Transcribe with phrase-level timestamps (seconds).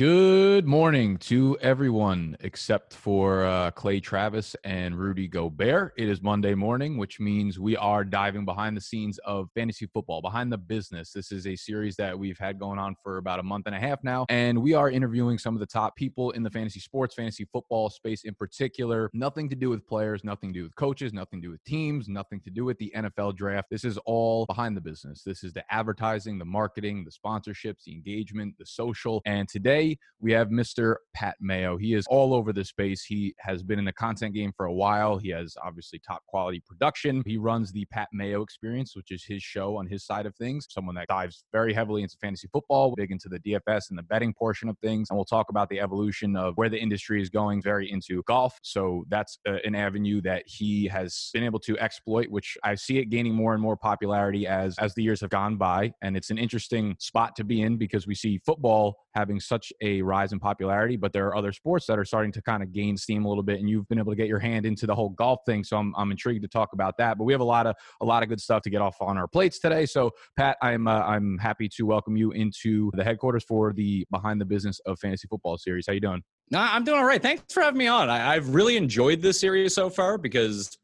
[0.00, 5.92] Good morning to everyone except for uh, Clay Travis and Rudy Gobert.
[5.94, 10.22] It is Monday morning, which means we are diving behind the scenes of fantasy football,
[10.22, 11.12] behind the business.
[11.12, 13.78] This is a series that we've had going on for about a month and a
[13.78, 17.14] half now, and we are interviewing some of the top people in the fantasy sports,
[17.14, 19.10] fantasy football space in particular.
[19.12, 22.08] Nothing to do with players, nothing to do with coaches, nothing to do with teams,
[22.08, 23.68] nothing to do with the NFL draft.
[23.68, 25.22] This is all behind the business.
[25.24, 29.20] This is the advertising, the marketing, the sponsorships, the engagement, the social.
[29.26, 29.89] And today,
[30.20, 30.96] we have Mr.
[31.14, 31.76] Pat Mayo.
[31.76, 33.04] He is all over the space.
[33.04, 35.18] He has been in the content game for a while.
[35.18, 37.22] He has obviously top quality production.
[37.26, 40.66] He runs the Pat Mayo Experience, which is his show on his side of things.
[40.68, 44.34] Someone that dives very heavily into fantasy football, big into the DFS and the betting
[44.34, 45.08] portion of things.
[45.10, 48.58] And we'll talk about the evolution of where the industry is going, very into golf.
[48.62, 52.98] So that's uh, an avenue that he has been able to exploit, which I see
[52.98, 55.92] it gaining more and more popularity as as the years have gone by.
[56.02, 60.02] And it's an interesting spot to be in because we see football having such a
[60.02, 62.96] rise in popularity, but there are other sports that are starting to kind of gain
[62.96, 65.10] steam a little bit, and you've been able to get your hand into the whole
[65.10, 65.64] golf thing.
[65.64, 67.18] So I'm, I'm intrigued to talk about that.
[67.18, 69.16] But we have a lot of a lot of good stuff to get off on
[69.16, 69.86] our plates today.
[69.86, 74.40] So Pat, I'm uh, I'm happy to welcome you into the headquarters for the Behind
[74.40, 75.86] the Business of Fantasy Football series.
[75.86, 76.22] How you doing?
[76.52, 77.22] I'm doing all right.
[77.22, 78.10] Thanks for having me on.
[78.10, 80.76] I, have really enjoyed this series so far because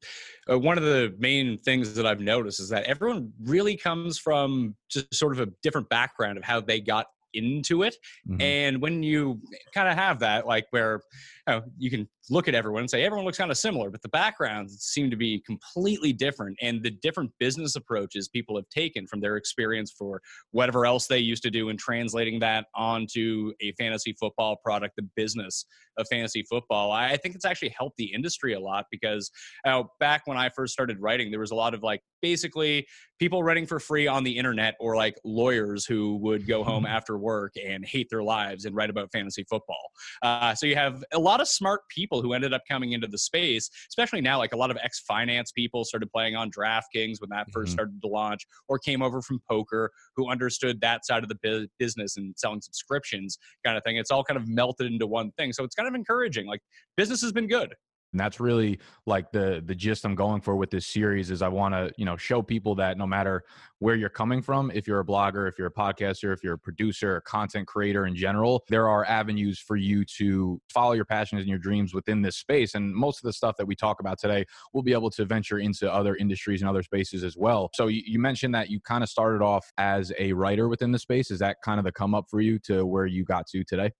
[0.49, 4.77] uh, one of the main things that I've noticed is that everyone really comes from
[4.89, 7.07] just sort of a different background of how they got
[7.37, 7.97] into it.
[8.29, 8.41] Mm-hmm.
[8.41, 9.41] And when you
[9.75, 11.03] kind of have that, like where
[11.47, 14.03] you, know, you can look at everyone and say everyone looks kind of similar, but
[14.03, 16.57] the backgrounds seem to be completely different.
[16.61, 21.19] And the different business approaches people have taken from their experience for whatever else they
[21.19, 25.67] used to do and translating that onto a fantasy football product, the business
[25.99, 26.93] of fantasy football.
[26.93, 29.31] I think it's actually helped the industry a lot because
[29.65, 32.87] uh, back when I first started writing, there was a lot of like basically
[33.19, 37.17] people writing for free on the internet or like lawyers who would go home after
[37.17, 39.91] work and hate their lives and write about fantasy football.
[40.23, 43.07] Uh, so you have a lot of smart people people who ended up coming into
[43.07, 47.21] the space, especially now, like a lot of ex finance people started playing on DraftKings
[47.21, 47.73] when that 1st mm-hmm.
[47.73, 51.67] started to launch, or came over from poker who understood that side of the bu-
[51.79, 53.97] business and selling subscriptions kind of thing.
[53.97, 55.53] It's all kind of melted into one thing.
[55.53, 56.47] So it's kind of encouraging.
[56.47, 56.61] Like
[56.97, 57.75] business has been good
[58.13, 61.49] and that's really like the the gist i'm going for with this series is i
[61.49, 63.43] want to you know show people that no matter
[63.79, 66.59] where you're coming from if you're a blogger if you're a podcaster if you're a
[66.59, 71.41] producer a content creator in general there are avenues for you to follow your passions
[71.41, 72.75] and your dreams within this space.
[72.75, 75.59] And most of the stuff that we talk about today we'll be able to venture
[75.59, 77.71] into other industries and other spaces as well.
[77.75, 80.99] So you, you mentioned that you kind of started off as a writer within the
[80.99, 81.31] space.
[81.31, 83.93] Is that kind of the come up for you to where you got to today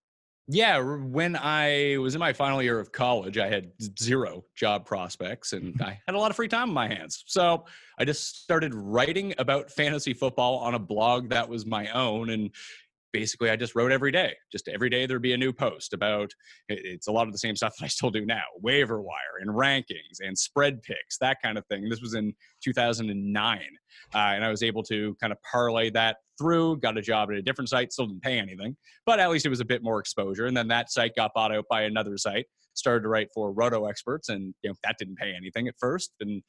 [0.49, 5.53] yeah, when I was in my final year of college, I had zero job prospects
[5.53, 5.83] and mm-hmm.
[5.83, 7.25] I had a lot of free time in my hands.
[7.27, 7.65] So
[7.99, 12.31] I just started writing about fantasy football on a blog that was my own.
[12.31, 12.51] And
[13.17, 14.35] basically I just wrote every day.
[14.53, 16.31] Just every day there'd be a new post about
[16.69, 19.49] it's a lot of the same stuff that I still do now waiver wire and
[19.49, 21.89] rankings and spread picks, that kind of thing.
[21.89, 23.61] This was in 2009.
[24.15, 27.39] Uh, and I was able to kind of parlay that through, got a job at
[27.39, 28.77] a different site, still didn't pay anything,
[29.07, 30.45] but at least it was a bit more exposure.
[30.45, 32.45] And then that site got bought out by another site
[32.79, 36.13] started to write for RotoExperts and you know that didn't pay anything at first.
[36.21, 36.43] And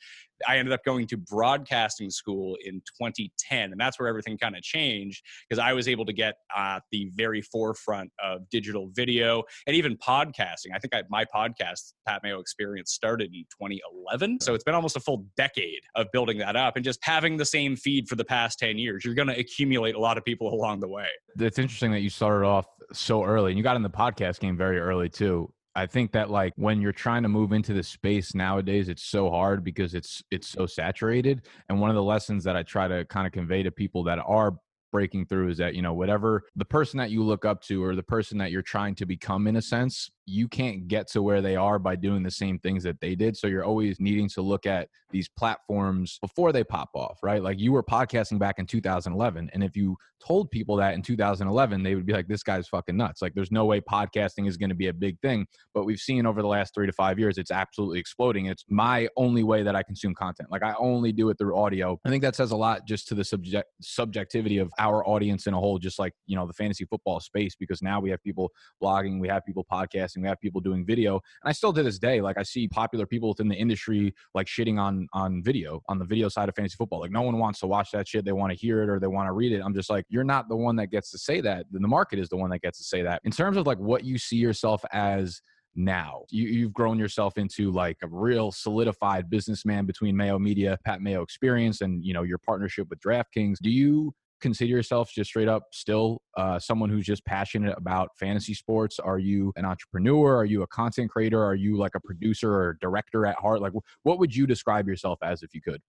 [0.47, 4.61] i ended up going to broadcasting school in 2010 and that's where everything kind of
[4.61, 9.75] changed because i was able to get uh, the very forefront of digital video and
[9.75, 10.71] even podcasting.
[10.73, 14.95] I think I, my podcast pat mayo experience started in 2011 so it's been almost
[14.95, 18.25] a full decade of building that up and just having the same feed for the
[18.25, 19.03] past 10 years.
[19.03, 21.07] You're going to accumulate a lot of people along the way.
[21.39, 24.57] It's interesting that you started off so early and you got in the podcast game
[24.57, 28.33] very early too I think that like when you're trying to move into the space
[28.33, 31.45] nowadays, it's so hard because it's it's so saturated.
[31.69, 34.17] And one of the lessons that I try to kind of convey to people that
[34.25, 34.57] are
[34.91, 37.95] breaking through is that you know whatever the person that you look up to or
[37.95, 41.41] the person that you're trying to become in a sense you can't get to where
[41.41, 43.37] they are by doing the same things that they did.
[43.37, 47.41] So you're always needing to look at these platforms before they pop off, right?
[47.41, 49.49] Like you were podcasting back in 2011.
[49.53, 49.95] And if you
[50.25, 53.21] told people that in 2011, they would be like, this guy's fucking nuts.
[53.21, 55.47] Like there's no way podcasting is going to be a big thing.
[55.73, 58.47] But we've seen over the last three to five years, it's absolutely exploding.
[58.47, 60.51] It's my only way that I consume content.
[60.51, 61.99] Like I only do it through audio.
[62.05, 65.53] I think that says a lot just to the subject subjectivity of our audience in
[65.53, 68.51] a whole, just like, you know, the fantasy football space, because now we have people
[68.83, 71.99] blogging, we have people podcasting we have people doing video, and I still to this
[71.99, 75.99] day, like I see popular people within the industry like shitting on on video on
[75.99, 76.99] the video side of fantasy football.
[76.99, 78.25] Like no one wants to watch that shit.
[78.25, 79.61] They want to hear it or they want to read it.
[79.63, 81.65] I'm just like, you're not the one that gets to say that.
[81.71, 83.21] The market is the one that gets to say that.
[83.23, 85.41] In terms of like what you see yourself as
[85.77, 86.23] now.
[86.29, 91.21] You, have grown yourself into like a real solidified businessman between Mayo Media, Pat Mayo
[91.21, 93.57] Experience, and you know your partnership with DraftKings.
[93.61, 98.53] Do you consider yourself just straight up still uh, someone who's just passionate about fantasy
[98.53, 98.99] sports?
[98.99, 100.35] Are you an entrepreneur?
[100.35, 101.43] Are you a content creator?
[101.43, 103.61] Are you like a producer or director at heart?
[103.61, 103.73] Like,
[104.03, 105.81] what would you describe yourself as if you could?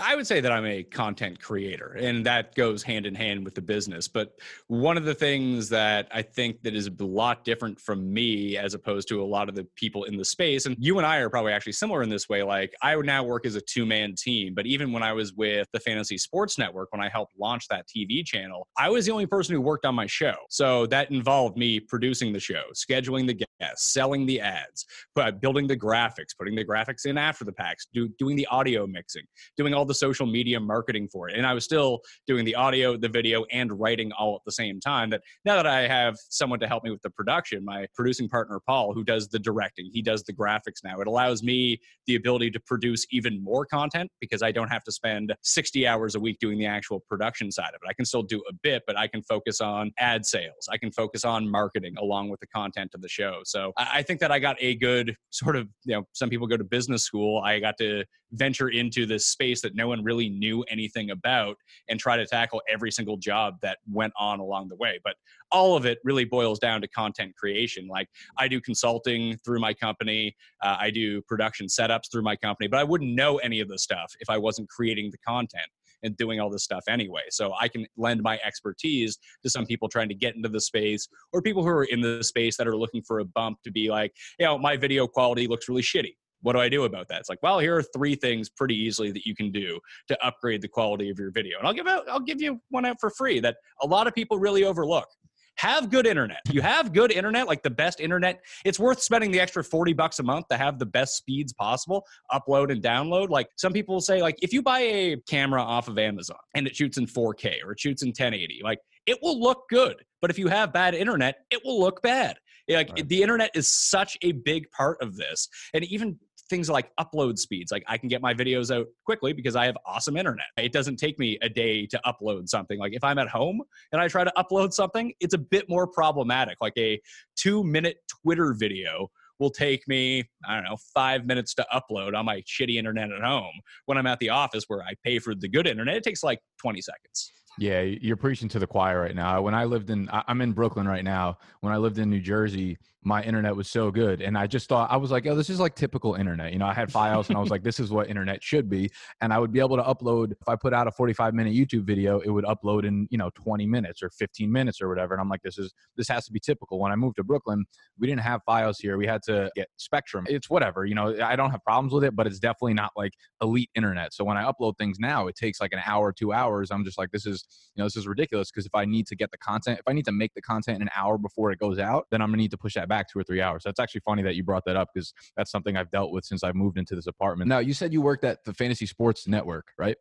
[0.00, 3.56] I would say that I'm a content creator, and that goes hand in hand with
[3.56, 4.06] the business.
[4.06, 4.32] But
[4.68, 8.74] one of the things that I think that is a lot different from me as
[8.74, 11.28] opposed to a lot of the people in the space, and you and I are
[11.28, 12.44] probably actually similar in this way.
[12.44, 15.32] Like I would now work as a two man team, but even when I was
[15.32, 19.12] with the Fantasy Sports Network, when I helped launch that TV channel, I was the
[19.12, 20.34] only person who worked on my show.
[20.48, 24.86] So that involved me producing the show, scheduling the guests, selling the ads,
[25.16, 28.86] but building the graphics, putting the graphics in after the packs, do, doing the audio
[28.86, 29.24] mixing,
[29.56, 31.36] doing all the social media marketing for it.
[31.36, 34.80] And I was still doing the audio, the video, and writing all at the same
[34.80, 35.10] time.
[35.10, 38.60] That now that I have someone to help me with the production, my producing partner,
[38.66, 41.00] Paul, who does the directing, he does the graphics now.
[41.00, 44.92] It allows me the ability to produce even more content because I don't have to
[44.92, 47.88] spend 60 hours a week doing the actual production side of it.
[47.88, 50.68] I can still do a bit, but I can focus on ad sales.
[50.70, 53.40] I can focus on marketing along with the content of the show.
[53.44, 56.56] So I think that I got a good sort of, you know, some people go
[56.56, 57.40] to business school.
[57.44, 61.56] I got to venture into this space that no one really knew anything about
[61.88, 65.00] and try to tackle every single job that went on along the way.
[65.02, 65.14] But
[65.50, 67.88] all of it really boils down to content creation.
[67.88, 72.68] Like I do consulting through my company, uh, I do production setups through my company,
[72.68, 75.70] but I wouldn't know any of the stuff if I wasn't creating the content
[76.02, 77.22] and doing all this stuff anyway.
[77.30, 81.08] So I can lend my expertise to some people trying to get into the space
[81.32, 83.90] or people who are in the space that are looking for a bump to be
[83.90, 87.20] like, you know, my video quality looks really shitty what do I do about that?
[87.20, 90.62] It's like, well, here are three things pretty easily that you can do to upgrade
[90.62, 91.58] the quality of your video.
[91.58, 94.14] And I'll give out, I'll give you one out for free that a lot of
[94.14, 95.08] people really overlook.
[95.56, 96.38] Have good internet.
[96.52, 98.40] You have good internet, like the best internet.
[98.64, 102.04] It's worth spending the extra 40 bucks a month to have the best speeds possible,
[102.32, 103.28] upload and download.
[103.28, 106.68] Like some people will say, like, if you buy a camera off of Amazon and
[106.68, 109.96] it shoots in 4K or it shoots in 1080, like it will look good.
[110.22, 112.36] But if you have bad internet, it will look bad.
[112.68, 113.08] Like right.
[113.08, 115.48] the internet is such a big part of this.
[115.74, 116.18] And even
[116.48, 117.72] things like upload speeds.
[117.72, 120.46] Like I can get my videos out quickly because I have awesome internet.
[120.56, 122.78] It doesn't take me a day to upload something.
[122.78, 123.60] Like if I'm at home
[123.92, 126.58] and I try to upload something, it's a bit more problematic.
[126.60, 127.00] Like a
[127.36, 129.08] two minute Twitter video
[129.38, 133.22] will take me, I don't know, five minutes to upload on my shitty internet at
[133.22, 133.52] home.
[133.86, 136.40] When I'm at the office where I pay for the good internet, it takes like
[136.60, 137.32] 20 seconds.
[137.58, 139.42] Yeah, you're preaching to the choir right now.
[139.42, 141.38] When I lived in, I'm in Brooklyn right now.
[141.60, 144.20] When I lived in New Jersey, my internet was so good.
[144.20, 146.52] And I just thought, I was like, oh, this is like typical internet.
[146.52, 148.90] You know, I had Fios and I was like, this is what internet should be.
[149.20, 151.84] And I would be able to upload, if I put out a 45 minute YouTube
[151.84, 155.14] video, it would upload in, you know, 20 minutes or 15 minutes or whatever.
[155.14, 156.80] And I'm like, this is, this has to be typical.
[156.80, 157.64] When I moved to Brooklyn,
[157.98, 158.98] we didn't have Fios here.
[158.98, 160.26] We had to get Spectrum.
[160.28, 163.12] It's whatever, you know, I don't have problems with it, but it's definitely not like
[163.40, 164.12] elite internet.
[164.12, 166.70] So when I upload things now, it takes like an hour, two hours.
[166.70, 169.16] I'm just like, this is, you know, this is ridiculous because if I need to
[169.16, 171.58] get the content, if I need to make the content in an hour before it
[171.58, 173.62] goes out, then I'm gonna need to push that back two or three hours.
[173.64, 176.44] That's actually funny that you brought that up because that's something I've dealt with since
[176.44, 177.48] I moved into this apartment.
[177.48, 179.96] Now, you said you worked at the Fantasy Sports Network, right?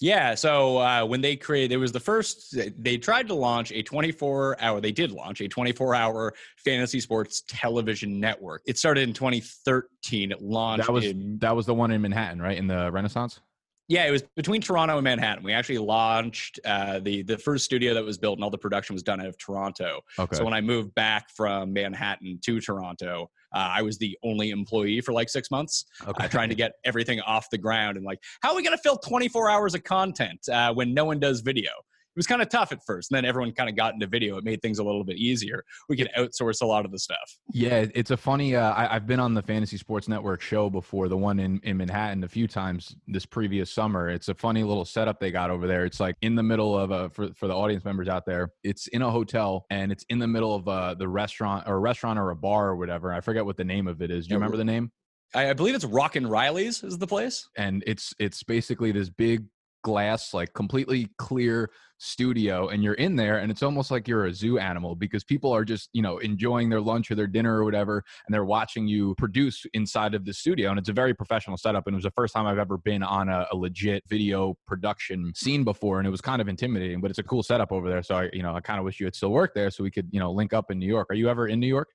[0.00, 0.36] Yeah.
[0.36, 4.60] So uh, when they created, it was the first, they tried to launch a 24
[4.60, 8.62] hour, they did launch a 24 hour fantasy sports television network.
[8.66, 10.30] It started in 2013.
[10.30, 10.86] It launched.
[10.86, 12.56] That was, in, that was the one in Manhattan, right?
[12.56, 13.40] In the Renaissance?
[13.88, 15.42] Yeah, it was between Toronto and Manhattan.
[15.42, 18.94] We actually launched uh, the the first studio that was built, and all the production
[18.94, 20.00] was done out of Toronto.
[20.18, 20.36] Okay.
[20.36, 25.00] So when I moved back from Manhattan to Toronto, uh, I was the only employee
[25.00, 26.24] for like six months, uh, okay.
[26.24, 27.96] uh, trying to get everything off the ground.
[27.96, 31.06] And like, how are we going to fill 24 hours of content uh, when no
[31.06, 31.70] one does video?
[32.18, 33.10] Was kind of tough at first.
[33.10, 34.36] And then everyone kind of got into video.
[34.36, 35.64] It made things a little bit easier.
[35.88, 37.38] We could outsource a lot of the stuff.
[37.52, 38.56] Yeah, it's a funny.
[38.56, 41.76] Uh, I, have been on the Fantasy Sports Network show before, the one in, in
[41.76, 44.10] Manhattan, a few times this previous summer.
[44.10, 45.84] It's a funny little setup they got over there.
[45.84, 48.50] It's like in the middle of a for for the audience members out there.
[48.64, 51.78] It's in a hotel and it's in the middle of uh, the restaurant or a
[51.78, 53.12] restaurant or a bar or whatever.
[53.12, 54.26] I forget what the name of it is.
[54.26, 54.90] Do you remember the name?
[55.34, 57.48] I, I believe it's Rockin' Riley's is the place.
[57.56, 59.44] And it's it's basically this big
[59.88, 64.34] glass, like completely clear studio, and you're in there, and it's almost like you're a
[64.42, 67.64] zoo animal because people are just, you know, enjoying their lunch or their dinner or
[67.64, 70.70] whatever, and they're watching you produce inside of the studio.
[70.70, 71.86] And it's a very professional setup.
[71.86, 75.32] And it was the first time I've ever been on a, a legit video production
[75.34, 78.02] scene before, and it was kind of intimidating, but it's a cool setup over there.
[78.02, 79.90] So I, you know, I kind of wish you had still worked there so we
[79.90, 81.06] could, you know, link up in New York.
[81.10, 81.88] Are you ever in New York?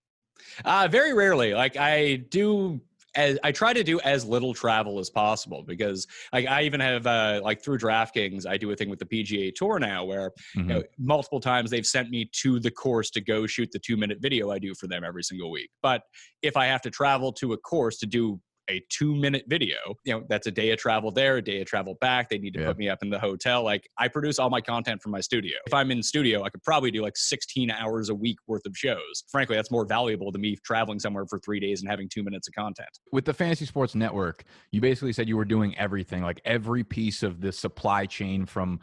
[0.66, 1.54] Uh, very rarely.
[1.54, 2.82] Like I do
[3.16, 7.06] as I try to do as little travel as possible because like I even have
[7.06, 10.60] uh, like through DraftKings I do a thing with the PGA Tour now where mm-hmm.
[10.60, 11.06] you know, mm-hmm.
[11.06, 14.52] multiple times they've sent me to the course to go shoot the two minute video
[14.52, 15.70] I do for them every single week.
[15.82, 16.04] But
[16.42, 18.40] if I have to travel to a course to do
[18.70, 19.78] a two minute video.
[20.06, 22.30] You know, that's a day of travel there, a day of travel back.
[22.30, 22.68] They need to Yeah.
[22.68, 23.64] put me up in the hotel.
[23.64, 25.58] Like I produce all my content from my studio.
[25.68, 28.76] If I'm in studio, I could probably do like 16 hours a week worth of
[28.78, 29.24] shows.
[29.32, 32.48] Frankly, that's more valuable to me traveling somewhere for three days and having two minutes
[32.48, 32.90] of content.
[33.12, 37.22] with the fantasy sports network you basically said you were doing everything like every piece
[37.24, 38.80] of the supply chain from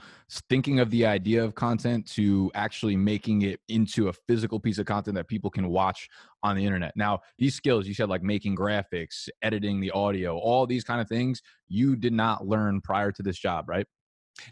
[0.48, 4.86] thinking of the idea of content to actually making it into a physical piece of
[4.86, 6.08] content that people can watch
[6.42, 10.66] on the internet now these skills you said like making graphics editing the audio all
[10.66, 13.86] these kind of things you did not learn prior to this job right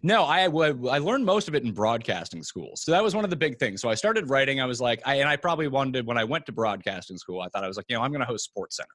[0.03, 0.43] No, I.
[0.43, 2.73] I learned most of it in broadcasting school.
[2.75, 3.81] So that was one of the big things.
[3.81, 4.61] So I started writing.
[4.61, 7.41] I was like, I, and I probably wanted when I went to broadcasting school.
[7.41, 8.89] I thought I was like, you know, I'm going to host Sports Center.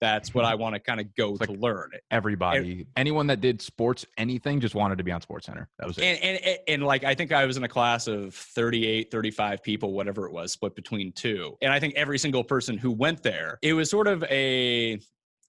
[0.00, 1.90] That's what I want to kind of go to learn.
[2.10, 5.98] everybody anyone that did sports anything just wanted to be on sports center that was
[5.98, 9.10] it And, and and and like I think I was in a class of 38,
[9.10, 11.56] 35 people, whatever it was, split between two.
[11.62, 14.98] And I think every single person who went there, it was sort of a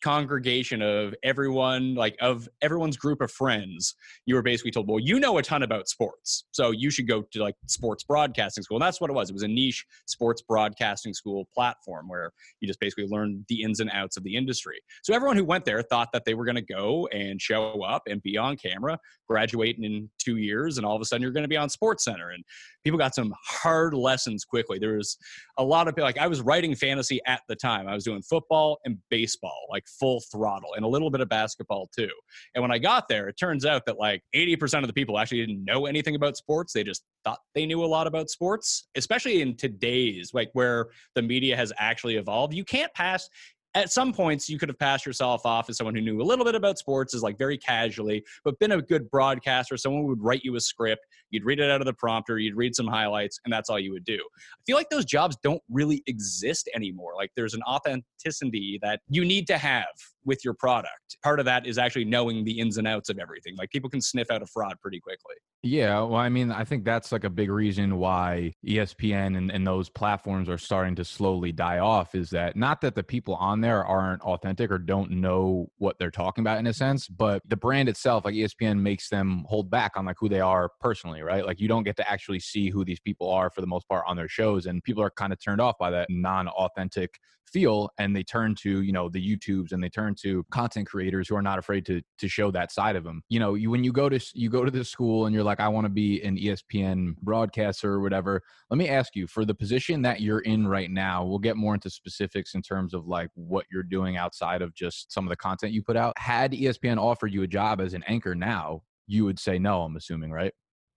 [0.03, 3.95] congregation of everyone like of everyone's group of friends
[4.25, 7.23] you were basically told well you know a ton about sports so you should go
[7.31, 8.77] to like sports broadcasting school.
[8.77, 9.29] And that's what it was.
[9.29, 13.79] It was a niche sports broadcasting school platform where you just basically learn the ins
[13.79, 14.79] and outs of the industry.
[15.03, 18.03] So everyone who went there thought that they were going to go and show up
[18.07, 21.43] and be on camera graduate in two years and all of a sudden you're going
[21.43, 22.29] to be on sports center.
[22.29, 22.43] And
[22.83, 24.79] people got some hard lessons quickly.
[24.79, 25.17] There was
[25.57, 27.87] a lot of like i was writing fantasy at the time.
[27.87, 31.89] I was doing football and baseball like full throttle and a little bit of basketball
[31.95, 32.09] too.
[32.55, 35.45] And when i got there it turns out that like 80% of the people actually
[35.45, 36.73] didn't know anything about sports.
[36.73, 41.21] They just thought they knew a lot about sports especially in today's like where the
[41.21, 42.53] media has actually evolved.
[42.53, 43.29] You can't pass
[43.75, 46.45] at some points you could have passed yourself off as someone who knew a little
[46.45, 50.43] bit about sports is like very casually but been a good broadcaster someone would write
[50.43, 53.53] you a script you'd read it out of the prompter you'd read some highlights and
[53.53, 54.15] that's all you would do.
[54.15, 57.13] I feel like those jobs don't really exist anymore.
[57.15, 59.85] Like there's an authenticity that you need to have
[60.25, 61.17] with your product.
[61.23, 63.55] Part of that is actually knowing the ins and outs of everything.
[63.55, 65.35] Like people can sniff out a fraud pretty quickly.
[65.65, 69.65] Yeah, well, I mean, I think that's like a big reason why ESPN and, and
[69.65, 73.61] those platforms are starting to slowly die off is that not that the people on
[73.61, 77.55] there aren't authentic or don't know what they're talking about in a sense, but the
[77.55, 81.45] brand itself, like ESPN, makes them hold back on like who they are personally, right?
[81.45, 84.03] Like you don't get to actually see who these people are for the most part
[84.05, 87.17] on their shows, and people are kind of turned off by that non-authentic
[87.53, 91.27] feel and they turn to you know the youtubes and they turn to content creators
[91.27, 93.83] who are not afraid to to show that side of them you know you when
[93.83, 96.21] you go to you go to the school and you're like i want to be
[96.23, 100.67] an espn broadcaster or whatever let me ask you for the position that you're in
[100.67, 104.61] right now we'll get more into specifics in terms of like what you're doing outside
[104.61, 107.81] of just some of the content you put out had espn offered you a job
[107.81, 110.53] as an anchor now you would say no i'm assuming right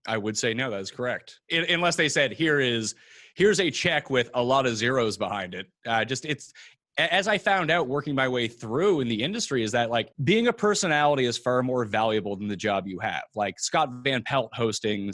[0.07, 1.41] I would say no, that's correct.
[1.53, 2.95] I- unless they said here is
[3.35, 5.67] here's a check with a lot of zeros behind it.
[5.87, 6.53] Uh, just it's
[6.99, 10.49] as I found out working my way through in the industry is that like being
[10.49, 13.25] a personality is far more valuable than the job you have.
[13.35, 15.13] Like Scott Van Pelt hosting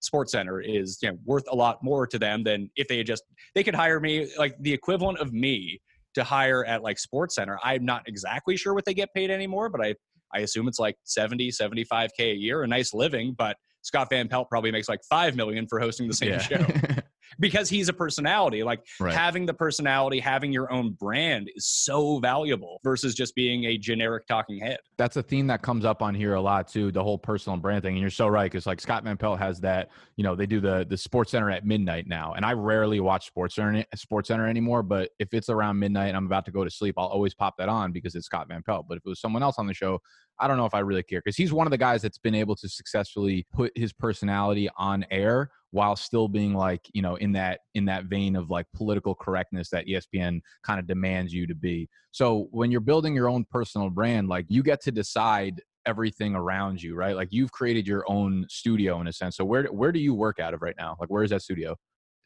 [0.00, 3.06] Sports Center is you know worth a lot more to them than if they had
[3.06, 3.22] just
[3.54, 5.80] they could hire me like the equivalent of me
[6.14, 7.58] to hire at like Sports Center.
[7.62, 9.94] I'm not exactly sure what they get paid anymore, but I
[10.34, 14.48] I assume it's like 70, 75k a year, a nice living, but Scott Van Pelt
[14.48, 16.64] probably makes like 5 million for hosting the same show
[17.40, 18.62] because he's a personality.
[18.62, 23.64] Like right having the personality, having your own brand is so valuable versus just being
[23.64, 24.78] a generic talking head.
[24.96, 27.82] that's a theme that comes up on here a lot too the whole personal brand
[27.82, 30.46] thing and you're so right because like scott van pelt has that you know they
[30.46, 34.28] do the the sports center at midnight now and i rarely watch sports center sports
[34.28, 37.06] center anymore but if it's around midnight and i'm about to go to sleep i'll
[37.06, 39.56] always pop that on because it's scott van pelt but if it was someone else
[39.58, 39.98] on the show
[40.38, 42.34] i don't know if i really care because he's one of the guys that's been
[42.34, 47.32] able to successfully put his personality on air while still being like you know in
[47.32, 51.54] that in that vein of like political correctness that espn kind of demands you to
[51.54, 56.34] be so when you're building your own personal brand, like you get to decide everything
[56.34, 57.16] around you, right?
[57.16, 59.36] Like you've created your own studio in a sense.
[59.36, 60.96] So where where do you work out of right now?
[61.00, 61.74] Like where is that studio?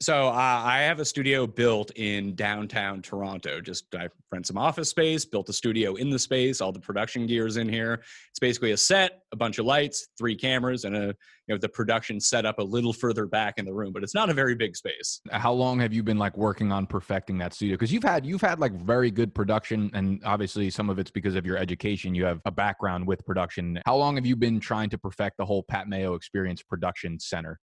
[0.00, 3.62] So uh, I have a studio built in downtown Toronto.
[3.62, 6.60] Just I rent some office space, built a studio in the space.
[6.60, 8.02] All the production gears in here.
[8.28, 11.06] It's basically a set, a bunch of lights, three cameras, and a
[11.46, 13.90] you know the production set up a little further back in the room.
[13.94, 15.22] But it's not a very big space.
[15.30, 17.74] How long have you been like working on perfecting that studio?
[17.74, 21.36] Because you've had you've had like very good production, and obviously some of it's because
[21.36, 22.14] of your education.
[22.14, 23.80] You have a background with production.
[23.86, 27.58] How long have you been trying to perfect the whole Pat Mayo Experience Production Center?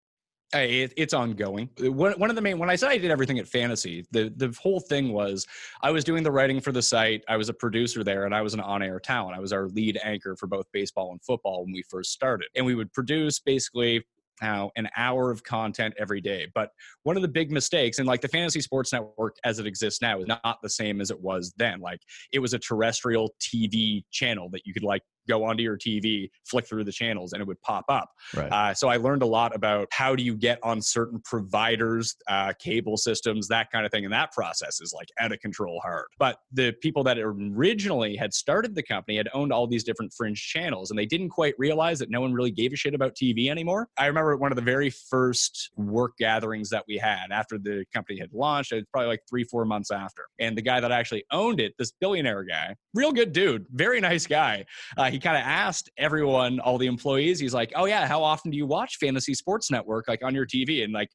[0.53, 1.69] It, it's ongoing.
[1.81, 4.33] Uh, one, one of the main when I said I did everything at Fantasy, the
[4.35, 5.47] the whole thing was
[5.81, 7.23] I was doing the writing for the site.
[7.29, 9.37] I was a producer there, and I was an on-air talent.
[9.37, 12.65] I was our lead anchor for both baseball and football when we first started, and
[12.65, 14.03] we would produce basically
[14.41, 16.47] now an hour of content every day.
[16.53, 16.71] But
[17.03, 20.19] one of the big mistakes, and like the Fantasy Sports Network as it exists now,
[20.19, 21.79] is not the same as it was then.
[21.79, 22.01] Like
[22.33, 26.67] it was a terrestrial TV channel that you could like go onto your TV, flick
[26.67, 28.09] through the channels, and it would pop up.
[28.35, 28.51] Right.
[28.51, 32.53] Uh, so I learned a lot about how do you get on certain providers, uh,
[32.59, 34.03] cable systems, that kind of thing.
[34.05, 36.05] And that process is like out of control hard.
[36.17, 40.41] But the people that originally had started the company had owned all these different fringe
[40.41, 43.49] channels, and they didn't quite realize that no one really gave a shit about TV
[43.49, 43.89] anymore.
[43.97, 48.19] I remember one of the very first work gatherings that we had after the company
[48.19, 48.71] had launched.
[48.71, 50.23] It was probably like three, four months after.
[50.39, 54.25] And the guy that actually owned it, this billionaire guy, real good dude, very nice
[54.27, 54.65] guy.
[54.97, 58.51] Uh, he kind of asked everyone, all the employees, he's like, "Oh yeah, how often
[58.51, 61.09] do you watch Fantasy Sports Network like on your TV?" And like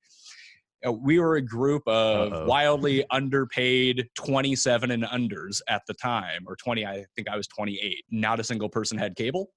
[0.86, 2.46] uh, we were a group of Uh-oh.
[2.46, 8.04] wildly underpaid 27 and unders at the time or 20 i think i was 28
[8.10, 9.50] not a single person had cable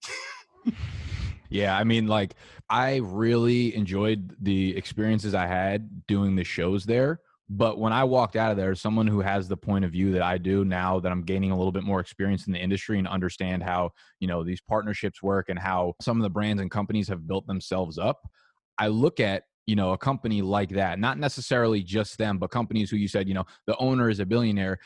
[1.50, 2.36] yeah i mean like
[2.70, 7.20] i really enjoyed the experiences i had doing the shows there
[7.50, 10.22] but when I walked out of there, someone who has the point of view that
[10.22, 13.08] I do now that I'm gaining a little bit more experience in the industry and
[13.08, 17.08] understand how, you know, these partnerships work and how some of the brands and companies
[17.08, 18.30] have built themselves up,
[18.78, 22.90] I look at you know a company like that not necessarily just them but companies
[22.90, 24.80] who you said you know the owner is a billionaire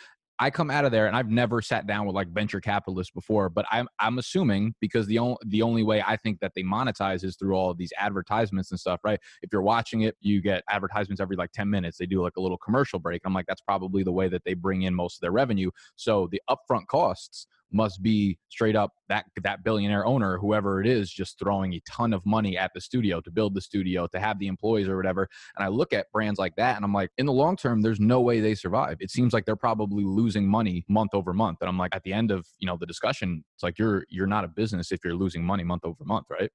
[0.43, 3.47] I come out of there and I've never sat down with like venture capitalists before,
[3.47, 7.23] but I'm I'm assuming because the only the only way I think that they monetize
[7.23, 9.21] is through all of these advertisements and stuff, right?
[9.41, 11.97] If you're watching it, you get advertisements every like 10 minutes.
[11.97, 13.21] They do like a little commercial break.
[13.23, 15.71] I'm like, that's probably the way that they bring in most of their revenue.
[15.95, 21.11] So the upfront costs must be straight up that that billionaire owner whoever it is
[21.11, 24.39] just throwing a ton of money at the studio to build the studio to have
[24.39, 25.27] the employees or whatever.
[25.57, 27.99] And i look at brands like that and i'm like in the long term there's
[27.99, 28.97] no way they survive.
[28.99, 32.13] It seems like they're probably losing money month over month and i'm like at the
[32.13, 35.15] end of you know the discussion it's like you're you're not a business if you're
[35.15, 36.51] losing money month over month right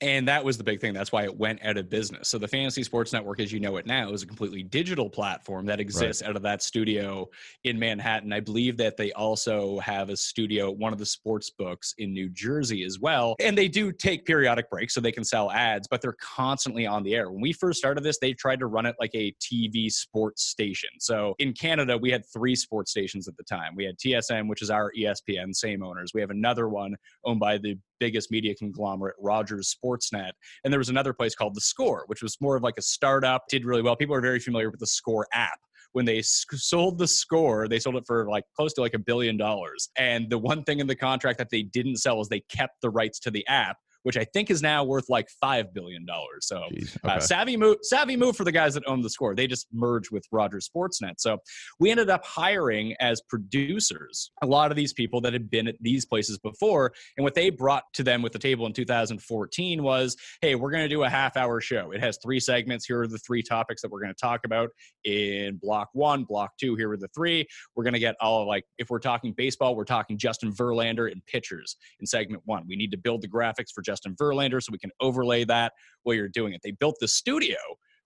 [0.00, 0.92] and that was the big thing.
[0.92, 2.28] That's why it went out of business.
[2.28, 5.64] So the Fantasy Sports Network, as you know it now, is a completely digital platform
[5.66, 6.30] that exists right.
[6.30, 7.28] out of that studio
[7.64, 8.32] in Manhattan.
[8.32, 12.28] I believe that they also have a studio, one of the sports books in New
[12.28, 13.36] Jersey as well.
[13.40, 17.02] And they do take periodic breaks so they can sell ads, but they're constantly on
[17.02, 17.30] the air.
[17.30, 20.90] When we first started this, they tried to run it like a TV sports station.
[20.98, 23.74] So in Canada, we had three sports stations at the time.
[23.74, 26.12] We had TSN, which is our ESPN, same owners.
[26.14, 30.32] We have another one owned by the biggest media conglomerate, Rogers Sportsnet.
[30.64, 33.44] And there was another place called The Score, which was more of like a startup,
[33.48, 33.96] did really well.
[33.96, 35.58] People are very familiar with the Score app
[35.96, 39.38] when they sold the score, they sold it for like close to like a billion
[39.38, 39.88] dollars.
[39.96, 42.90] And the one thing in the contract that they didn't sell is they kept the
[42.90, 46.46] rights to the app which I think is now worth like five billion dollars.
[46.46, 46.88] So uh, okay.
[47.02, 49.34] uh, savvy move, savvy move for the guys that own the score.
[49.34, 51.14] They just merged with Rogers Sportsnet.
[51.18, 51.38] So
[51.80, 55.74] we ended up hiring as producers a lot of these people that had been at
[55.80, 60.16] these places before, and what they brought to them with the table in 2014 was,
[60.40, 61.90] hey, we're going to do a half hour show.
[61.90, 62.86] It has three segments.
[62.86, 64.70] Here are the three topics that we're going to talk about
[65.02, 66.76] in block one, block two.
[66.76, 67.44] Here are the three.
[67.74, 71.10] We're going to get all of like if we're talking baseball, we're talking Justin Verlander
[71.10, 72.62] and pitchers in segment one.
[72.68, 76.16] We need to build the graphics for Justin Verlander so we can overlay that while
[76.16, 76.60] you're doing it.
[76.62, 77.56] They built the studio,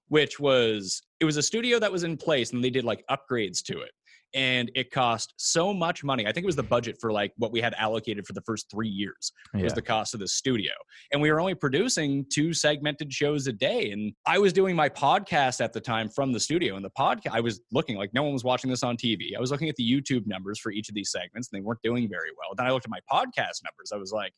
[0.08, 3.62] which was it was a studio that was in place and they did like upgrades
[3.64, 3.90] to it
[4.34, 6.26] and it cost so much money.
[6.26, 8.70] I think it was the budget for like what we had allocated for the first
[8.70, 9.62] three years yeah.
[9.62, 10.72] was the cost of the studio.
[11.12, 13.90] And we were only producing two segmented shows a day.
[13.90, 16.76] And I was doing my podcast at the time from the studio.
[16.76, 19.36] And the podcast, I was looking like no one was watching this on TV.
[19.36, 21.82] I was looking at the YouTube numbers for each of these segments and they weren't
[21.82, 22.54] doing very well.
[22.56, 23.90] Then I looked at my podcast numbers.
[23.92, 24.32] I was like,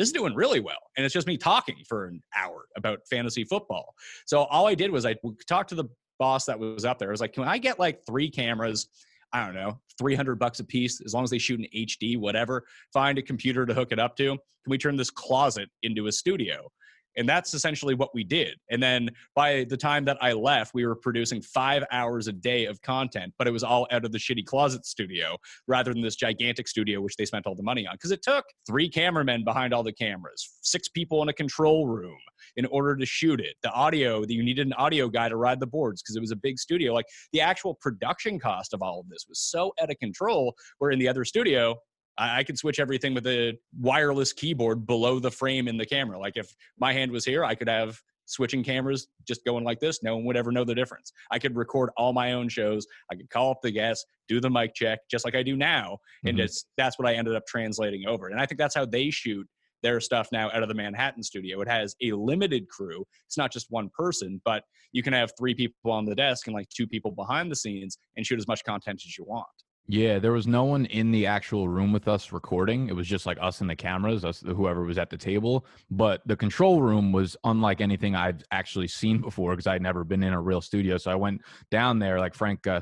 [0.00, 0.78] this is doing really well.
[0.96, 3.94] And it's just me talking for an hour about fantasy football.
[4.26, 5.14] So all I did was I
[5.46, 5.84] talked to the
[6.18, 7.08] boss that was up there.
[7.08, 8.88] I was like, can I get like three cameras?
[9.32, 12.64] I don't know, 300 bucks a piece, as long as they shoot in HD, whatever.
[12.92, 14.30] Find a computer to hook it up to.
[14.30, 14.38] Can
[14.70, 16.68] we turn this closet into a studio?
[17.16, 18.56] And that's essentially what we did.
[18.70, 22.66] And then by the time that I left, we were producing five hours a day
[22.66, 26.16] of content, but it was all out of the shitty closet studio rather than this
[26.16, 27.94] gigantic studio, which they spent all the money on.
[27.94, 32.18] Because it took three cameramen behind all the cameras, six people in a control room
[32.56, 33.56] in order to shoot it.
[33.62, 36.30] The audio, that you needed an audio guy to ride the boards because it was
[36.30, 36.92] a big studio.
[36.92, 40.54] Like the actual production cost of all of this was so out of control.
[40.78, 41.76] Where in the other studio,
[42.18, 46.18] I, I could switch everything with a wireless keyboard below the frame in the camera.
[46.18, 50.02] Like if my hand was here, I could have switching cameras just going like this.
[50.02, 51.12] No one would ever know the difference.
[51.30, 52.86] I could record all my own shows.
[53.10, 55.98] I could call up the guests do the mic check just like i do now.
[56.24, 56.44] And mm-hmm.
[56.44, 58.28] it's that's what i ended up translating over.
[58.28, 59.46] And i think that's how they shoot
[59.82, 61.60] their stuff now out of the manhattan studio.
[61.60, 63.04] It has a limited crew.
[63.26, 66.54] It's not just one person but you can have three people on the desk and
[66.54, 69.46] like two people behind the scenes and shoot as much content as you want
[69.88, 72.88] Yeah, there was no one in the actual room with us recording.
[72.88, 75.66] It was just like us and the cameras, us whoever was at the table.
[75.90, 80.22] But the control room was unlike anything I've actually seen before because I'd never been
[80.22, 80.96] in a real studio.
[80.96, 81.40] So I went
[81.72, 82.80] down there, like Frank uh,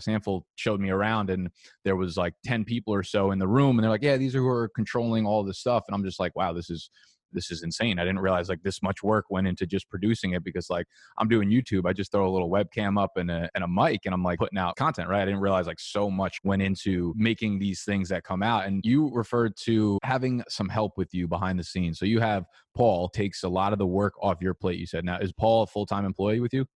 [0.56, 1.48] showed me around, and
[1.82, 4.36] there was like ten people or so in the room, and they're like, "Yeah, these
[4.36, 6.90] are who are controlling all this stuff." And I'm just like, "Wow, this is
[7.32, 7.98] this is insane.
[7.98, 10.86] I didn't realize like this much work went into just producing it because like
[11.18, 11.88] I'm doing YouTube.
[11.88, 14.38] I just throw a little webcam up and a, and a mic and I'm like
[14.38, 15.22] putting out content, right?
[15.22, 18.66] I didn't realize like so much went into making these things that come out.
[18.66, 21.98] And you referred to having some help with you behind the scenes.
[21.98, 24.78] So you have Paul takes a lot of the work off your plate.
[24.78, 26.66] You said now is Paul a full time employee with you?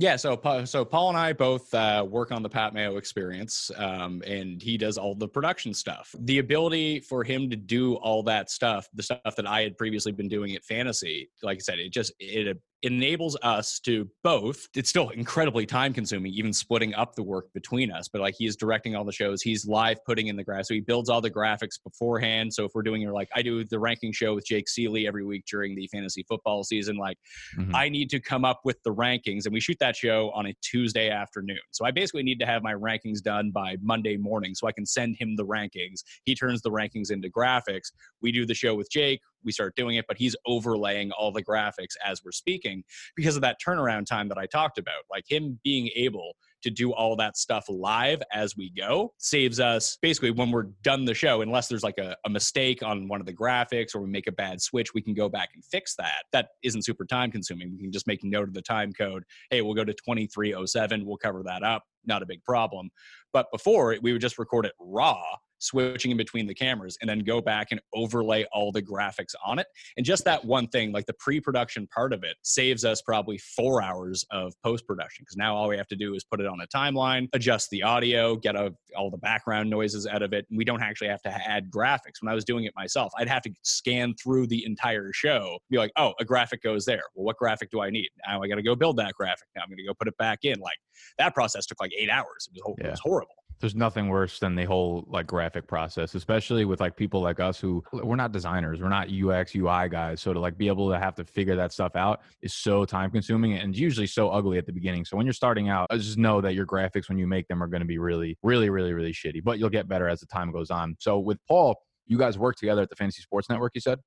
[0.00, 4.22] Yeah, so so Paul and I both uh, work on the Pat Mayo experience, um,
[4.24, 6.14] and he does all the production stuff.
[6.20, 10.12] The ability for him to do all that stuff, the stuff that I had previously
[10.12, 14.88] been doing at Fantasy, like I said, it just it enables us to both it's
[14.88, 18.94] still incredibly time consuming even splitting up the work between us but like he's directing
[18.94, 21.82] all the shows he's live putting in the graph so he builds all the graphics
[21.82, 25.24] beforehand so if we're doing like i do the ranking show with jake Ciely every
[25.24, 27.16] week during the fantasy football season like
[27.58, 27.74] mm-hmm.
[27.74, 30.54] i need to come up with the rankings and we shoot that show on a
[30.62, 34.68] tuesday afternoon so i basically need to have my rankings done by monday morning so
[34.68, 37.90] i can send him the rankings he turns the rankings into graphics
[38.22, 41.42] we do the show with jake we start doing it, but he's overlaying all the
[41.42, 42.84] graphics as we're speaking
[43.16, 45.04] because of that turnaround time that I talked about.
[45.10, 49.96] Like him being able to do all that stuff live as we go saves us
[50.02, 53.26] basically when we're done the show, unless there's like a, a mistake on one of
[53.26, 56.24] the graphics or we make a bad switch, we can go back and fix that.
[56.32, 57.72] That isn't super time consuming.
[57.72, 59.24] We can just make note of the time code.
[59.50, 61.06] Hey, we'll go to 2307.
[61.06, 61.84] We'll cover that up.
[62.04, 62.90] Not a big problem.
[63.32, 65.22] But before, we would just record it raw
[65.58, 69.58] switching in between the cameras and then go back and overlay all the graphics on
[69.58, 69.66] it.
[69.96, 73.38] And just that one thing, like the pre production part of it, saves us probably
[73.38, 76.46] four hours of post production because now all we have to do is put it
[76.46, 80.46] on a timeline, adjust the audio, get a, all the background noises out of it.
[80.50, 82.20] And we don't actually have to add graphics.
[82.20, 85.78] When I was doing it myself, I'd have to scan through the entire show, be
[85.78, 87.02] like, oh, a graphic goes there.
[87.14, 88.08] Well, what graphic do I need?
[88.26, 89.48] Now I got to go build that graphic.
[89.54, 90.58] Now I'm going to go put it back in.
[90.60, 90.78] Like
[91.18, 92.48] that process took like eight hours.
[92.54, 92.88] It was, yeah.
[92.88, 96.96] it was horrible there's nothing worse than the whole like graphic process especially with like
[96.96, 100.56] people like us who we're not designers we're not ux ui guys so to like
[100.56, 104.06] be able to have to figure that stuff out is so time consuming and usually
[104.06, 107.08] so ugly at the beginning so when you're starting out just know that your graphics
[107.08, 109.68] when you make them are going to be really really really really shitty but you'll
[109.68, 112.90] get better as the time goes on so with paul you guys work together at
[112.90, 113.98] the fantasy sports network you said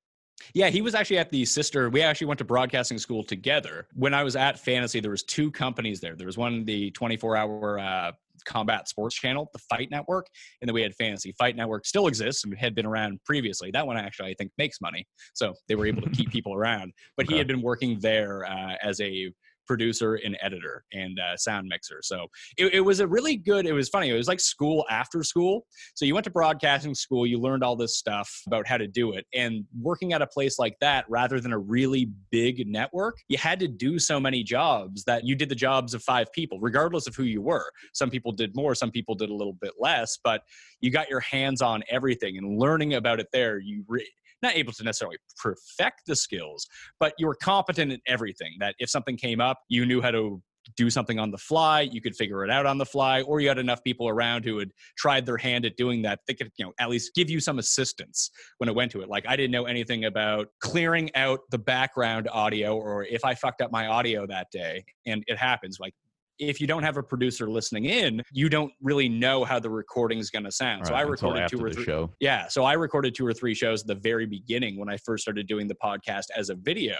[0.54, 1.90] yeah, he was actually at the sister.
[1.90, 3.88] We actually went to broadcasting school together.
[3.94, 6.16] When I was at Fantasy, there was two companies there.
[6.16, 8.12] There was one, the 24-hour uh,
[8.44, 10.28] combat sports channel, the Fight Network,
[10.62, 11.34] and then we had Fantasy.
[11.38, 13.72] Fight Network still exists and had been around previously.
[13.72, 16.94] That one actually I think makes money, so they were able to keep people around.
[17.18, 17.36] But okay.
[17.36, 19.32] he had been working there uh, as a
[19.68, 22.00] producer and editor and uh, sound mixer.
[22.02, 24.10] So it, it, was a really good, it was funny.
[24.10, 25.66] It was like school after school.
[25.96, 29.14] So you went to broadcasting school, you learned all this stuff about how to do
[29.14, 29.26] it.
[29.34, 33.60] And working at a place like that, rather than a really big network, you had
[33.60, 37.16] to do so many jobs that you did the jobs of five people, regardless of
[37.16, 37.72] who you were.
[37.94, 40.42] Some people did more, some people did a little bit less, but
[40.82, 43.60] you got your hands on everything and learning about it there.
[43.60, 44.10] You re-
[44.42, 46.68] not able to necessarily perfect the skills,
[47.00, 48.56] but you were competent in everything.
[48.60, 50.42] That if something came up, you knew how to
[50.78, 53.48] do something on the fly you could figure it out on the fly or you
[53.48, 56.66] had enough people around who had tried their hand at doing that they could you
[56.66, 59.52] know at least give you some assistance when it went to it like i didn't
[59.52, 64.28] know anything about clearing out the background audio or if i fucked up my audio
[64.28, 65.94] that day and it happens like
[66.42, 70.18] if you don't have a producer listening in, you don't really know how the recording
[70.18, 70.82] is going to sound.
[70.82, 71.86] Right, so I recorded two or three.
[71.86, 72.10] Show.
[72.20, 75.22] Yeah, so I recorded two or three shows at the very beginning when I first
[75.22, 76.96] started doing the podcast as a video.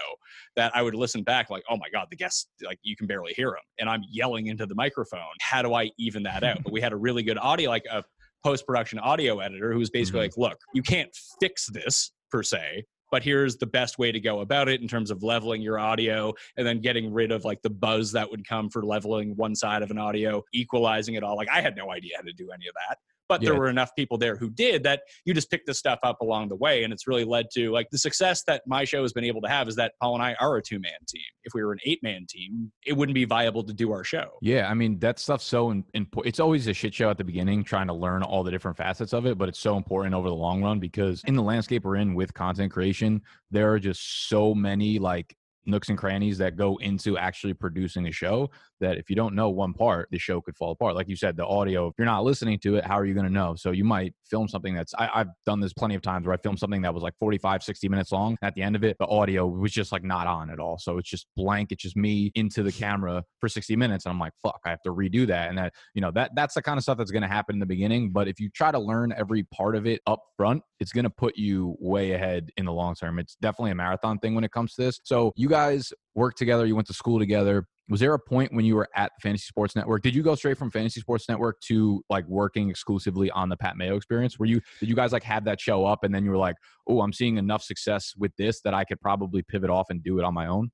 [0.54, 3.32] That I would listen back like, oh my god, the guests like you can barely
[3.34, 5.20] hear them, and I'm yelling into the microphone.
[5.40, 6.62] How do I even that out?
[6.62, 8.04] But we had a really good audio, like a
[8.44, 10.40] post production audio editor who was basically mm-hmm.
[10.40, 14.40] like, look, you can't fix this per se but here's the best way to go
[14.40, 17.70] about it in terms of leveling your audio and then getting rid of like the
[17.70, 21.36] buzz that would come for leveling one side of an audio, equalizing it all.
[21.36, 22.96] Like I had no idea how to do any of that
[23.28, 23.50] but yeah.
[23.50, 26.48] there were enough people there who did that you just pick this stuff up along
[26.48, 29.24] the way and it's really led to like the success that my show has been
[29.24, 31.72] able to have is that paul and i are a two-man team if we were
[31.72, 35.18] an eight-man team it wouldn't be viable to do our show yeah i mean that
[35.18, 38.42] stuff's so important it's always a shit show at the beginning trying to learn all
[38.42, 41.34] the different facets of it but it's so important over the long run because in
[41.34, 45.98] the landscape we're in with content creation there are just so many like nooks and
[45.98, 50.08] crannies that go into actually producing a show that if you don't know one part,
[50.10, 50.94] the show could fall apart.
[50.94, 53.26] Like you said, the audio, if you're not listening to it, how are you going
[53.26, 53.54] to know?
[53.54, 56.38] So you might film something that's, I, have done this plenty of times where I
[56.38, 58.36] filmed something that was like 45, 60 minutes long.
[58.42, 60.78] At the end of it, the audio was just like not on at all.
[60.78, 61.72] So it's just blank.
[61.72, 64.04] It's just me into the camera for 60 minutes.
[64.04, 65.48] And I'm like, fuck, I have to redo that.
[65.48, 67.60] And that, you know, that that's the kind of stuff that's going to happen in
[67.60, 68.10] the beginning.
[68.10, 71.10] But if you try to learn every part of it up front, it's going to
[71.10, 73.20] put you way ahead in the long term.
[73.20, 75.00] It's definitely a marathon thing when it comes to this.
[75.04, 77.66] So you guys worked together, you went to school together.
[77.88, 80.02] Was there a point when you were at Fantasy Sports Network?
[80.02, 83.76] Did you go straight from Fantasy Sports Network to like working exclusively on the Pat
[83.76, 84.38] Mayo experience?
[84.38, 86.56] Were you did you guys like have that show up and then you were like,
[86.88, 90.18] "Oh, I'm seeing enough success with this that I could probably pivot off and do
[90.18, 90.70] it on my own?"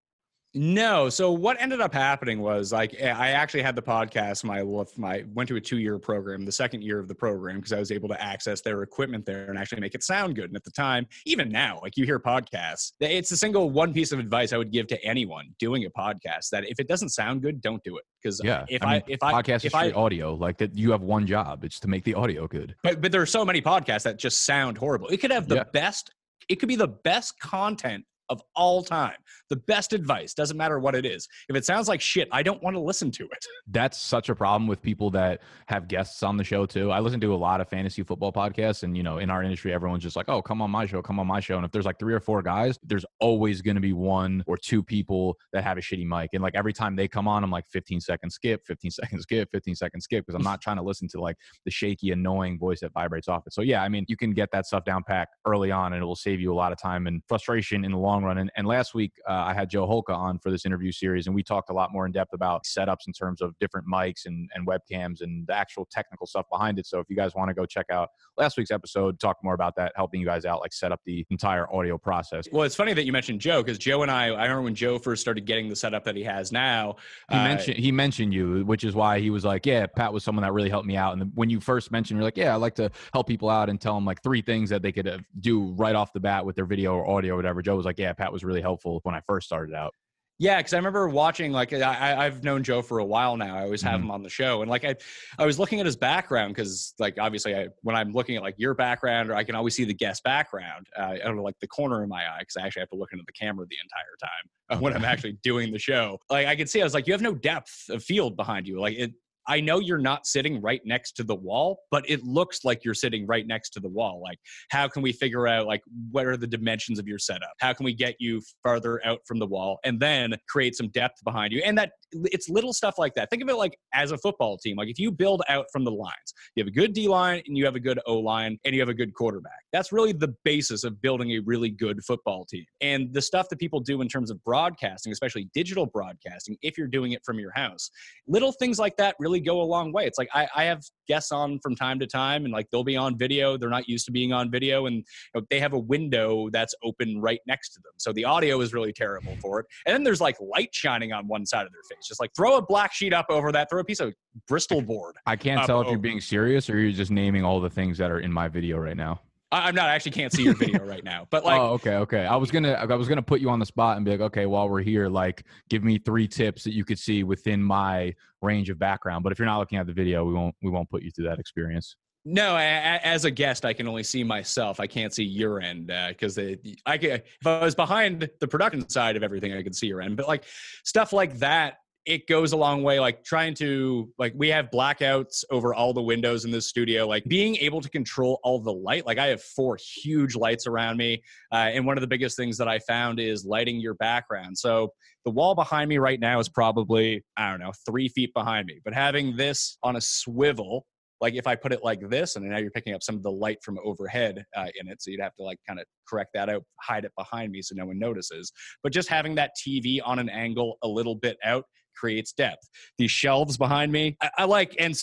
[0.55, 1.09] No.
[1.09, 4.45] So what ended up happening was like eh, I actually had the podcast.
[4.45, 4.63] My
[4.97, 7.79] my went to a two year program, the second year of the program, because I
[7.79, 10.47] was able to access their equipment there and actually make it sound good.
[10.47, 14.11] And at the time, even now, like you hear podcasts, it's a single one piece
[14.11, 17.43] of advice I would give to anyone doing a podcast that if it doesn't sound
[17.43, 18.05] good, don't do it.
[18.23, 20.91] Because yeah, if I, mean, I if I podcast if I audio like that, you
[20.93, 21.63] have one job.
[21.63, 22.75] It's to make the audio good.
[22.83, 25.09] But but there are so many podcasts that just sound horrible.
[25.09, 25.65] It could have the yeah.
[25.73, 26.11] best.
[26.49, 29.17] It could be the best content of all time.
[29.51, 31.29] The best advice, doesn't matter what it is.
[31.49, 33.47] If it sounds like shit, I don't want to listen to it.
[33.67, 36.91] That's such a problem with people that have guests on the show too.
[36.91, 39.73] I listen to a lot of fantasy football podcasts and you know, in our industry
[39.73, 41.87] everyone's just like, "Oh, come on my show, come on my show." And if there's
[41.87, 45.65] like 3 or 4 guys, there's always going to be one or two people that
[45.65, 46.31] have a shitty mic.
[46.33, 49.21] And like every time they come on, I'm like fifteen 15 second skip, 15 second
[49.21, 52.59] skip, 15 second skip because I'm not trying to listen to like the shaky annoying
[52.59, 53.53] voice that vibrates off it.
[53.53, 56.07] So yeah, I mean, you can get that stuff down pack early on and it
[56.07, 58.39] will save you a lot of time and frustration in the long run.
[58.39, 61.35] And, and last week, uh, I had Joe Holka on for this interview series, and
[61.35, 64.49] we talked a lot more in depth about setups in terms of different mics and,
[64.55, 66.87] and webcams and the actual technical stuff behind it.
[66.87, 69.75] So if you guys want to go check out last week's episode, talk more about
[69.77, 72.47] that, helping you guys out, like set up the entire audio process.
[72.51, 74.99] Well, it's funny that you mentioned Joe because Joe and I, I remember when Joe
[74.99, 76.97] first started getting the setup that he has now.
[77.31, 80.25] He uh, mentioned he mentioned you, which is why he was like, "Yeah, Pat was
[80.25, 82.53] someone that really helped me out." And the, when you first mentioned, you're like, "Yeah,
[82.53, 85.09] I like to help people out and tell them like three things that they could
[85.09, 87.87] uh, do right off the bat with their video or audio or whatever." Joe was
[87.87, 89.93] like, "Yeah, Pat was really helpful when I first started out."
[90.41, 93.57] Yeah, because I remember watching like I, I've known Joe for a while now.
[93.57, 94.05] I always have mm-hmm.
[94.05, 94.95] him on the show, and like I,
[95.37, 98.55] I was looking at his background because like obviously I when I'm looking at like
[98.57, 101.67] your background, or I can always see the guest background uh, out of like the
[101.67, 104.17] corner of my eye because I actually have to look into the camera the entire
[104.23, 106.19] time uh, when I'm actually doing the show.
[106.31, 108.81] Like I could see, I was like, you have no depth of field behind you.
[108.81, 109.13] Like it,
[109.49, 112.95] I know you're not sitting right next to the wall, but it looks like you're
[112.95, 114.21] sitting right next to the wall.
[114.23, 114.39] Like,
[114.71, 117.53] how can we figure out like what are the dimensions of your setup?
[117.61, 121.25] How can we get you farther out from the wall and then create some depth
[121.25, 121.63] behind you?
[121.65, 123.31] And that it's little stuff like that.
[123.31, 124.77] Think of it like as a football team.
[124.77, 127.57] Like if you build out from the lines, you have a good D line and
[127.57, 129.61] you have a good O line and you have a good quarterback.
[129.73, 132.65] That's really the basis of building a really good football team.
[132.81, 136.87] And the stuff that people do in terms of broadcasting, especially digital broadcasting, if you're
[136.87, 137.91] doing it from your house,
[138.27, 140.07] little things like that really really go a long way.
[140.07, 142.97] It's like I, I have guests on from time to time, and like they'll be
[142.97, 143.57] on video.
[143.57, 146.75] They're not used to being on video, and you know, they have a window that's
[146.83, 147.93] open right next to them.
[147.99, 149.67] So the audio is really terrible for it.
[149.87, 152.07] And then there's like light shining on one side of their face.
[152.07, 153.71] Just like throw a black sheet up over that.
[153.71, 154.15] Throw a piece of
[154.47, 155.17] Bristol board.
[155.27, 158.11] I can't tell if you're being serious or you're just naming all the things that
[158.11, 159.21] are in my video right now.
[159.51, 159.89] I'm not.
[159.89, 161.27] I actually can't see your video right now.
[161.31, 162.27] But like, oh, okay, okay.
[162.27, 164.47] I was gonna, I was gonna put you on the spot and be like, okay,
[164.47, 168.69] while we're here, like, give me three tips that you could see within my range
[168.69, 169.23] of background.
[169.25, 171.29] But if you're not looking at the video, we won't, we won't put you through
[171.29, 171.97] that experience.
[172.25, 174.81] No, as a guest, I can only see myself.
[174.81, 177.23] I can't see your end because uh, I can.
[177.41, 180.19] If I was behind the production side of everything, I could see your end.
[180.19, 180.45] But like
[180.85, 185.45] stuff like that it goes a long way like trying to like we have blackouts
[185.51, 189.05] over all the windows in this studio like being able to control all the light
[189.07, 192.57] like i have four huge lights around me uh, and one of the biggest things
[192.57, 194.89] that i found is lighting your background so
[195.25, 198.81] the wall behind me right now is probably i don't know three feet behind me
[198.85, 200.87] but having this on a swivel
[201.21, 203.31] like if I put it like this, and now you're picking up some of the
[203.31, 206.49] light from overhead uh, in it, so you'd have to like kind of correct that
[206.49, 208.53] out, hide it behind me so no one notices.
[208.83, 211.65] But just having that TV on an angle a little bit out
[211.99, 212.69] creates depth.
[212.99, 214.95] These shelves behind me, I, I like and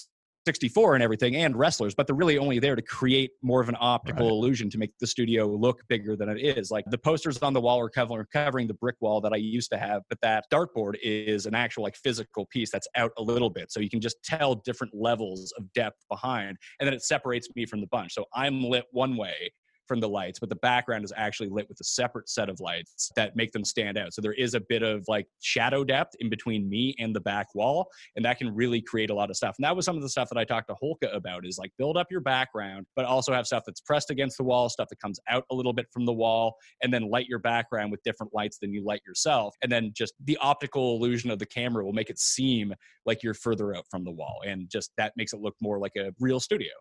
[0.46, 3.76] 64 and everything and wrestlers, but they're really only there to create more of an
[3.80, 4.32] optical right.
[4.32, 6.70] illusion to make the studio look bigger than it is.
[6.70, 9.72] Like the posters on the wall are cover- covering the brick wall that I used
[9.72, 13.50] to have, but that dartboard is an actual like physical piece that's out a little
[13.50, 13.72] bit.
[13.72, 17.66] So you can just tell different levels of depth behind, and then it separates me
[17.66, 18.14] from the bunch.
[18.14, 19.52] So I'm lit one way
[19.88, 23.12] from the lights, but the background is actually lit with a separate set of lights
[23.16, 24.14] that make them stand out.
[24.14, 27.48] So there is a bit of like shadow depth in between me and the back
[27.54, 29.56] wall, and that can really create a lot of stuff.
[29.58, 31.72] And that was some of the stuff that I talked to Holka about is like
[31.78, 35.00] build up your background, but also have stuff that's pressed against the wall, stuff that
[35.00, 38.34] comes out a little bit from the wall, and then light your background with different
[38.34, 39.56] lights than you light yourself.
[39.62, 42.74] And then just the optical illusion of the camera will make it seem
[43.06, 44.42] like you're further out from the wall.
[44.46, 46.72] And just that makes it look more like a real studio.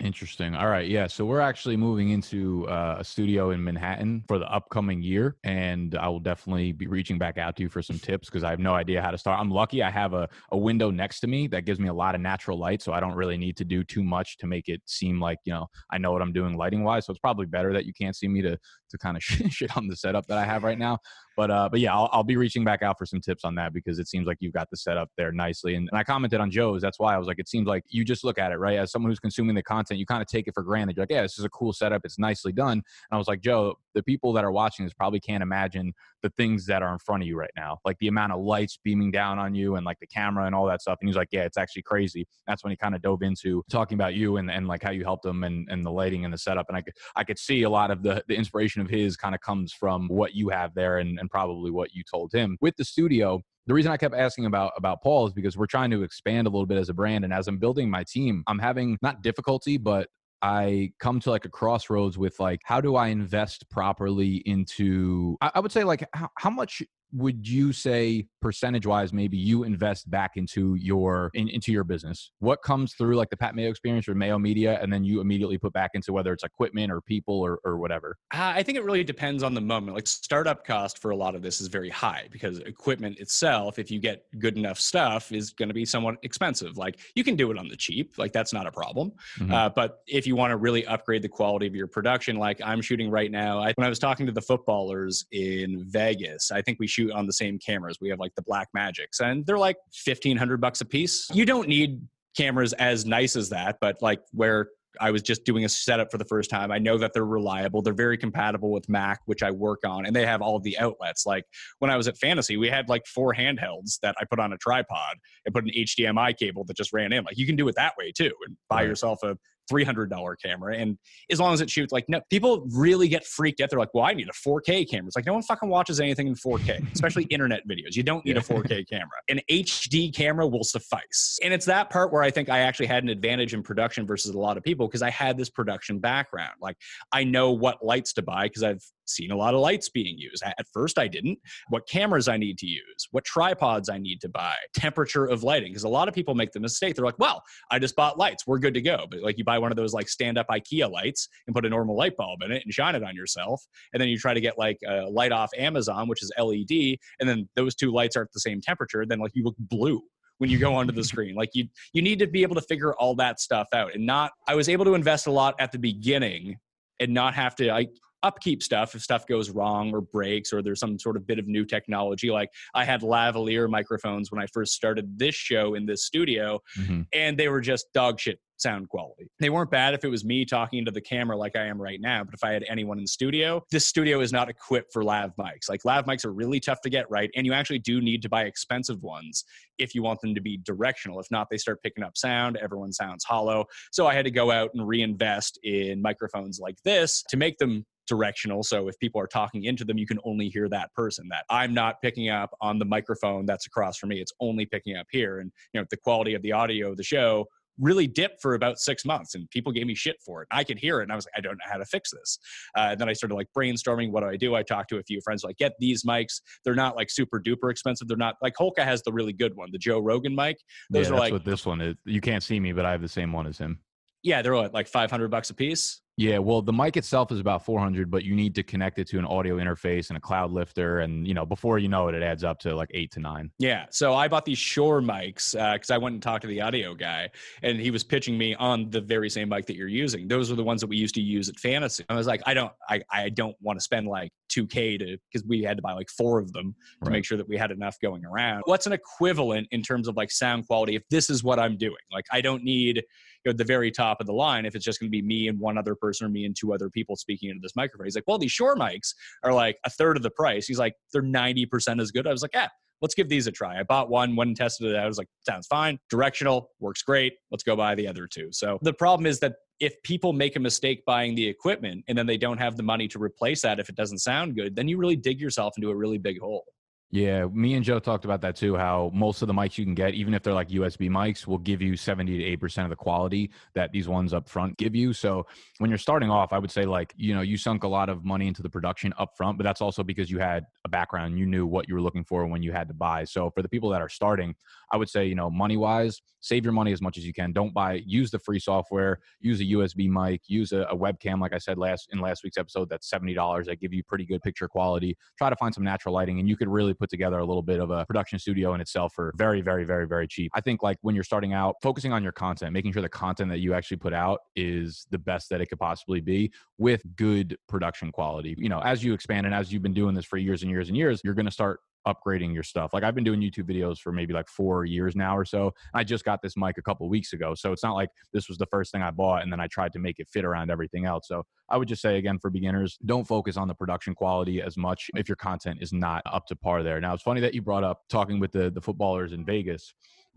[0.00, 0.54] Interesting.
[0.54, 0.88] All right.
[0.88, 1.06] Yeah.
[1.06, 5.36] So we're actually moving into uh, a studio in Manhattan for the upcoming year.
[5.44, 8.48] And I will definitely be reaching back out to you for some tips because I
[8.48, 9.38] have no idea how to start.
[9.38, 12.14] I'm lucky I have a, a window next to me that gives me a lot
[12.14, 12.80] of natural light.
[12.80, 15.52] So I don't really need to do too much to make it seem like, you
[15.52, 17.04] know, I know what I'm doing lighting wise.
[17.04, 18.56] So it's probably better that you can't see me to,
[18.90, 20.98] to kind of shit on the setup that I have right now.
[21.36, 23.72] But uh, but yeah, I'll, I'll be reaching back out for some tips on that
[23.72, 25.74] because it seems like you've got the setup there nicely.
[25.74, 26.82] And, and I commented on Joe's.
[26.82, 28.90] That's why I was like, it seems like you just look at it right as
[28.90, 29.98] someone who's consuming the content.
[29.98, 30.96] You kind of take it for granted.
[30.96, 32.02] You're like, yeah, this is a cool setup.
[32.04, 32.72] It's nicely done.
[32.72, 36.30] And I was like, Joe, the people that are watching this probably can't imagine the
[36.30, 39.10] things that are in front of you right now, like the amount of lights beaming
[39.10, 40.98] down on you and like the camera and all that stuff.
[41.00, 42.26] And he's like, yeah, it's actually crazy.
[42.46, 45.04] That's when he kind of dove into talking about you and, and like how you
[45.04, 46.66] helped him and, and the lighting and the setup.
[46.68, 49.34] And I could, I could see a lot of the, the inspiration of his kind
[49.34, 52.76] of comes from what you have there and, and probably what you told him with
[52.76, 56.02] the studio the reason I kept asking about about Paul is because we're trying to
[56.02, 58.98] expand a little bit as a brand, and as I'm building my team, I'm having
[59.00, 60.08] not difficulty, but
[60.42, 65.52] I come to like a crossroads with like how do I invest properly into I,
[65.56, 70.10] I would say like how, how much would you say percentage wise maybe you invest
[70.10, 72.32] back into your in, into your business?
[72.38, 75.58] What comes through like the pat mayo experience or mayo media and then you immediately
[75.58, 78.16] put back into whether it's equipment or people or, or whatever?
[78.30, 79.94] I think it really depends on the moment.
[79.94, 83.90] Like startup cost for a lot of this is very high because equipment itself if
[83.90, 86.76] you get good enough stuff is going to be somewhat expensive.
[86.76, 88.18] Like you can do it on the cheap.
[88.18, 89.12] Like that's not a problem.
[89.38, 89.52] Mm-hmm.
[89.52, 92.82] uh, but if you want to really upgrade the quality of your production like i'm
[92.82, 96.78] shooting right now I, when i was talking to the footballers in vegas i think
[96.78, 99.76] we shoot on the same cameras we have like the Black Magics, and they're like
[99.92, 101.28] fifteen hundred bucks a piece.
[101.32, 102.00] You don't need
[102.36, 104.68] cameras as nice as that, but like where
[105.00, 106.72] I was just doing a setup for the first time.
[106.72, 107.82] I know that they're reliable.
[107.82, 110.78] They're very compatible with Mac, which I work on, and they have all of the
[110.78, 111.26] outlets.
[111.26, 111.44] Like
[111.78, 114.58] when I was at Fantasy, we had like four handhelds that I put on a
[114.58, 117.24] tripod and put an HDMI cable that just ran in.
[117.24, 118.88] Like you can do it that way too, and buy right.
[118.88, 119.36] yourself a
[119.70, 120.76] $300 camera.
[120.76, 120.98] And
[121.30, 123.70] as long as it shoots, like, no, people really get freaked out.
[123.70, 125.06] They're like, well, I need a 4K camera.
[125.06, 127.94] It's like, no one fucking watches anything in 4K, especially internet videos.
[127.94, 129.08] You don't need a 4K camera.
[129.28, 131.38] An HD camera will suffice.
[131.42, 134.34] And it's that part where I think I actually had an advantage in production versus
[134.34, 136.54] a lot of people because I had this production background.
[136.60, 136.76] Like,
[137.12, 140.42] I know what lights to buy because I've seen a lot of lights being used.
[140.44, 141.38] At first, I didn't.
[141.68, 145.72] What cameras I need to use, what tripods I need to buy, temperature of lighting.
[145.72, 146.94] Because a lot of people make the mistake.
[146.94, 148.46] They're like, well, I just bought lights.
[148.46, 149.06] We're good to go.
[149.10, 151.68] But like you buy one of those like stand up IKEA lights and put a
[151.68, 153.62] normal light bulb in it and shine it on yourself.
[153.92, 156.98] And then you try to get like a light off Amazon, which is LED.
[157.20, 159.04] And then those two lights are at the same temperature.
[159.06, 160.02] Then like you look blue
[160.40, 161.34] when you go onto the screen.
[161.34, 164.32] Like you you need to be able to figure all that stuff out and not
[164.48, 166.56] I was able to invest a lot at the beginning
[166.98, 167.86] and not have to I
[168.22, 171.46] upkeep stuff if stuff goes wrong or breaks or there's some sort of bit of
[171.46, 172.30] new technology.
[172.30, 177.02] Like I had lavalier microphones when I first started this show in this studio, mm-hmm.
[177.12, 179.30] and they were just dog shit sound quality.
[179.40, 182.00] They weren't bad if it was me talking to the camera like I am right
[182.00, 185.02] now, but if I had anyone in the studio, this studio is not equipped for
[185.02, 185.68] lav mics.
[185.68, 188.28] Like lav mics are really tough to get right, and you actually do need to
[188.28, 189.44] buy expensive ones
[189.78, 191.18] if you want them to be directional.
[191.20, 193.64] If not, they start picking up sound, everyone sounds hollow.
[193.92, 197.86] So I had to go out and reinvest in microphones like this to make them
[198.10, 198.62] directional.
[198.62, 201.28] So if people are talking into them, you can only hear that person.
[201.30, 204.20] That I'm not picking up on the microphone that's across from me.
[204.20, 205.38] It's only picking up here.
[205.38, 207.46] And you know, the quality of the audio of the show
[207.78, 210.48] really dipped for about six months and people gave me shit for it.
[210.50, 212.38] I could hear it and I was like, I don't know how to fix this.
[212.76, 214.54] Uh, and then I started like brainstorming, what do I do?
[214.54, 216.40] I talked to a few friends like, get these mics.
[216.64, 218.06] They're not like super duper expensive.
[218.06, 220.58] They're not like Holka has the really good one, the Joe Rogan mic.
[220.90, 221.94] Those yeah, are like what this one is.
[222.04, 223.78] You can't see me, but I have the same one as him.
[224.22, 226.00] Yeah, they're like 500 bucks a piece.
[226.20, 229.18] Yeah, well, the mic itself is about 400, but you need to connect it to
[229.18, 232.22] an audio interface and a cloud lifter, and you know, before you know it, it
[232.22, 233.50] adds up to like eight to nine.
[233.58, 236.60] Yeah, so I bought these Shure mics because uh, I went and talked to the
[236.60, 237.30] audio guy,
[237.62, 240.28] and he was pitching me on the very same mic that you're using.
[240.28, 242.04] Those are the ones that we used to use at Fantasy.
[242.10, 245.46] I was like, I don't, I, I don't want to spend like 2K to because
[245.48, 247.12] we had to buy like four of them to right.
[247.12, 248.60] make sure that we had enough going around.
[248.66, 251.94] What's an equivalent in terms of like sound quality if this is what I'm doing?
[252.12, 253.04] Like, I don't need
[253.44, 255.48] you know, the very top of the line if it's just going to be me
[255.48, 258.06] and one other person or me and two other people speaking into this microphone.
[258.06, 260.66] He's like, well, these Shure mics are like a third of the price.
[260.66, 262.26] He's like, they're 90% as good.
[262.26, 262.68] I was like, yeah,
[263.00, 263.78] let's give these a try.
[263.78, 264.96] I bought one, one tested it.
[264.96, 265.98] I was like, sounds fine.
[266.10, 267.34] Directional, works great.
[267.50, 268.48] Let's go buy the other two.
[268.52, 272.26] So the problem is that if people make a mistake buying the equipment and then
[272.26, 274.98] they don't have the money to replace that if it doesn't sound good, then you
[274.98, 276.64] really dig yourself into a really big hole.
[277.12, 278.76] Yeah, me and Joe talked about that too.
[278.76, 281.58] How most of the mics you can get, even if they're like USB mics, will
[281.58, 285.12] give you 70 to 80% of the quality that these ones up front give you.
[285.12, 285.44] So
[285.78, 288.24] when you're starting off, I would say, like, you know, you sunk a lot of
[288.24, 291.36] money into the production up front, but that's also because you had a background.
[291.36, 293.24] You knew what you were looking for when you had to buy.
[293.24, 294.54] So for the people that are starting,
[294.92, 297.52] I would say, you know, money wise, save your money as much as you can.
[297.52, 301.52] Don't buy, use the free software, use a USB mic, use a, a webcam, like
[301.54, 304.68] I said last in last week's episode, that's $70 that give you pretty good picture
[304.68, 305.16] quality.
[305.38, 307.80] Try to find some natural lighting, and you could really put together a little bit
[307.80, 310.52] of a production studio in itself for very, very, very, very cheap.
[310.54, 313.50] I think like when you're starting out, focusing on your content, making sure the content
[313.50, 317.56] that you actually put out is the best that it could possibly be with good
[317.68, 318.54] production quality.
[318.58, 320.88] You know, as you expand and as you've been doing this for years and years
[320.88, 322.92] and years, you're going to start upgrading your stuff.
[322.92, 325.72] Like I've been doing YouTube videos for maybe like four years now or so.
[325.94, 327.54] I just got this mic a couple weeks ago.
[327.54, 329.92] So it's not like this was the first thing I bought and then I tried
[329.92, 331.28] to make it fit around everything else.
[331.28, 334.76] So I would just say again for beginners, don't focus on the production quality as
[334.76, 337.00] much if your content is not up to par there.
[337.00, 339.94] Now it's funny that you brought up talking with the the footballers in Vegas.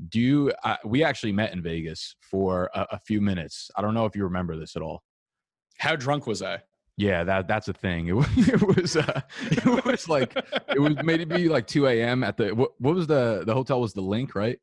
[0.10, 0.52] Do you?
[0.64, 3.70] Uh, we actually met in Vegas for a, a few minutes.
[3.78, 5.04] I don't know if you remember this at all.
[5.78, 6.60] How drunk was I?
[6.98, 8.08] Yeah, that that's a thing.
[8.08, 9.22] It was it was, uh,
[9.52, 10.36] it was like
[10.70, 12.24] it was maybe like two a.m.
[12.24, 14.60] at the what, what was the the hotel was the LINQ right?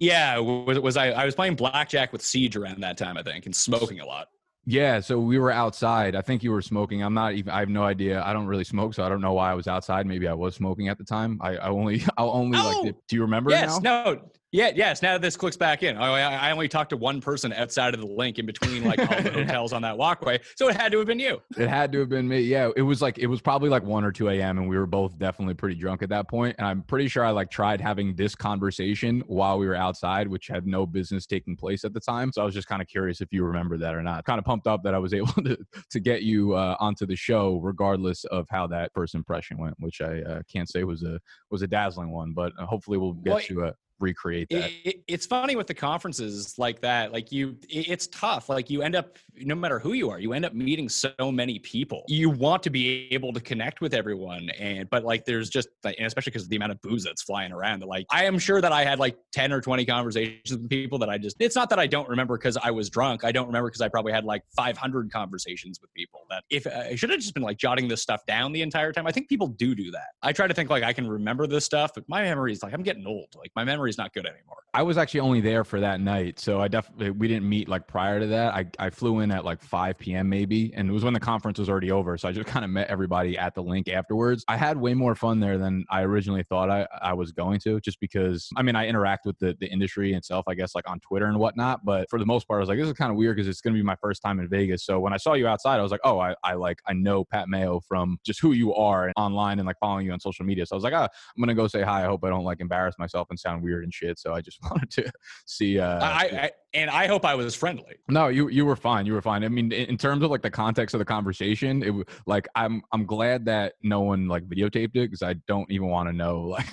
[0.00, 1.10] Yeah, was, was I?
[1.10, 4.28] I was playing blackjack with Siege around that time, I think, and smoking a lot.
[4.66, 6.16] Yeah, so we were outside.
[6.16, 7.02] I think you were smoking.
[7.02, 7.52] I'm not even.
[7.52, 8.22] I have no idea.
[8.22, 10.06] I don't really smoke, so I don't know why I was outside.
[10.06, 11.38] Maybe I was smoking at the time.
[11.42, 12.02] I, I only.
[12.16, 12.94] I only oh, like.
[13.08, 13.50] Do you remember?
[13.50, 13.80] Yes.
[13.80, 14.04] Now?
[14.04, 14.30] No.
[14.54, 15.02] Yeah, yes.
[15.02, 18.00] Now that this clicks back in, I, I only talked to one person outside of
[18.00, 20.98] the LINQ in between like all the hotels on that walkway, so it had to
[20.98, 21.42] have been you.
[21.58, 22.38] It had to have been me.
[22.38, 24.58] Yeah, it was like it was probably like one or two a.m.
[24.58, 26.54] and we were both definitely pretty drunk at that point.
[26.58, 30.46] And I'm pretty sure I like tried having this conversation while we were outside, which
[30.46, 32.30] had no business taking place at the time.
[32.30, 34.24] So I was just kind of curious if you remember that or not.
[34.24, 35.58] Kind of pumped up that I was able to
[35.90, 40.00] to get you uh, onto the show, regardless of how that first impression went, which
[40.00, 41.18] I uh, can't say was a
[41.50, 44.70] was a dazzling one, but uh, hopefully we'll get well, to a recreate that.
[44.70, 47.12] It, it, it's funny with the conferences like that.
[47.12, 48.48] Like you, it, it's tough.
[48.48, 51.58] Like you end up, no matter who you are, you end up meeting so many
[51.58, 52.04] people.
[52.08, 55.96] You want to be able to connect with everyone, and but like there's just, like,
[55.98, 57.82] and especially because of the amount of booze that's flying around.
[57.84, 61.08] Like I am sure that I had like ten or twenty conversations with people that
[61.08, 61.36] I just.
[61.40, 63.24] It's not that I don't remember because I was drunk.
[63.24, 66.22] I don't remember because I probably had like 500 conversations with people.
[66.30, 68.92] That if uh, I should have just been like jotting this stuff down the entire
[68.92, 69.06] time.
[69.06, 70.08] I think people do do that.
[70.22, 72.72] I try to think like I can remember this stuff, but my memory is like
[72.72, 73.34] I'm getting old.
[73.36, 74.64] Like my memory is not good anymore.
[74.74, 77.68] I was actually only there for that night, so I definitely eh, we didn't meet
[77.68, 78.54] like prior to that.
[78.54, 80.28] I I flew in at like 5 p.m.
[80.28, 82.18] maybe, and it was when the conference was already over.
[82.18, 84.44] So I just kind of met everybody at the LINQ afterwards.
[84.48, 87.80] I had way more fun there than I originally thought I I was going to,
[87.80, 90.98] just because I mean I interact with the the industry itself, I guess like on
[90.98, 91.84] Twitter and whatnot.
[91.84, 93.60] But for the most part, I was like, this is kind of weird because it's
[93.60, 94.84] going to be my first time in Vegas.
[94.84, 97.24] So when I saw you outside, I was like, oh, I I like I know
[97.24, 100.66] Pat Mayo from just who you are online and like following you on social media.
[100.66, 102.02] So I was like, oh, I'm gonna go say hi.
[102.02, 104.18] I hope I don't like embarrass myself and sound weird and shit.
[104.18, 105.12] So I just wanted to
[105.46, 105.78] see.
[105.78, 107.96] Uh, I, I, and I hope I was friendly.
[108.08, 109.06] No, you you were fine.
[109.06, 109.44] You were fine.
[109.44, 111.94] I mean, in, terms of like the context of the conversation, it
[112.26, 116.08] like I'm I'm glad that no one like videotaped it because I don't even want
[116.08, 116.66] to know like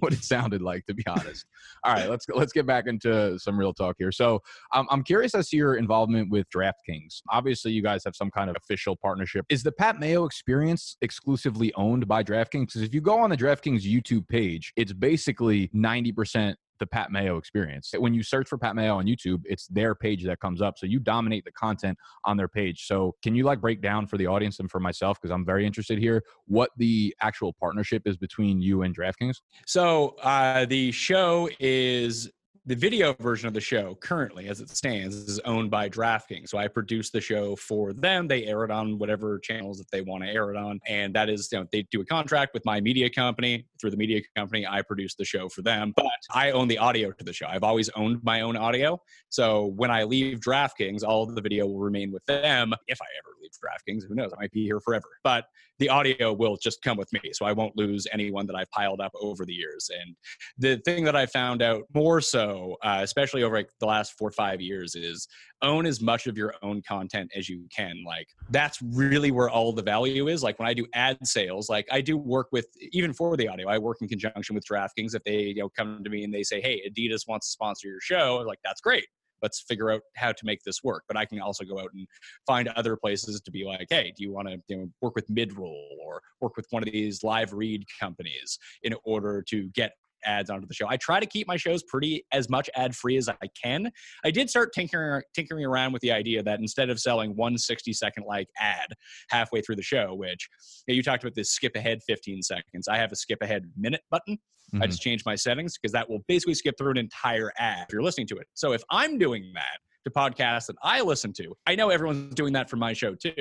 [0.00, 1.44] what it sounded like to be honest.
[1.84, 4.10] All right, let's let's get back into some real talk here.
[4.10, 4.40] So
[4.72, 7.20] um, I'm curious as to your involvement with DraftKings.
[7.30, 9.44] Obviously, you guys have some kind of official partnership.
[9.50, 12.68] Is the Pat Mayo experience exclusively owned by DraftKings?
[12.68, 17.36] Because if you go on the DraftKings YouTube page, it's basically 90% the Pat Mayo
[17.36, 17.92] experience.
[17.96, 20.78] When you search for Pat Mayo on YouTube, it's their page that comes up.
[20.78, 22.86] So you dominate the content on their page.
[22.86, 25.66] So can you like break down for the audience and for myself, because I'm very
[25.66, 29.36] interested here, what the actual partnership is between you and DraftKings?
[29.66, 32.30] So uh, the show is
[32.68, 36.50] the video version of the show currently as it stands is owned by DraftKings.
[36.50, 38.28] So I produce the show for them.
[38.28, 40.78] They air it on whatever channels that they want to air it on.
[40.86, 43.66] And that is, you know, they do a contract with my media company.
[43.80, 45.94] Through the media company, I produce the show for them.
[45.96, 47.46] But I own the audio to the show.
[47.46, 49.00] I've always owned my own audio.
[49.30, 52.74] So when I leave DraftKings, all of the video will remain with them.
[52.86, 54.30] If I ever leave DraftKings, who knows?
[54.34, 55.06] I might be here forever.
[55.24, 55.46] But
[55.78, 57.20] the audio will just come with me.
[57.32, 59.90] So I won't lose anyone that I've piled up over the years.
[60.00, 60.14] And
[60.58, 64.28] the thing that I found out more so, uh, especially over like the last four
[64.28, 65.28] or five years, is
[65.62, 68.02] own as much of your own content as you can.
[68.06, 70.42] Like that's really where all the value is.
[70.42, 73.68] Like when I do ad sales, like I do work with even for the audio,
[73.68, 75.14] I work in conjunction with DraftKings.
[75.14, 77.88] If they you know come to me and they say, "Hey, Adidas wants to sponsor
[77.88, 79.06] your show," like that's great
[79.42, 81.04] let's figure out how to make this work.
[81.08, 82.06] But I can also go out and
[82.46, 85.28] find other places to be like, hey, do you want to you know, work with
[85.28, 89.92] Midroll or work with one of these live read companies in order to get
[90.24, 90.86] ads onto the show.
[90.88, 93.90] I try to keep my shows pretty as much ad free as I can.
[94.24, 97.92] I did start tinkering tinkering around with the idea that instead of selling one 60
[97.92, 98.88] second like ad
[99.30, 100.48] halfway through the show, which
[100.86, 103.64] you, know, you talked about this skip ahead 15 seconds, I have a skip ahead
[103.76, 104.38] minute button.
[104.74, 104.82] Mm-hmm.
[104.82, 107.92] I just changed my settings because that will basically skip through an entire ad if
[107.92, 108.46] you're listening to it.
[108.54, 111.54] So if I'm doing that, to podcasts that I listen to.
[111.66, 113.32] I know everyone's doing that for my show too.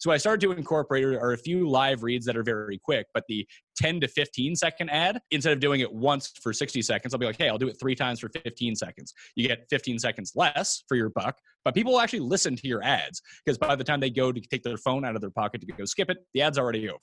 [0.00, 3.24] So I started to incorporate are a few live reads that are very quick, but
[3.28, 3.46] the
[3.76, 7.26] 10 to 15 second ad, instead of doing it once for 60 seconds, I'll be
[7.26, 9.12] like, hey, I'll do it three times for 15 seconds.
[9.36, 12.82] You get 15 seconds less for your buck, but people will actually listen to your
[12.82, 15.60] ads because by the time they go to take their phone out of their pocket
[15.60, 17.00] to go skip it, the ad's already over.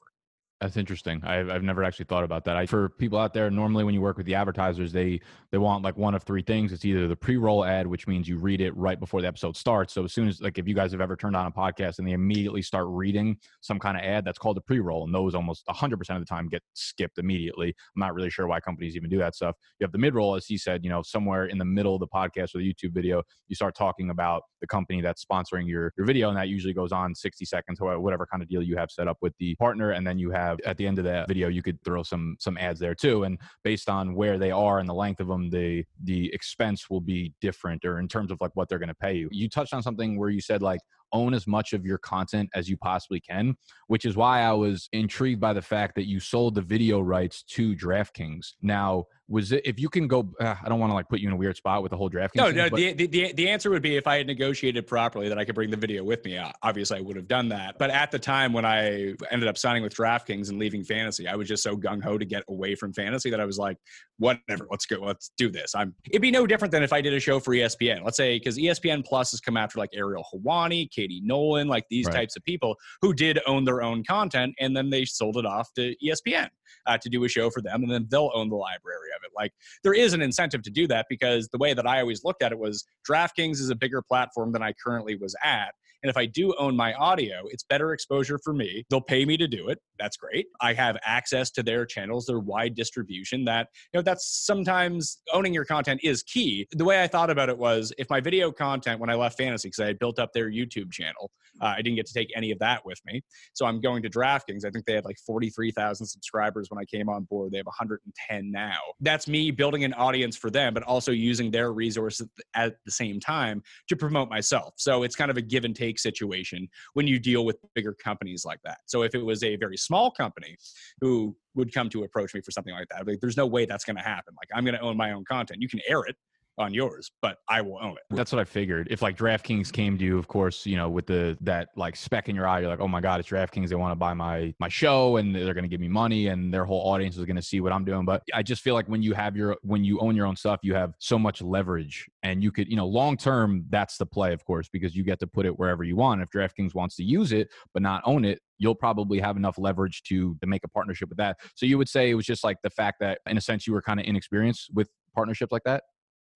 [0.62, 1.24] That's interesting.
[1.24, 2.56] I've, I've never actually thought about that.
[2.56, 5.20] I, for people out there, normally when you work with the advertisers, they
[5.52, 6.72] they want like one of three things.
[6.72, 9.92] It's either the pre-roll ad, which means you read it right before the episode starts.
[9.92, 12.08] So as soon as like if you guys have ever turned on a podcast and
[12.08, 15.66] they immediately start reading some kind of ad, that's called a pre-roll, and those almost
[15.66, 17.70] 100% of the time get skipped immediately.
[17.96, 19.56] I'm not really sure why companies even do that stuff.
[19.80, 22.08] You have the mid-roll, as he said, you know, somewhere in the middle of the
[22.08, 26.06] podcast or the YouTube video, you start talking about the company that's sponsoring your your
[26.06, 28.92] video, and that usually goes on 60 seconds or whatever kind of deal you have
[28.92, 31.48] set up with the partner, and then you have at the end of that video
[31.48, 34.88] you could throw some some ads there too and based on where they are and
[34.88, 38.52] the length of them the the expense will be different or in terms of like
[38.56, 39.30] what they're going to pay you.
[39.32, 40.80] You touched on something where you said like
[41.14, 43.56] own as much of your content as you possibly can,
[43.88, 47.44] which is why I was intrigued by the fact that you sold the video rights
[47.44, 48.54] to DraftKings.
[48.62, 51.28] Now, was it if you can go uh, i don't want to like put you
[51.30, 52.36] in a weird spot with the whole DraftKings.
[52.36, 55.46] no no the, the, the answer would be if i had negotiated properly that i
[55.46, 58.20] could bring the video with me obviously i would have done that but at the
[58.20, 61.78] time when i ended up signing with draftkings and leaving fantasy i was just so
[61.78, 63.78] gung-ho to get away from fantasy that i was like
[64.20, 67.14] whatever let's go let's do this i'm it'd be no different than if i did
[67.14, 70.90] a show for espn let's say because espn plus has come after like ariel helwani
[71.02, 72.16] katie nolan like these right.
[72.16, 75.74] types of people who did own their own content and then they sold it off
[75.74, 76.50] to espn
[76.88, 79.32] uh, to do a show for them, and then they'll own the library of it.
[79.36, 82.44] Like there is an incentive to do that because the way that I always looked
[82.44, 85.74] at it was DraftKings is a bigger platform than I currently was at.
[86.04, 88.86] And if I do own my audio, it's better exposure for me.
[88.90, 89.80] They'll pay me to do it.
[90.00, 90.48] That's great.
[90.62, 95.54] I have access to their channels, their wide distribution that, you know, that's sometimes owning
[95.54, 96.68] your content is key.
[96.72, 99.68] The way I thought about it was if my video content, when I left fantasy,
[99.68, 101.32] because I had built up their YouTube channel,
[101.62, 103.22] uh, I didn't get to take any of that with me.
[103.54, 104.66] So I'm going to DraftKings.
[104.66, 107.52] I think they had like 43,000 subscribers when I came on board.
[107.52, 108.80] They have 110 now.
[109.00, 113.20] That's me building an audience for them, but also using their resources at the same
[113.20, 114.74] time to promote myself.
[114.78, 118.46] So it's kind of a give and take situation when you deal with bigger companies
[118.46, 118.80] like that.
[118.86, 120.58] So if it was a very small company
[121.00, 123.86] who would come to approach me for something like that, like, there's no way that's
[123.86, 124.34] going to happen.
[124.38, 125.62] Like I'm going to own my own content.
[125.62, 126.16] You can air it,
[126.62, 128.04] on yours, but I will own it.
[128.16, 128.88] That's what I figured.
[128.90, 132.30] If like DraftKings came to you, of course, you know, with the that like speck
[132.30, 133.70] in your eye, you're like, oh my god, it's DraftKings.
[133.70, 136.54] They want to buy my my show, and they're going to give me money, and
[136.54, 138.06] their whole audience is going to see what I'm doing.
[138.06, 140.60] But I just feel like when you have your when you own your own stuff,
[140.64, 144.34] you have so much leverage, and you could, you know, long term, that's the play,
[144.34, 146.22] of course, because you get to put it wherever you want.
[146.22, 150.04] If DraftKings wants to use it but not own it, you'll probably have enough leverage
[150.04, 151.38] to to make a partnership with that.
[151.56, 153.74] So you would say it was just like the fact that, in a sense, you
[153.74, 155.84] were kind of inexperienced with partnerships like that.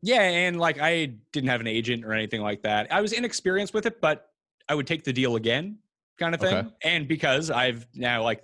[0.01, 2.91] Yeah, and like I didn't have an agent or anything like that.
[2.91, 4.29] I was inexperienced with it, but
[4.69, 5.79] I would take the deal again,
[6.19, 6.55] kind of thing.
[6.55, 6.69] Okay.
[6.83, 8.43] And because I've now like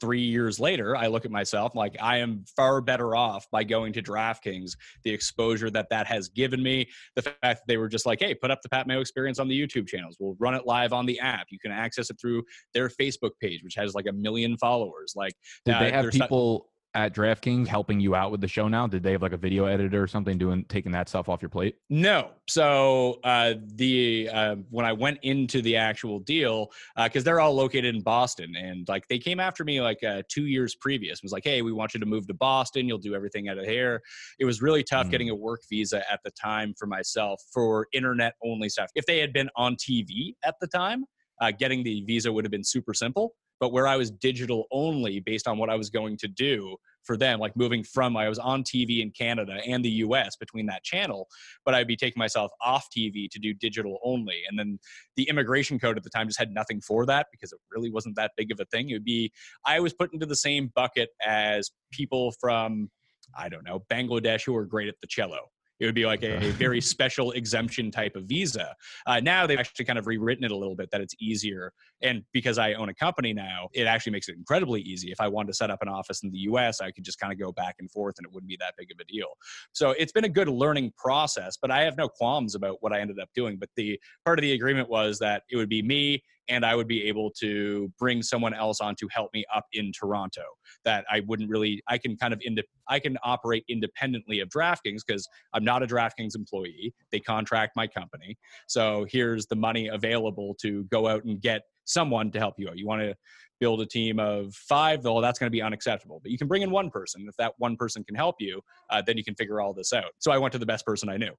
[0.00, 3.92] three years later, I look at myself like I am far better off by going
[3.92, 4.72] to DraftKings.
[5.04, 8.34] The exposure that that has given me, the fact that they were just like, hey,
[8.34, 10.16] put up the Pat Mayo experience on the YouTube channels.
[10.18, 11.46] We'll run it live on the app.
[11.50, 12.42] You can access it through
[12.74, 15.12] their Facebook page, which has like a million followers.
[15.14, 15.34] Like,
[15.64, 16.71] did uh, they have people?
[16.94, 18.86] At DraftKings helping you out with the show now?
[18.86, 21.48] Did they have like a video editor or something doing taking that stuff off your
[21.48, 21.76] plate?
[21.88, 22.30] No.
[22.48, 27.54] So uh, the uh, when I went into the actual deal, because uh, they're all
[27.54, 31.22] located in Boston, and like they came after me like uh, two years previous.
[31.22, 32.86] Was like, hey, we want you to move to Boston.
[32.86, 34.02] You'll do everything out of here.
[34.38, 35.10] It was really tough mm.
[35.10, 38.90] getting a work visa at the time for myself for internet only stuff.
[38.94, 41.04] If they had been on TV at the time,
[41.40, 45.20] uh, getting the visa would have been super simple but where I was digital only
[45.20, 48.40] based on what I was going to do for them, like moving from I was
[48.40, 51.28] on TV in Canada and the US between that channel,
[51.64, 54.40] but I'd be taking myself off TV to do digital only.
[54.50, 54.80] And then
[55.14, 58.16] the immigration code at the time just had nothing for that because it really wasn't
[58.16, 58.90] that big of a thing.
[58.90, 59.30] It would be
[59.64, 62.90] I was put into the same bucket as people from
[63.38, 65.52] I don't know, Bangladesh who are great at the cello.
[65.82, 68.76] It would be like a, a very special exemption type of visa.
[69.04, 71.72] Uh, now they've actually kind of rewritten it a little bit that it's easier.
[72.02, 75.10] And because I own a company now, it actually makes it incredibly easy.
[75.10, 77.32] If I wanted to set up an office in the US, I could just kind
[77.32, 79.30] of go back and forth and it wouldn't be that big of a deal.
[79.72, 83.00] So it's been a good learning process, but I have no qualms about what I
[83.00, 83.56] ended up doing.
[83.56, 86.88] But the part of the agreement was that it would be me and I would
[86.88, 90.42] be able to bring someone else on to help me up in Toronto.
[90.84, 92.42] That I wouldn't really, I can kind of,
[92.88, 96.94] I can operate independently of DraftKings because I'm not a DraftKings employee.
[97.10, 98.36] They contract my company.
[98.66, 102.78] So here's the money available to go out and get someone to help you out.
[102.78, 103.14] You want to
[103.62, 106.18] build a team of five, though, that's going to be unacceptable.
[106.20, 107.24] But you can bring in one person.
[107.28, 108.60] If that one person can help you,
[108.90, 110.10] uh, then you can figure all this out.
[110.18, 111.30] So I went to the best person I knew.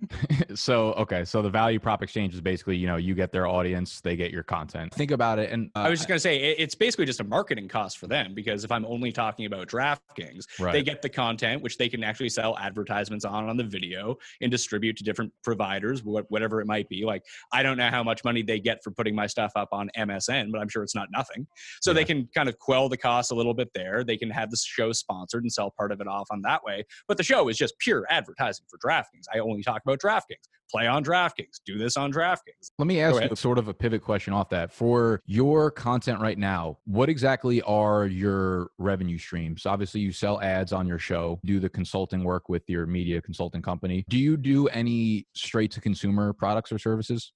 [0.54, 4.00] so okay, so the value prop exchange is basically you know you get their audience,
[4.00, 4.94] they get your content.
[4.94, 7.24] Think about it, and uh, I was just going to say it's basically just a
[7.24, 10.72] marketing cost for them because if I'm only talking about DraftKings, right.
[10.72, 14.50] they get the content which they can actually sell advertisements on on the video and
[14.50, 17.04] distribute to different providers, whatever it might be.
[17.04, 19.90] Like I don't know how much money they get for putting my stuff up on
[19.96, 21.46] MSN, but I'm sure it's not nothing.
[21.80, 21.94] So yeah.
[21.94, 24.04] they can kind of quell the cost a little bit there.
[24.04, 26.84] They can have the show sponsored and sell part of it off on that way.
[27.06, 29.24] But the show is just pure advertising for DraftKings.
[29.32, 30.48] I only talk about DraftKings.
[30.70, 31.60] Play on DraftKings.
[31.64, 32.72] Do this on DraftKings.
[32.78, 34.70] Let me ask you sort of a pivot question off that.
[34.70, 39.64] For your content right now, what exactly are your revenue streams?
[39.64, 43.62] Obviously, you sell ads on your show, do the consulting work with your media consulting
[43.62, 44.04] company.
[44.10, 47.32] Do you do any straight to consumer products or services?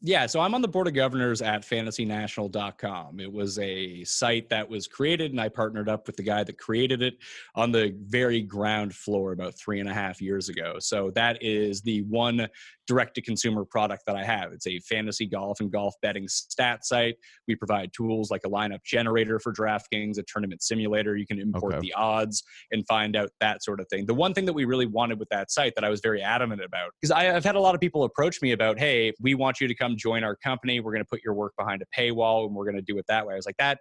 [0.00, 3.20] Yeah, so I'm on the board of governors at fantasynational.com.
[3.20, 6.58] It was a site that was created, and I partnered up with the guy that
[6.58, 7.14] created it
[7.54, 10.76] on the very ground floor about three and a half years ago.
[10.78, 12.48] So that is the one
[12.86, 14.52] direct to consumer product that I have.
[14.52, 17.16] It's a fantasy golf and golf betting stat site.
[17.48, 21.16] We provide tools like a lineup generator for DraftKings, a tournament simulator.
[21.16, 21.80] You can import okay.
[21.80, 22.42] the odds
[22.72, 24.06] and find out that sort of thing.
[24.06, 26.62] The one thing that we really wanted with that site that I was very adamant
[26.62, 29.68] about, because I've had a lot of people approach me about, hey, we want you
[29.68, 30.80] to come join our company.
[30.80, 33.04] We're going to put your work behind a paywall and we're going to do it
[33.08, 33.34] that way.
[33.34, 33.78] I was like, that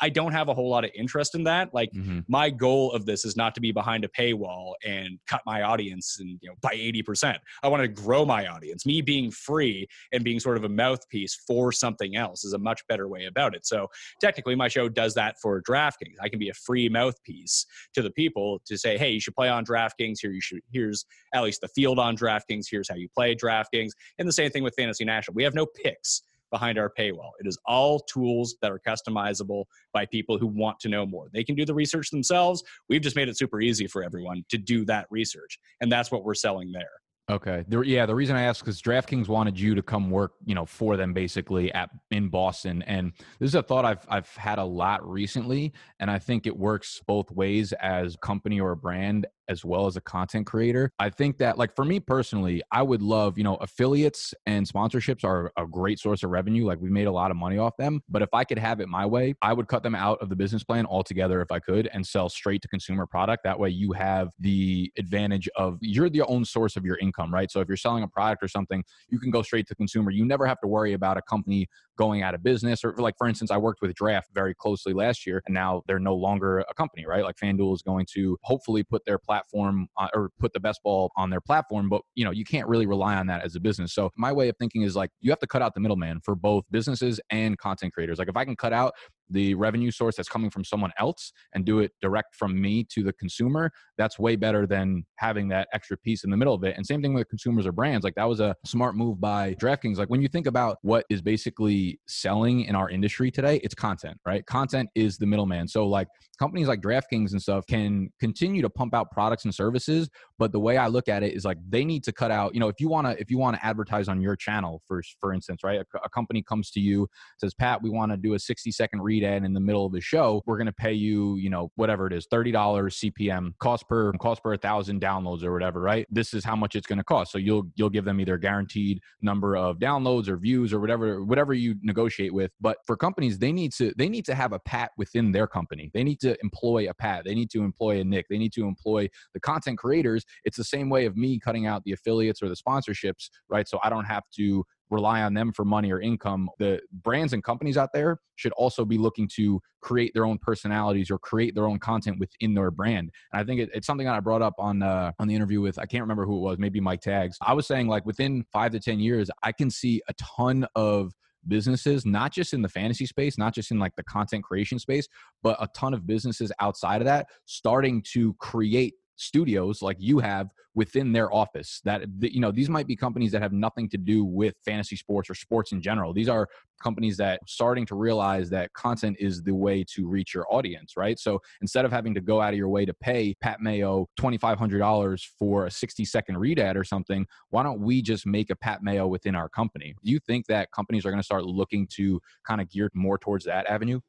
[0.00, 1.72] I don't have a whole lot of interest in that.
[1.72, 2.20] Like mm-hmm.
[2.28, 6.18] my goal of this is not to be behind a paywall and cut my audience
[6.20, 7.36] and you know by 80%.
[7.62, 8.86] I want to grow my audience.
[8.86, 12.86] Me being free and being sort of a mouthpiece for something else is a much
[12.88, 13.66] better way about it.
[13.66, 13.88] So
[14.20, 16.16] technically my show does that for DraftKings.
[16.20, 19.48] I can be a free mouthpiece to the people to say, "Hey, you should play
[19.48, 20.16] on DraftKings.
[20.20, 22.66] Here you should here's at least the field on DraftKings.
[22.70, 25.34] Here's how you play DraftKings." And the same thing with Fantasy National.
[25.34, 27.30] We have no picks behind our paywall.
[27.40, 31.28] It is all tools that are customizable by people who want to know more.
[31.32, 32.62] They can do the research themselves.
[32.88, 35.58] We've just made it super easy for everyone to do that research.
[35.80, 36.90] And that's what we're selling there.
[37.28, 37.64] Okay.
[37.66, 40.64] The, yeah, the reason I asked because DraftKings wanted you to come work, you know,
[40.64, 44.64] for them basically at in Boston, and this is a thought I've I've had a
[44.64, 49.86] lot recently, and I think it works both ways as company or brand as well
[49.86, 50.92] as a content creator.
[50.98, 55.24] I think that, like, for me personally, I would love, you know, affiliates and sponsorships
[55.24, 56.66] are a great source of revenue.
[56.66, 58.02] Like, we made a lot of money off them.
[58.08, 60.36] But if I could have it my way, I would cut them out of the
[60.36, 63.44] business plan altogether if I could and sell straight to consumer product.
[63.44, 67.50] That way, you have the advantage of you're the own source of your income, right?
[67.50, 70.10] So if you're selling a product or something, you can go straight to consumer.
[70.10, 72.84] You never have to worry about a company going out of business.
[72.84, 75.98] Or, like, for instance, I worked with Draft very closely last year, and now they're
[75.98, 77.24] no longer a company, right?
[77.24, 81.30] Like, FanDuel is going to hopefully put their platform or put the best ball on
[81.30, 84.10] their platform but you know you can't really rely on that as a business so
[84.16, 86.64] my way of thinking is like you have to cut out the middleman for both
[86.70, 88.92] businesses and content creators like if i can cut out
[89.30, 93.02] the revenue source that's coming from someone else and do it direct from me to
[93.02, 96.76] the consumer, that's way better than having that extra piece in the middle of it.
[96.76, 98.04] And same thing with consumers or brands.
[98.04, 99.96] Like that was a smart move by DraftKings.
[99.96, 104.18] Like when you think about what is basically selling in our industry today, it's content,
[104.26, 104.44] right?
[104.46, 105.68] Content is the middleman.
[105.68, 106.08] So like
[106.38, 110.08] companies like DraftKings and stuff can continue to pump out products and services,
[110.38, 112.60] but the way I look at it is like they need to cut out, you
[112.60, 115.32] know, if you want to if you want to advertise on your channel for for
[115.32, 115.80] instance, right?
[115.80, 117.08] A, a company comes to you
[117.38, 119.86] says, "Pat, we want to do a 60 second read read ad in the middle
[119.86, 123.52] of the show, we're going to pay you, you know, whatever it is, $30 CPM
[123.58, 126.06] cost per cost per 1000 downloads or whatever, right?
[126.10, 127.32] This is how much it's going to cost.
[127.32, 131.24] So you'll you'll give them either a guaranteed number of downloads or views or whatever
[131.24, 132.50] whatever you negotiate with.
[132.60, 135.90] But for companies, they need to they need to have a pat within their company.
[135.94, 137.24] They need to employ a pat.
[137.24, 138.26] They need to employ a Nick.
[138.28, 140.24] They need to employ the content creators.
[140.44, 143.68] It's the same way of me cutting out the affiliates or the sponsorships, right?
[143.68, 146.48] So I don't have to rely on them for money or income.
[146.58, 151.10] The brands and companies out there should also be looking to create their own personalities
[151.10, 153.10] or create their own content within their brand.
[153.32, 155.60] And I think it, it's something that I brought up on uh, on the interview
[155.60, 157.36] with I can't remember who it was, maybe Mike Tags.
[157.40, 161.12] I was saying like within five to ten years, I can see a ton of
[161.48, 165.08] businesses, not just in the fantasy space, not just in like the content creation space,
[165.42, 170.48] but a ton of businesses outside of that starting to create studios like you have
[170.74, 174.24] within their office that you know these might be companies that have nothing to do
[174.24, 176.12] with fantasy sports or sports in general.
[176.12, 176.46] These are
[176.82, 181.18] companies that starting to realize that content is the way to reach your audience right?
[181.18, 185.26] So instead of having to go out of your way to pay pat mayo $2500
[185.38, 188.82] for a 60 second read ad or something why don't we just make a pat
[188.82, 189.94] mayo within our company?
[190.04, 193.16] Do you think that companies are going to start looking to kind of gear more
[193.16, 194.00] towards that avenue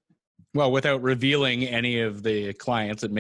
[0.54, 3.12] well, without revealing any of the clients that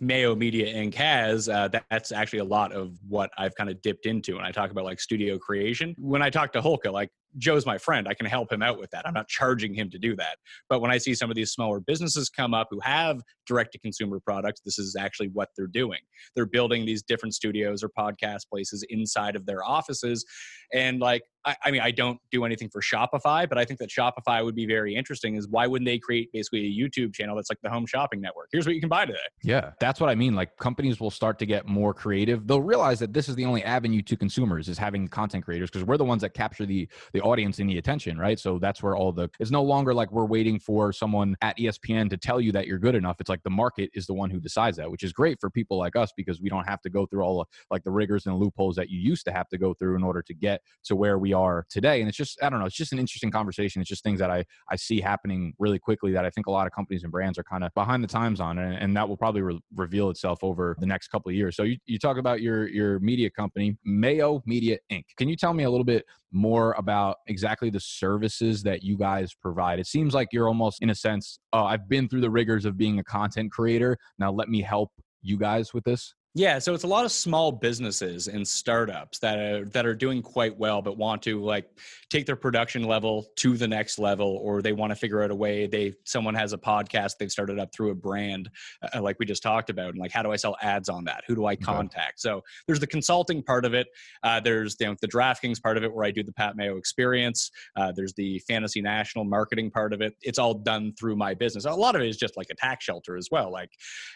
[0.00, 0.94] Mayo Media Inc.
[0.94, 4.36] has, uh, that's actually a lot of what I've kind of dipped into.
[4.36, 7.78] when I talk about like studio creation, when I talk to Holka, like Joe's my
[7.78, 8.06] friend.
[8.08, 9.06] I can help him out with that.
[9.06, 10.38] I'm not charging him to do that.
[10.68, 13.78] But when I see some of these smaller businesses come up who have direct to
[13.78, 16.00] consumer products, this is actually what they're doing.
[16.34, 20.24] They're building these different studios or podcast places inside of their offices.
[20.72, 23.90] And like, I, I mean, I don't do anything for Shopify, but I think that
[23.90, 25.36] Shopify would be very interesting.
[25.36, 28.48] Is why wouldn't they create basically a YouTube channel that's like the home shopping network?
[28.52, 29.18] Here's what you can buy today.
[29.42, 30.34] Yeah, that's what I mean.
[30.34, 32.46] Like companies will start to get more creative.
[32.46, 35.84] They'll realize that this is the only avenue to consumers is having content creators because
[35.84, 38.38] we're the ones that capture the the audience and the attention, right?
[38.38, 42.10] So that's where all the it's no longer like we're waiting for someone at ESPN
[42.10, 43.16] to tell you that you're good enough.
[43.18, 45.78] It's like the market is the one who decides that, which is great for people
[45.78, 48.76] like us because we don't have to go through all like the rigors and loopholes
[48.76, 51.32] that you used to have to go through in order to get to where we
[51.32, 52.00] are today.
[52.00, 53.80] And it's just I don't know, it's just an interesting conversation.
[53.80, 56.66] It's just things that I I see happening really quickly that I think a lot
[56.66, 59.16] of companies and brands are kind of behind the times on, and, and that will
[59.16, 61.56] probably re- reveal itself over the next couple of years.
[61.56, 65.04] So you, you talk about your your media company, Mayo Media Inc.
[65.16, 66.04] Can you tell me a little bit
[66.34, 69.78] more about exactly the services that you guys provide.
[69.78, 72.76] It seems like you're almost, in a sense, oh, I've been through the rigors of
[72.76, 73.96] being a content creator.
[74.18, 74.90] Now let me help
[75.22, 76.14] you guys with this.
[76.36, 80.20] Yeah, so it's a lot of small businesses and startups that are that are doing
[80.20, 81.68] quite well, but want to like
[82.10, 85.34] take their production level to the next level, or they want to figure out a
[85.34, 85.68] way.
[85.68, 88.50] They someone has a podcast they've started up through a brand,
[88.92, 91.22] uh, like we just talked about, and like how do I sell ads on that?
[91.28, 91.94] Who do I contact?
[91.96, 92.12] Okay.
[92.16, 93.86] So there's the consulting part of it.
[94.24, 96.78] Uh, there's you know, the DraftKings part of it, where I do the Pat Mayo
[96.78, 97.52] experience.
[97.76, 100.14] Uh, there's the Fantasy National marketing part of it.
[100.20, 101.64] It's all done through my business.
[101.64, 103.52] A lot of it is just like a tax shelter as well.
[103.52, 103.70] Like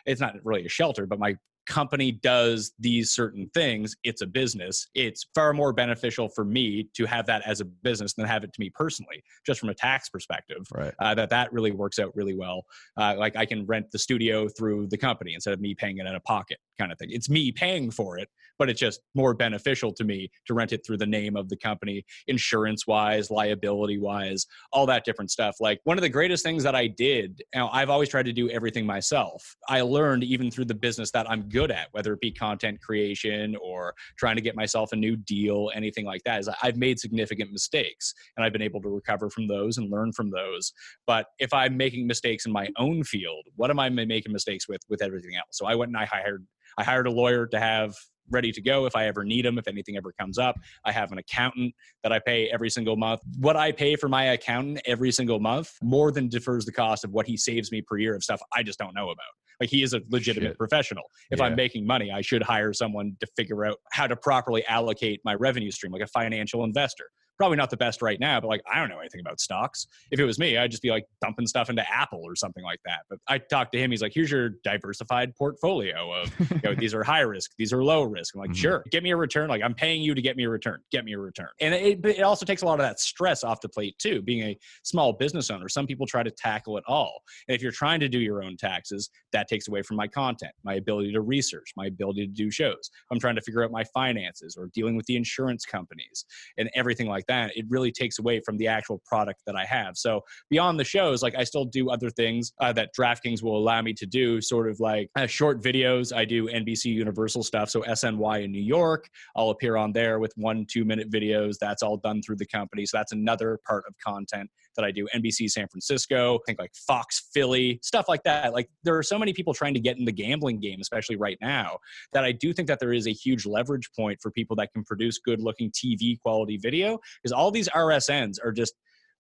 [0.04, 1.36] it's not really a shelter, but my
[1.68, 4.88] company does these certain things, it's a business.
[4.94, 8.52] It's far more beneficial for me to have that as a business than have it
[8.54, 10.66] to me personally, just from a tax perspective.
[10.74, 10.94] Right.
[10.98, 12.64] Uh, that that really works out really well.
[12.96, 16.06] Uh, like I can rent the studio through the company instead of me paying it
[16.06, 17.10] out of pocket, kind of thing.
[17.10, 20.84] It's me paying for it, but it's just more beneficial to me to rent it
[20.86, 25.56] through the name of the company, insurance wise, liability wise, all that different stuff.
[25.60, 28.32] Like one of the greatest things that I did, you know, I've always tried to
[28.32, 29.54] do everything myself.
[29.68, 33.56] I learned even through the business that I'm good at, whether it be content creation
[33.56, 37.52] or trying to get myself a new deal, anything like that, is I've made significant
[37.52, 40.72] mistakes and I've been able to recover from those and learn from those.
[41.06, 44.80] But if I'm making mistakes in my own field, what am I making mistakes with
[44.88, 45.50] with everything else?
[45.52, 46.46] So I went and I hired
[46.78, 47.94] I hired a lawyer to have
[48.30, 50.56] ready to go if I ever need them, if anything ever comes up.
[50.84, 53.20] I have an accountant that I pay every single month.
[53.38, 57.12] What I pay for my accountant every single month more than defers the cost of
[57.12, 59.24] what he saves me per year of stuff I just don't know about.
[59.60, 60.58] Like he is a legitimate Shit.
[60.58, 61.04] professional.
[61.30, 61.46] If yeah.
[61.46, 65.34] I'm making money, I should hire someone to figure out how to properly allocate my
[65.34, 67.06] revenue stream, like a financial investor
[67.38, 69.86] probably not the best right now, but like I don't know anything about stocks.
[70.10, 72.80] If it was me, I'd just be like dumping stuff into Apple or something like
[72.84, 73.00] that.
[73.08, 73.90] But I talked to him.
[73.90, 77.82] He's like, "Here's your diversified portfolio of you know these are high risk, these are
[77.82, 78.56] low risk." I'm like, mm-hmm.
[78.56, 79.48] "Sure, get me a return.
[79.48, 80.80] Like I'm paying you to get me a return.
[80.90, 83.60] Get me a return." And it, it also takes a lot of that stress off
[83.60, 84.20] the plate too.
[84.22, 87.22] Being a small business owner, some people try to tackle it all.
[87.48, 90.52] And if you're trying to do your own taxes, that takes away from my content,
[90.64, 92.90] my ability to research, my ability to do shows.
[93.12, 96.24] I'm trying to figure out my finances or dealing with the insurance companies
[96.56, 97.56] and everything like that.
[97.56, 99.96] It really takes away from the actual product that I have.
[99.96, 103.80] So beyond the shows, like I still do other things uh, that DraftKings will allow
[103.82, 106.14] me to do, sort of like uh, short videos.
[106.14, 107.70] I do NBC Universal stuff.
[107.70, 111.56] So SNY in New York, I'll appear on there with one, two minute videos.
[111.60, 112.86] That's all done through the company.
[112.86, 115.06] So that's another part of content that I do.
[115.14, 118.52] NBC San Francisco, I think like Fox Philly, stuff like that.
[118.52, 121.36] Like there are so many people trying to get in the gambling game, especially right
[121.40, 121.78] now,
[122.12, 124.84] that I do think that there is a huge leverage point for people that can
[124.84, 128.74] produce good looking TV quality video because all these RSNs are just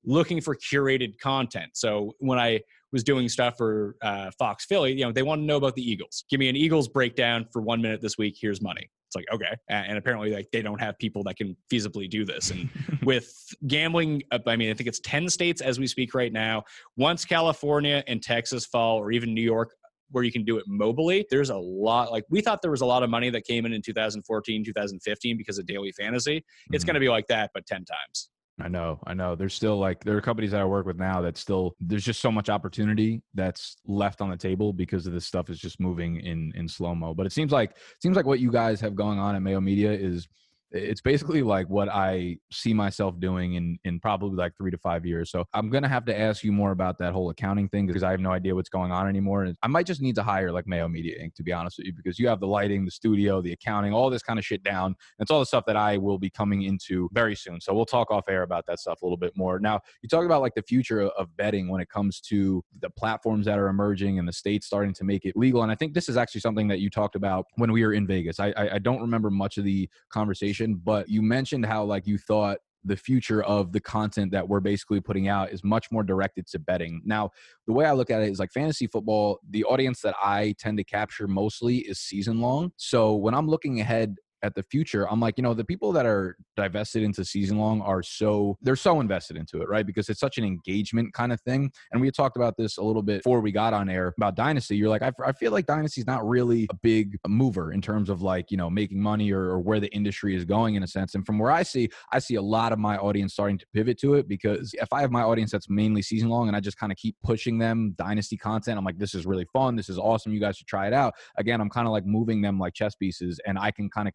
[0.04, 1.70] looking for curated content.
[1.74, 2.60] So when I
[2.92, 5.82] was doing stuff for uh, Fox Philly, you know, they want to know about the
[5.82, 6.24] Eagles.
[6.30, 8.36] Give me an Eagles breakdown for one minute this week.
[8.40, 8.90] Here's money.
[9.08, 12.50] It's like okay, and apparently like they don't have people that can feasibly do this.
[12.50, 12.68] And
[13.04, 13.32] with
[13.66, 16.64] gambling, uh, I mean, I think it's ten states as we speak right now.
[16.98, 19.74] Once California and Texas fall, or even New York
[20.10, 22.86] where you can do it mobily there's a lot like we thought there was a
[22.86, 26.36] lot of money that came in in 2014 2015 because of daily fantasy
[26.70, 26.86] it's mm-hmm.
[26.86, 28.30] going to be like that but 10 times
[28.60, 29.36] I know, I know.
[29.36, 32.20] There's still like there are companies that I work with now that still there's just
[32.20, 36.16] so much opportunity that's left on the table because of this stuff is just moving
[36.20, 37.14] in in slow mo.
[37.14, 39.60] But it seems like it seems like what you guys have going on at Mayo
[39.60, 40.26] Media is
[40.70, 45.06] it's basically like what I see myself doing in in probably like three to five
[45.06, 45.30] years.
[45.30, 48.10] So I'm gonna have to ask you more about that whole accounting thing because I
[48.10, 49.44] have no idea what's going on anymore.
[49.44, 51.34] And I might just need to hire like Mayo Media Inc.
[51.34, 54.10] to be honest with you because you have the lighting, the studio, the accounting, all
[54.10, 54.94] this kind of shit down.
[55.18, 57.60] It's all the stuff that I will be coming into very soon.
[57.60, 59.58] So we'll talk off air about that stuff a little bit more.
[59.58, 63.46] Now you talk about like the future of betting when it comes to the platforms
[63.46, 65.62] that are emerging and the states starting to make it legal.
[65.62, 68.06] And I think this is actually something that you talked about when we were in
[68.06, 68.38] Vegas.
[68.38, 72.18] I I, I don't remember much of the conversation, but you mentioned how like you
[72.18, 76.46] thought the future of the content that we're basically putting out is much more directed
[76.46, 77.02] to betting.
[77.04, 77.30] Now,
[77.66, 80.78] the way I look at it is like fantasy football, the audience that I tend
[80.78, 82.72] to capture mostly is season long.
[82.76, 86.06] So when I'm looking ahead at the future, I'm like, you know, the people that
[86.06, 89.86] are divested into season long are so they're so invested into it, right?
[89.86, 91.70] Because it's such an engagement kind of thing.
[91.92, 94.76] And we talked about this a little bit before we got on air about Dynasty.
[94.76, 98.22] You're like, I, I feel like Dynasty's not really a big mover in terms of
[98.22, 101.14] like, you know, making money or, or where the industry is going in a sense.
[101.14, 103.98] And from where I see, I see a lot of my audience starting to pivot
[104.00, 106.78] to it because if I have my audience that's mainly season long and I just
[106.78, 109.76] kind of keep pushing them Dynasty content, I'm like, this is really fun.
[109.76, 110.32] This is awesome.
[110.32, 111.14] You guys should try it out.
[111.36, 114.14] Again, I'm kind of like moving them like chess pieces and I can kind of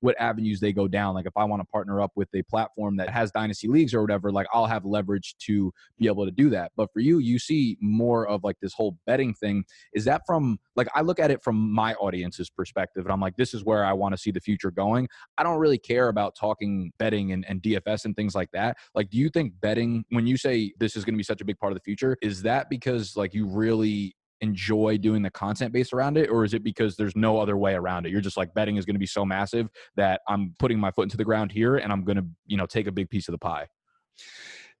[0.00, 1.14] what avenues they go down.
[1.14, 4.00] Like if I want to partner up with a platform that has dynasty leagues or
[4.00, 6.72] whatever, like I'll have leverage to be able to do that.
[6.76, 9.64] But for you, you see more of like this whole betting thing.
[9.94, 13.36] Is that from like I look at it from my audience's perspective and I'm like,
[13.36, 15.08] this is where I want to see the future going.
[15.38, 18.76] I don't really care about talking betting and, and DFS and things like that.
[18.94, 21.44] Like, do you think betting, when you say this is going to be such a
[21.44, 25.72] big part of the future, is that because like you really enjoy doing the content
[25.72, 28.36] based around it or is it because there's no other way around it you're just
[28.36, 31.24] like betting is going to be so massive that i'm putting my foot into the
[31.24, 33.66] ground here and i'm going to you know take a big piece of the pie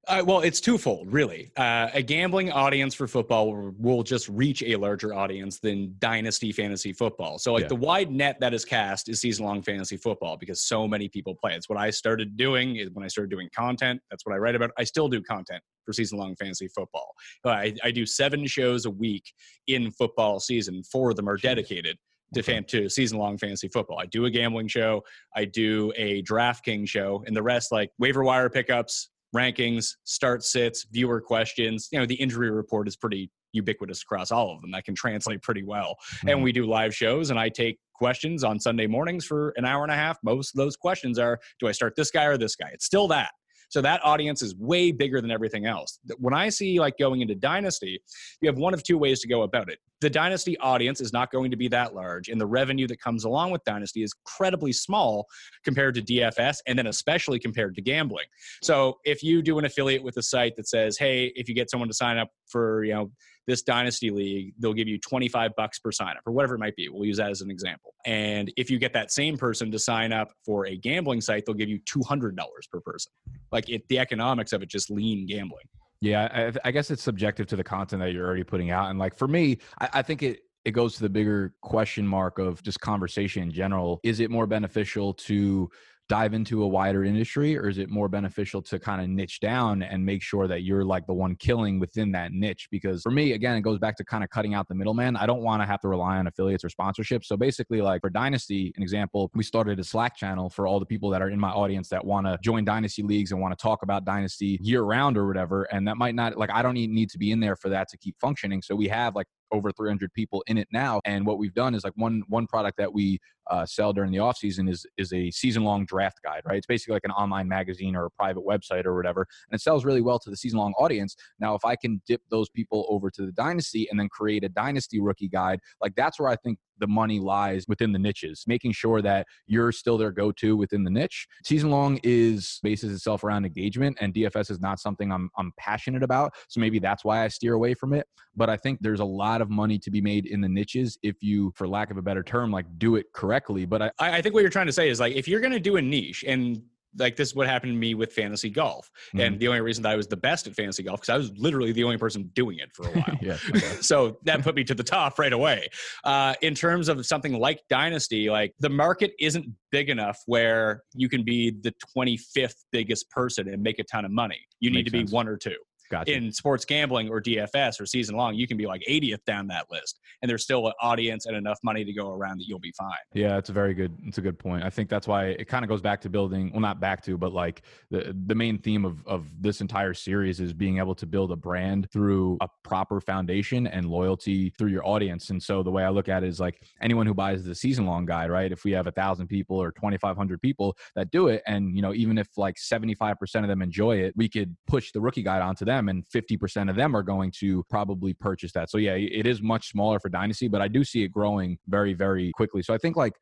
[0.06, 1.50] uh, well, it's twofold, really.
[1.56, 6.92] Uh, a gambling audience for football will just reach a larger audience than dynasty fantasy
[6.92, 7.38] football.
[7.38, 7.68] So, like yeah.
[7.68, 11.34] the wide net that is cast is season long fantasy football because so many people
[11.34, 11.54] play.
[11.54, 14.00] It's what I started doing is when I started doing content.
[14.10, 14.70] That's what I write about.
[14.78, 17.12] I still do content for season long fantasy football.
[17.44, 19.32] I, I, do seven shows a week
[19.66, 20.82] in football season.
[20.90, 21.96] Four of them are dedicated
[22.34, 23.98] to, fan, to season long fantasy football.
[23.98, 25.02] I do a gambling show,
[25.34, 30.86] I do a DraftKings show, and the rest like waiver wire pickups, rankings, start sits,
[30.90, 31.88] viewer questions.
[31.92, 34.70] You know, the injury report is pretty ubiquitous across all of them.
[34.72, 35.96] That can translate pretty well.
[36.16, 36.28] Mm-hmm.
[36.28, 39.82] And we do live shows, and I take questions on Sunday mornings for an hour
[39.82, 40.18] and a half.
[40.22, 42.70] Most of those questions are do I start this guy or this guy?
[42.72, 43.30] It's still that.
[43.74, 45.98] So that audience is way bigger than everything else.
[46.18, 48.00] When I see like going into Dynasty,
[48.40, 49.80] you have one of two ways to go about it.
[50.00, 53.24] The Dynasty audience is not going to be that large, and the revenue that comes
[53.24, 55.26] along with Dynasty is incredibly small
[55.64, 58.26] compared to DFS, and then especially compared to gambling.
[58.62, 61.68] So if you do an affiliate with a site that says, hey, if you get
[61.68, 63.10] someone to sign up for, you know,
[63.46, 66.76] this dynasty league, they'll give you 25 bucks per sign up or whatever it might
[66.76, 66.88] be.
[66.88, 67.94] We'll use that as an example.
[68.06, 71.54] And if you get that same person to sign up for a gambling site, they'll
[71.54, 72.36] give you $200
[72.70, 73.12] per person.
[73.52, 75.66] Like it, the economics of it just lean gambling.
[76.00, 78.90] Yeah, I, I, guess it's subjective to the content that you're already putting out.
[78.90, 82.38] And like for me, I, I think it it goes to the bigger question mark
[82.38, 84.00] of just conversation in general.
[84.02, 85.70] Is it more beneficial to
[86.08, 89.82] dive into a wider industry or is it more beneficial to kind of niche down
[89.82, 92.68] and make sure that you're like the one killing within that niche?
[92.70, 95.16] Because for me again it goes back to kind of cutting out the middleman.
[95.16, 97.24] I don't want to have to rely on affiliates or sponsorships.
[97.24, 100.86] So basically like for dynasty an example we started a slack channel for all the
[100.86, 103.62] people that are in my audience that want to join dynasty leagues and want to
[103.62, 107.08] talk about dynasty year round or whatever and that might not like i don't need
[107.08, 108.62] to be in there for that to keep functioning.
[108.62, 111.00] So we have like over 300 people in it now.
[111.04, 113.18] And what we've done is like one one product that we
[113.50, 116.56] uh, sell during the off season is is a season long draft guide, right?
[116.56, 119.84] It's basically like an online magazine or a private website or whatever, and it sells
[119.84, 121.16] really well to the season long audience.
[121.38, 124.48] Now, if I can dip those people over to the dynasty and then create a
[124.48, 128.72] dynasty rookie guide, like that's where I think the money lies within the niches, making
[128.72, 131.26] sure that you're still their go to within the niche.
[131.44, 136.02] Season long is bases itself around engagement, and DFS is not something I'm, I'm passionate
[136.02, 136.32] about.
[136.48, 138.06] So maybe that's why I steer away from it.
[138.36, 141.16] But I think there's a lot of money to be made in the niches if
[141.22, 143.64] you, for lack of a better term, like do it correctly.
[143.64, 145.60] But I, I think what you're trying to say is like if you're going to
[145.60, 146.62] do a niche and
[146.98, 148.90] like this is what happened to me with fantasy golf.
[149.08, 149.20] Mm-hmm.
[149.20, 151.32] and the only reason that i was the best at fantasy golf because i was
[151.36, 153.04] literally the only person doing it for a while.
[153.20, 153.36] Yeah,
[153.80, 155.68] so that put me to the top right away.
[156.02, 161.08] Uh, in terms of something like dynasty like the market isn't big enough where you
[161.08, 164.40] can be the 25th biggest person and make a ton of money.
[164.60, 165.12] You need to be sense.
[165.12, 165.56] one or two
[165.90, 166.12] Gotcha.
[166.12, 169.66] In sports gambling or DFS or season long, you can be like 80th down that
[169.70, 172.72] list, and there's still an audience and enough money to go around that you'll be
[172.76, 172.90] fine.
[173.12, 173.96] Yeah, it's a very good.
[174.04, 174.64] It's a good point.
[174.64, 176.50] I think that's why it kind of goes back to building.
[176.52, 180.40] Well, not back to, but like the the main theme of of this entire series
[180.40, 184.86] is being able to build a brand through a proper foundation and loyalty through your
[184.86, 185.30] audience.
[185.30, 187.86] And so the way I look at it is like anyone who buys the season
[187.86, 188.50] long guide, right?
[188.50, 191.76] If we have a thousand people or twenty five hundred people that do it, and
[191.76, 194.92] you know even if like seventy five percent of them enjoy it, we could push
[194.92, 198.52] the rookie guide onto them, and fifty percent of them are going to probably purchase
[198.52, 198.70] that.
[198.70, 201.94] So yeah, it is much smaller for Dynasty, but I do see it growing very
[201.94, 202.62] very quickly.
[202.62, 203.14] So I think like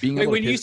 [0.00, 0.56] being Wait, when you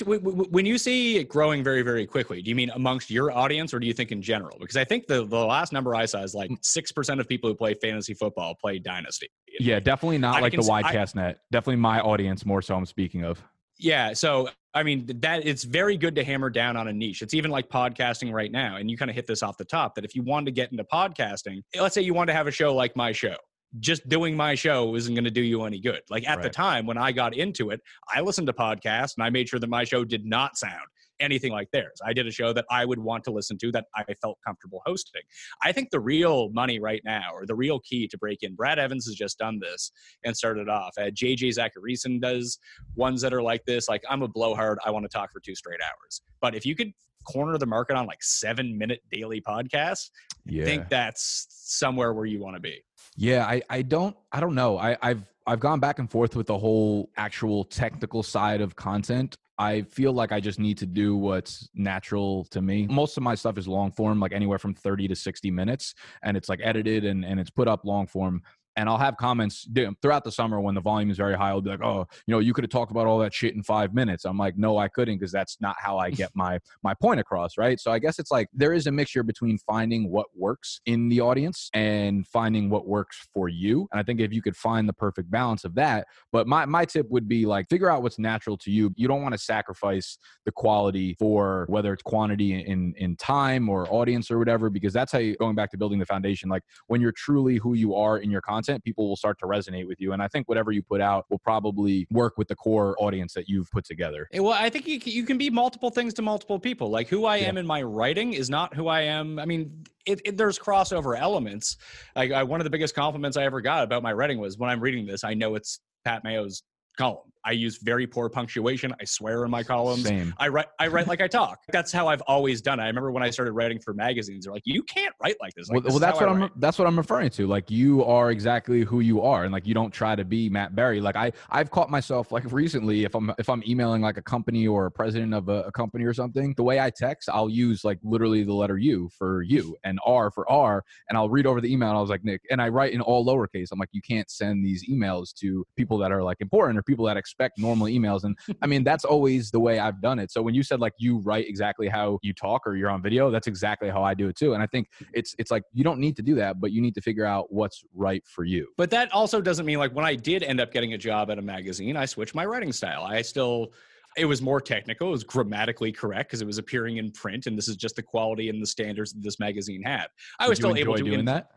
[0.49, 3.79] when you see it growing very very quickly do you mean amongst your audience or
[3.79, 4.57] do you think in general?
[4.59, 6.57] Because i think the, the last number i saw is like mm.
[6.59, 9.27] 6% of people who play fantasy football play dynasty.
[9.59, 11.39] Yeah definitely not I like the wide cast net.
[11.51, 13.41] Definitely my audience more so i'm speaking of
[13.79, 17.33] yeah so i mean that it's very good to hammer down on a niche it's
[17.33, 20.05] even like podcasting right now and you kind of hit this off the top that
[20.05, 22.51] if you wanted to get into podcasting eh, let's say you want to have a
[22.51, 23.35] show like my show
[23.79, 26.01] just doing my show isn't going to do you any good.
[26.09, 26.43] Like at right.
[26.43, 27.81] the time when I got into it,
[28.13, 30.87] I listened to podcasts and I made sure that my show did not sound
[31.19, 31.99] anything like theirs.
[32.05, 34.81] I did a show that I would want to listen to that I felt comfortable
[34.85, 35.21] hosting.
[35.63, 38.79] I think the real money right now, or the real key to break in, Brad
[38.79, 39.91] Evans has just done this
[40.23, 40.93] and started off.
[40.97, 42.59] Uh, JJ Zachariason does
[42.95, 43.89] ones that are like this.
[43.89, 44.79] Like I'm a blowhard.
[44.85, 46.21] I want to talk for two straight hours.
[46.41, 46.91] But if you could
[47.25, 50.09] corner the market on like seven minute daily podcasts,
[50.45, 50.63] yeah.
[50.63, 52.81] I think that's somewhere where you want to be.
[53.15, 54.77] Yeah, I, I don't I don't know.
[54.77, 59.37] I, I've I've gone back and forth with the whole actual technical side of content.
[59.59, 62.87] I feel like I just need to do what's natural to me.
[62.89, 66.37] Most of my stuff is long form, like anywhere from 30 to 60 minutes, and
[66.37, 68.41] it's like edited and, and it's put up long form
[68.79, 69.67] and I'll have comments
[70.01, 71.49] throughout the summer when the volume is very high.
[71.49, 73.61] I'll be like, "Oh, you know, you could have talked about all that shit in
[73.61, 76.93] five minutes." I'm like, "No, I couldn't because that's not how I get my my
[76.93, 77.77] point across." Right.
[77.77, 81.19] So I guess it's like there is a mixture between finding what works in the
[81.19, 83.89] audience and finding what works for you.
[83.91, 86.85] And I think if you could find the perfect balance of that, but my my
[86.85, 88.93] tip would be like figure out what's natural to you.
[88.95, 93.91] You don't want to sacrifice the quality for whether it's quantity in in time or
[93.93, 96.47] audience or whatever, because that's how you going back to building the foundation.
[96.47, 99.45] Like when you're truly who you are in your content content, people will start to
[99.45, 100.13] resonate with you.
[100.13, 103.47] And I think whatever you put out will probably work with the core audience that
[103.47, 104.27] you've put together.
[104.33, 106.89] Eh, well, I think you, you can be multiple things to multiple people.
[106.89, 109.39] Like who I am in my writing is not who I am.
[109.39, 111.77] I mean, it, it, there's crossover elements.
[112.15, 114.69] Like I, one of the biggest compliments I ever got about my writing was when
[114.69, 116.63] I'm reading this, I know it's Pat Mayo's
[116.97, 117.31] column.
[117.45, 118.93] I use very poor punctuation.
[118.99, 120.03] I swear in my columns.
[120.03, 120.33] Same.
[120.37, 121.59] I write I write like I talk.
[121.71, 122.83] That's how I've always done it.
[122.83, 125.69] I remember when I started writing for magazines, they're like, "You can't write like this."
[125.69, 127.47] Like, well, this well that's what I'm that's what I'm referring to.
[127.47, 130.75] Like you are exactly who you are, and like you don't try to be Matt
[130.75, 130.99] Berry.
[131.01, 134.67] Like I I've caught myself like recently if I'm if I'm emailing like a company
[134.67, 137.83] or a president of a, a company or something, the way I text, I'll use
[137.83, 141.61] like literally the letter U for you and R for R, and I'll read over
[141.61, 141.89] the email.
[141.89, 143.67] And I was like Nick, and I write in all lowercase.
[143.71, 147.05] I'm like, you can't send these emails to people that are like important or people
[147.05, 148.23] that expect normal emails.
[148.23, 150.31] And I mean, that's always the way I've done it.
[150.31, 153.29] So when you said like you write exactly how you talk or you're on video,
[153.29, 154.53] that's exactly how I do it too.
[154.53, 156.95] And I think it's it's like you don't need to do that, but you need
[156.95, 158.67] to figure out what's right for you.
[158.77, 161.37] But that also doesn't mean like when I did end up getting a job at
[161.37, 163.03] a magazine, I switched my writing style.
[163.03, 163.73] I still
[164.17, 165.09] it was more technical.
[165.09, 168.03] It was grammatically correct because it was appearing in print, and this is just the
[168.03, 170.07] quality and the standards that this magazine had.
[170.39, 171.49] I Did was still able to doing that.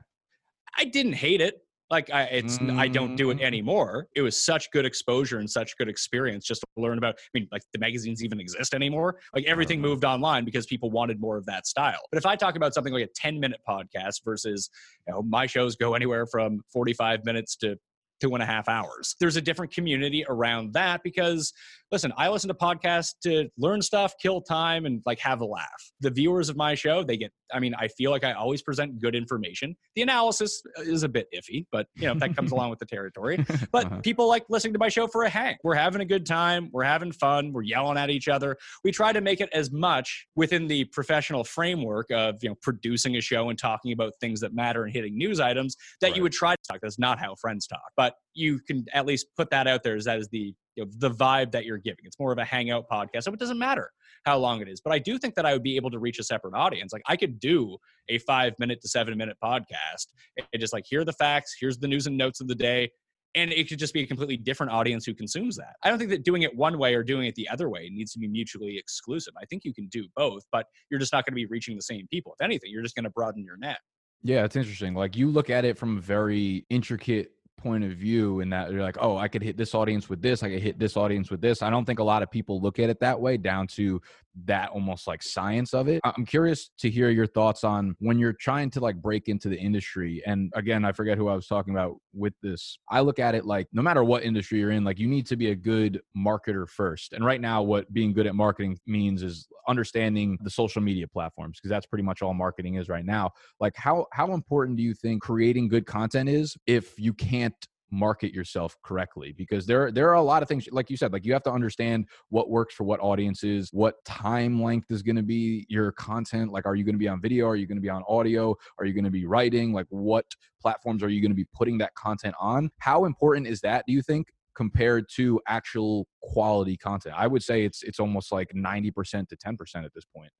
[0.77, 1.62] I didn't hate it.
[1.93, 2.78] Like I, it's mm.
[2.78, 3.43] I don't do it mm.
[3.43, 4.09] anymore.
[4.16, 7.16] It was such good exposure and such good experience just to learn about.
[7.16, 9.18] I mean, like the magazines even exist anymore.
[9.34, 9.88] Like everything uh-huh.
[9.88, 12.01] moved online because people wanted more of that style.
[12.11, 14.70] But if I talk about something like a ten minute podcast versus,
[15.07, 17.76] you know, my shows go anywhere from forty five minutes to
[18.22, 19.16] two and a half hours.
[19.18, 21.53] There's a different community around that because
[21.90, 25.93] listen, I listen to podcasts to learn stuff, kill time, and like have a laugh.
[26.01, 29.00] The viewers of my show, they get, I mean, I feel like I always present
[29.00, 29.76] good information.
[29.94, 33.44] The analysis is a bit iffy, but you know, that comes along with the territory.
[33.70, 34.00] But uh-huh.
[34.00, 35.57] people like listening to my show for a hang.
[35.62, 36.68] We're having a good time.
[36.72, 37.53] We're having fun.
[37.53, 38.57] We're yelling at each other.
[38.84, 43.16] We try to make it as much within the professional framework of, you know, producing
[43.16, 46.16] a show and talking about things that matter and hitting news items that right.
[46.16, 46.80] you would try to talk.
[46.82, 47.80] That's not how friends talk.
[47.96, 50.91] But you can at least put that out there as that is the you know,
[50.99, 52.05] the vibe that you're giving.
[52.05, 53.25] It's more of a hangout podcast.
[53.25, 53.91] So it doesn't matter
[54.25, 54.81] how long it is.
[54.81, 56.93] But I do think that I would be able to reach a separate audience.
[56.93, 57.77] Like I could do
[58.09, 60.07] a five minute to seven minute podcast
[60.39, 62.91] and just like here are the facts, here's the news and notes of the day.
[63.35, 65.75] And it could just be a completely different audience who consumes that.
[65.83, 68.12] I don't think that doing it one way or doing it the other way needs
[68.12, 69.33] to be mutually exclusive.
[69.41, 71.83] I think you can do both, but you're just not going to be reaching the
[71.83, 72.35] same people.
[72.39, 73.79] If anything, you're just going to broaden your net.
[74.23, 74.93] Yeah, it's interesting.
[74.93, 77.33] Like you look at it from a very intricate
[77.63, 80.43] point of view in that you're like, oh, I could hit this audience with this,
[80.43, 81.63] I could hit this audience with this.
[81.63, 84.03] I don't think a lot of people look at it that way, down to
[84.45, 86.01] that almost like science of it.
[86.05, 89.59] I'm curious to hear your thoughts on when you're trying to like break into the
[89.59, 90.22] industry.
[90.26, 92.78] And again, I forget who I was talking about with this.
[92.91, 95.37] I look at it like no matter what industry you're in, like you need to
[95.37, 97.12] be a good marketer first.
[97.12, 101.59] And right now, what being good at marketing means is understanding the social media platforms
[101.59, 103.30] because that's pretty much all marketing is right now.
[103.61, 107.55] Like how how important do you think creating good content is if you can't
[107.93, 111.24] market yourself correctly because there there are a lot of things like you said like
[111.24, 115.22] you have to understand what works for what audiences what time length is going to
[115.22, 117.47] be your content like are you going to be on video?
[117.47, 118.57] Are you going to be on audio?
[118.78, 119.72] Are you going to be writing?
[119.72, 120.26] Like what
[120.61, 122.70] platforms are you going to be putting that content on?
[122.78, 127.14] How important is that do you think compared to actual quality content?
[127.16, 130.30] I would say it's it's almost like 90% to 10% at this point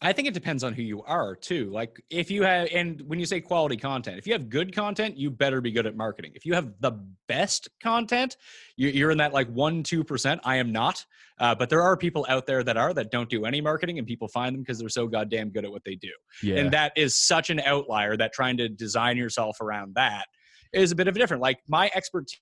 [0.00, 1.70] I think it depends on who you are too.
[1.70, 5.16] Like if you have, and when you say quality content, if you have good content,
[5.16, 6.32] you better be good at marketing.
[6.34, 6.92] If you have the
[7.26, 8.36] best content,
[8.76, 10.38] you're in that like one, 2%.
[10.44, 11.04] I am not.
[11.40, 14.06] Uh, but there are people out there that are, that don't do any marketing and
[14.06, 16.12] people find them because they're so goddamn good at what they do.
[16.42, 16.56] Yeah.
[16.56, 20.26] And that is such an outlier that trying to design yourself around that
[20.72, 21.42] is a bit of a different.
[21.42, 22.38] Like my expertise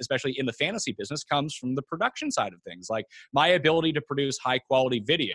[0.00, 3.92] especially in the fantasy business comes from the production side of things like my ability
[3.92, 5.34] to produce high quality video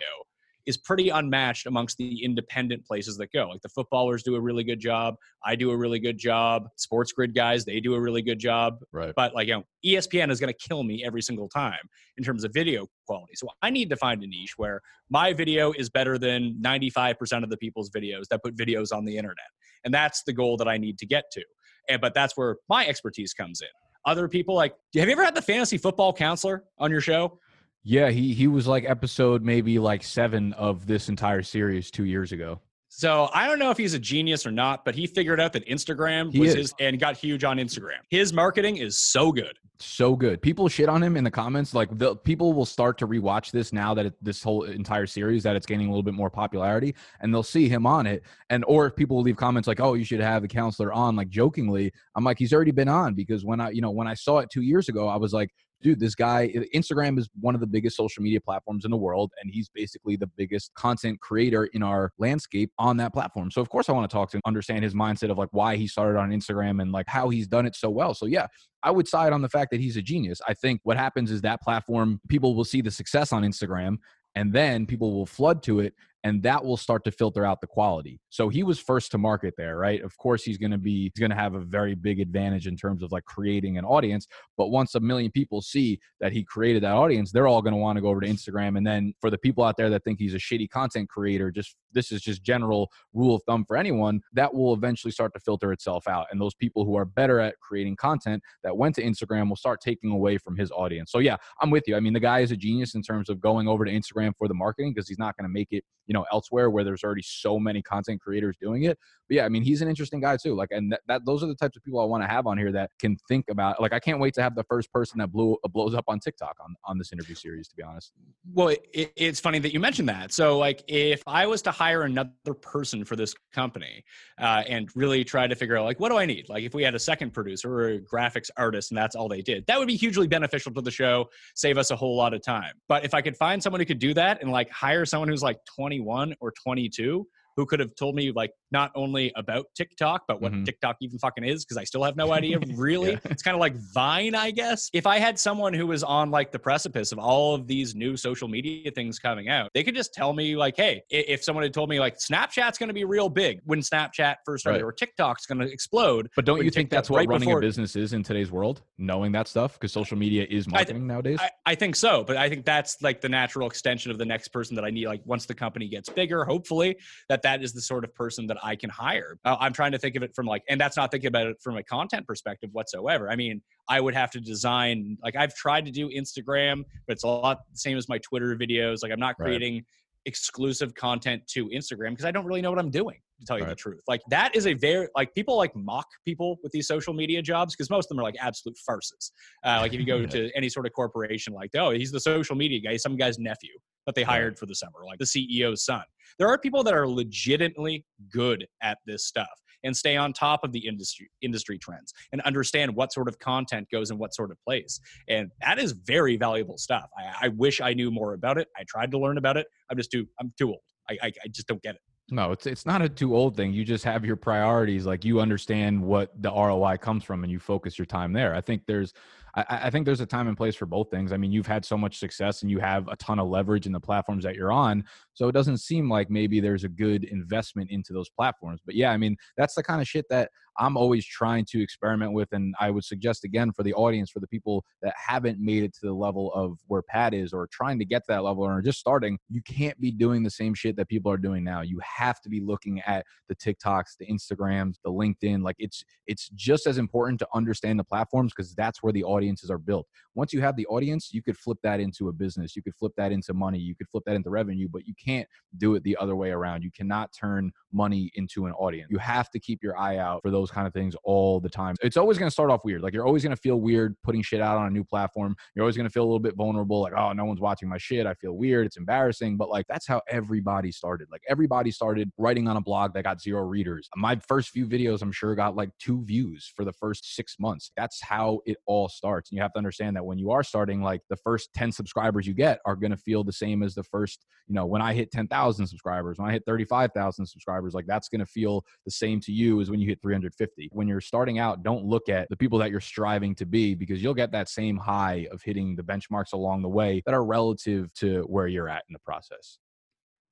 [0.66, 3.48] is pretty unmatched amongst the independent places that go.
[3.48, 5.16] Like the footballers do a really good job.
[5.44, 6.68] I do a really good job.
[6.78, 8.78] SportsGrid guys, they do a really good job.
[8.92, 9.12] Right.
[9.16, 11.80] But like, you know, ESPN is going to kill me every single time
[12.16, 13.34] in terms of video quality.
[13.34, 17.50] So I need to find a niche where my video is better than 95% of
[17.50, 19.46] the people's videos that put videos on the internet.
[19.84, 21.42] And that's the goal that I need to get to.
[21.88, 23.68] And but that's where my expertise comes in.
[24.04, 27.38] Other people like, have you ever had the fantasy football counselor on your show?
[27.84, 32.32] Yeah, he he was like episode maybe like seven of this entire series two years
[32.32, 32.60] ago.
[32.94, 35.66] So I don't know if he's a genius or not, but he figured out that
[35.66, 36.56] Instagram he was is.
[36.56, 37.96] his and got huge on Instagram.
[38.10, 39.58] His marketing is so good.
[39.80, 40.42] So good.
[40.42, 41.74] People shit on him in the comments.
[41.74, 45.42] Like the people will start to rewatch this now that it, this whole entire series
[45.42, 48.22] that it's gaining a little bit more popularity, and they'll see him on it.
[48.50, 51.16] And or if people will leave comments like, "Oh, you should have the counselor on,"
[51.16, 54.14] like jokingly, I'm like, he's already been on because when I, you know, when I
[54.14, 55.50] saw it two years ago, I was like,
[55.82, 59.32] dude, this guy, Instagram is one of the biggest social media platforms in the world,
[59.42, 63.50] and he's basically the biggest content creator in our landscape on that platform.
[63.50, 65.76] So, of course, I want to talk to him, understand his mindset of like why
[65.76, 68.14] he started on Instagram and like how he's done it so well.
[68.14, 68.46] So, yeah,
[68.82, 70.40] I would side on the fact that he's a genius.
[70.46, 73.96] I think what happens is that platform, people will see the success on Instagram
[74.34, 75.94] and then people will flood to it
[76.24, 78.20] and that will start to filter out the quality.
[78.30, 80.02] So he was first to market there, right?
[80.02, 82.76] Of course, he's going to be he's going to have a very big advantage in
[82.76, 84.26] terms of like creating an audience.
[84.56, 87.80] But once a million people see that he created that audience, they're all going to
[87.80, 88.76] want to go over to Instagram.
[88.76, 91.76] And then for the people out there that think he's a shitty content creator, just
[91.92, 95.72] this is just general rule of thumb for anyone, that will eventually start to filter
[95.72, 96.26] itself out.
[96.30, 99.80] And those people who are better at creating content that went to Instagram will start
[99.80, 101.10] taking away from his audience.
[101.10, 101.96] So yeah, I'm with you.
[101.96, 104.48] I mean, the guy is a genius in terms of going over to Instagram for
[104.48, 107.22] the marketing because he's not going to make it you know elsewhere where there's already
[107.22, 108.98] so many content creators doing it.
[109.28, 111.46] But yeah i mean he's an interesting guy too like and that, that those are
[111.46, 113.94] the types of people i want to have on here that can think about like
[113.94, 116.54] i can't wait to have the first person that blew uh, blows up on tiktok
[116.62, 118.12] on on this interview series to be honest.
[118.52, 120.32] Well it, it's funny that you mentioned that.
[120.32, 124.04] So like if i was to hire another person for this company
[124.38, 126.48] uh, and really try to figure out like what do i need?
[126.50, 129.40] Like if we had a second producer or a graphics artist and that's all they
[129.40, 132.42] did that would be hugely beneficial to the show save us a whole lot of
[132.42, 132.74] time.
[132.88, 135.42] But if i could find someone who could do that and like hire someone who's
[135.42, 137.26] like 21 21 or 22
[137.56, 140.64] who could have told me like not only about TikTok, but what mm-hmm.
[140.64, 143.12] TikTok even fucking is, because I still have no idea really.
[143.12, 143.18] yeah.
[143.24, 144.88] It's kind of like Vine, I guess.
[144.92, 148.16] If I had someone who was on like the precipice of all of these new
[148.16, 151.74] social media things coming out, they could just tell me like, hey, if someone had
[151.74, 154.88] told me like Snapchat's going to be real big when Snapchat first started, right.
[154.88, 156.28] or TikTok's going to explode.
[156.36, 158.50] But don't you think TikTok, that's what right running before, a business is in today's
[158.50, 158.82] world?
[158.98, 161.38] Knowing that stuff, because social media is marketing I th- nowadays.
[161.40, 164.48] I, I think so, but I think that's like the natural extension of the next
[164.48, 165.06] person that I need.
[165.06, 166.96] Like once the company gets bigger, hopefully
[167.28, 169.38] that that is the sort of person that I can hire.
[169.44, 171.56] Uh, I'm trying to think of it from like, and that's not thinking about it
[171.62, 173.30] from a content perspective whatsoever.
[173.30, 177.24] I mean, I would have to design, like, I've tried to do Instagram, but it's
[177.24, 179.02] a lot the same as my Twitter videos.
[179.02, 179.84] Like, I'm not creating right.
[180.26, 183.64] exclusive content to Instagram because I don't really know what I'm doing to tell you
[183.64, 183.70] right.
[183.70, 184.02] the truth.
[184.08, 187.74] Like that is a very like people like mock people with these social media jobs
[187.74, 189.32] because most of them are like absolute farces.
[189.64, 190.26] Uh, like if you go yeah.
[190.26, 193.72] to any sort of corporation, like oh he's the social media guy, some guy's nephew
[194.06, 196.02] that they hired for the summer, like the CEO's son.
[196.38, 199.48] There are people that are legitimately good at this stuff
[199.84, 203.88] and stay on top of the industry industry trends and understand what sort of content
[203.90, 205.00] goes in what sort of place.
[205.28, 207.08] And that is very valuable stuff.
[207.18, 208.68] I, I wish I knew more about it.
[208.76, 209.66] I tried to learn about it.
[209.90, 210.80] I'm just too I'm too old.
[211.10, 212.00] I, I, I just don't get it.
[212.30, 213.72] No, it's it's not a too old thing.
[213.72, 215.04] You just have your priorities.
[215.04, 218.54] Like you understand what the ROI comes from, and you focus your time there.
[218.54, 219.12] I think there's
[219.54, 221.32] I, I, think there's a time and place for both things.
[221.32, 223.92] I mean, you've had so much success and you have a ton of leverage in
[223.92, 225.04] the platforms that you're on.
[225.34, 228.80] So it doesn't seem like maybe there's a good investment into those platforms.
[228.84, 232.32] But yeah, I mean, that's the kind of shit that I'm always trying to experiment
[232.32, 232.48] with.
[232.52, 235.94] And I would suggest again for the audience, for the people that haven't made it
[235.94, 238.80] to the level of where Pat is or trying to get to that level or
[238.82, 241.82] just starting, you can't be doing the same shit that people are doing now.
[241.82, 245.62] You have to be looking at the TikToks, the Instagrams, the LinkedIn.
[245.62, 249.70] Like it's it's just as important to understand the platforms because that's where the audiences
[249.70, 250.06] are built.
[250.34, 252.74] Once you have the audience, you could flip that into a business.
[252.74, 253.78] You could flip that into money.
[253.78, 255.46] You could flip that into revenue, but you can't
[255.76, 256.82] do it the other way around.
[256.82, 259.08] You cannot turn money into an audience.
[259.10, 261.94] You have to keep your eye out for those kind of things all the time.
[262.02, 263.02] It's always going to start off weird.
[263.02, 265.56] Like you're always going to feel weird putting shit out on a new platform.
[265.74, 267.00] You're always going to feel a little bit vulnerable.
[267.00, 268.26] Like, oh, no one's watching my shit.
[268.26, 268.86] I feel weird.
[268.86, 269.56] It's embarrassing.
[269.56, 271.28] But like, that's how everybody started.
[271.30, 274.08] Like everybody started writing on a blog that got zero readers.
[274.16, 277.90] My first few videos, I'm sure got like two views for the first six months.
[277.96, 279.50] That's how it all starts.
[279.50, 282.46] And you have to understand that when you are starting, like the first 10 subscribers
[282.46, 285.14] you get are going to feel the same as the first, you know, when I
[285.14, 289.40] hit 10,000 subscribers, when I hit 35,000 subscribers, like that's going to feel the same
[289.40, 290.20] to you as when you hit
[290.56, 290.90] 350.
[290.92, 294.22] When you're starting out, don't look at the people that you're striving to be because
[294.22, 298.12] you'll get that same high of hitting the benchmarks along the way that are relative
[298.14, 299.78] to where you're at in the process.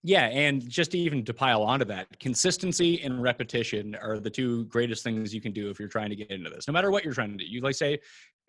[0.02, 5.04] Yeah, and just even to pile onto that, consistency and repetition are the two greatest
[5.04, 6.66] things you can do if you're trying to get into this.
[6.66, 7.98] No matter what you're trying to do, you like say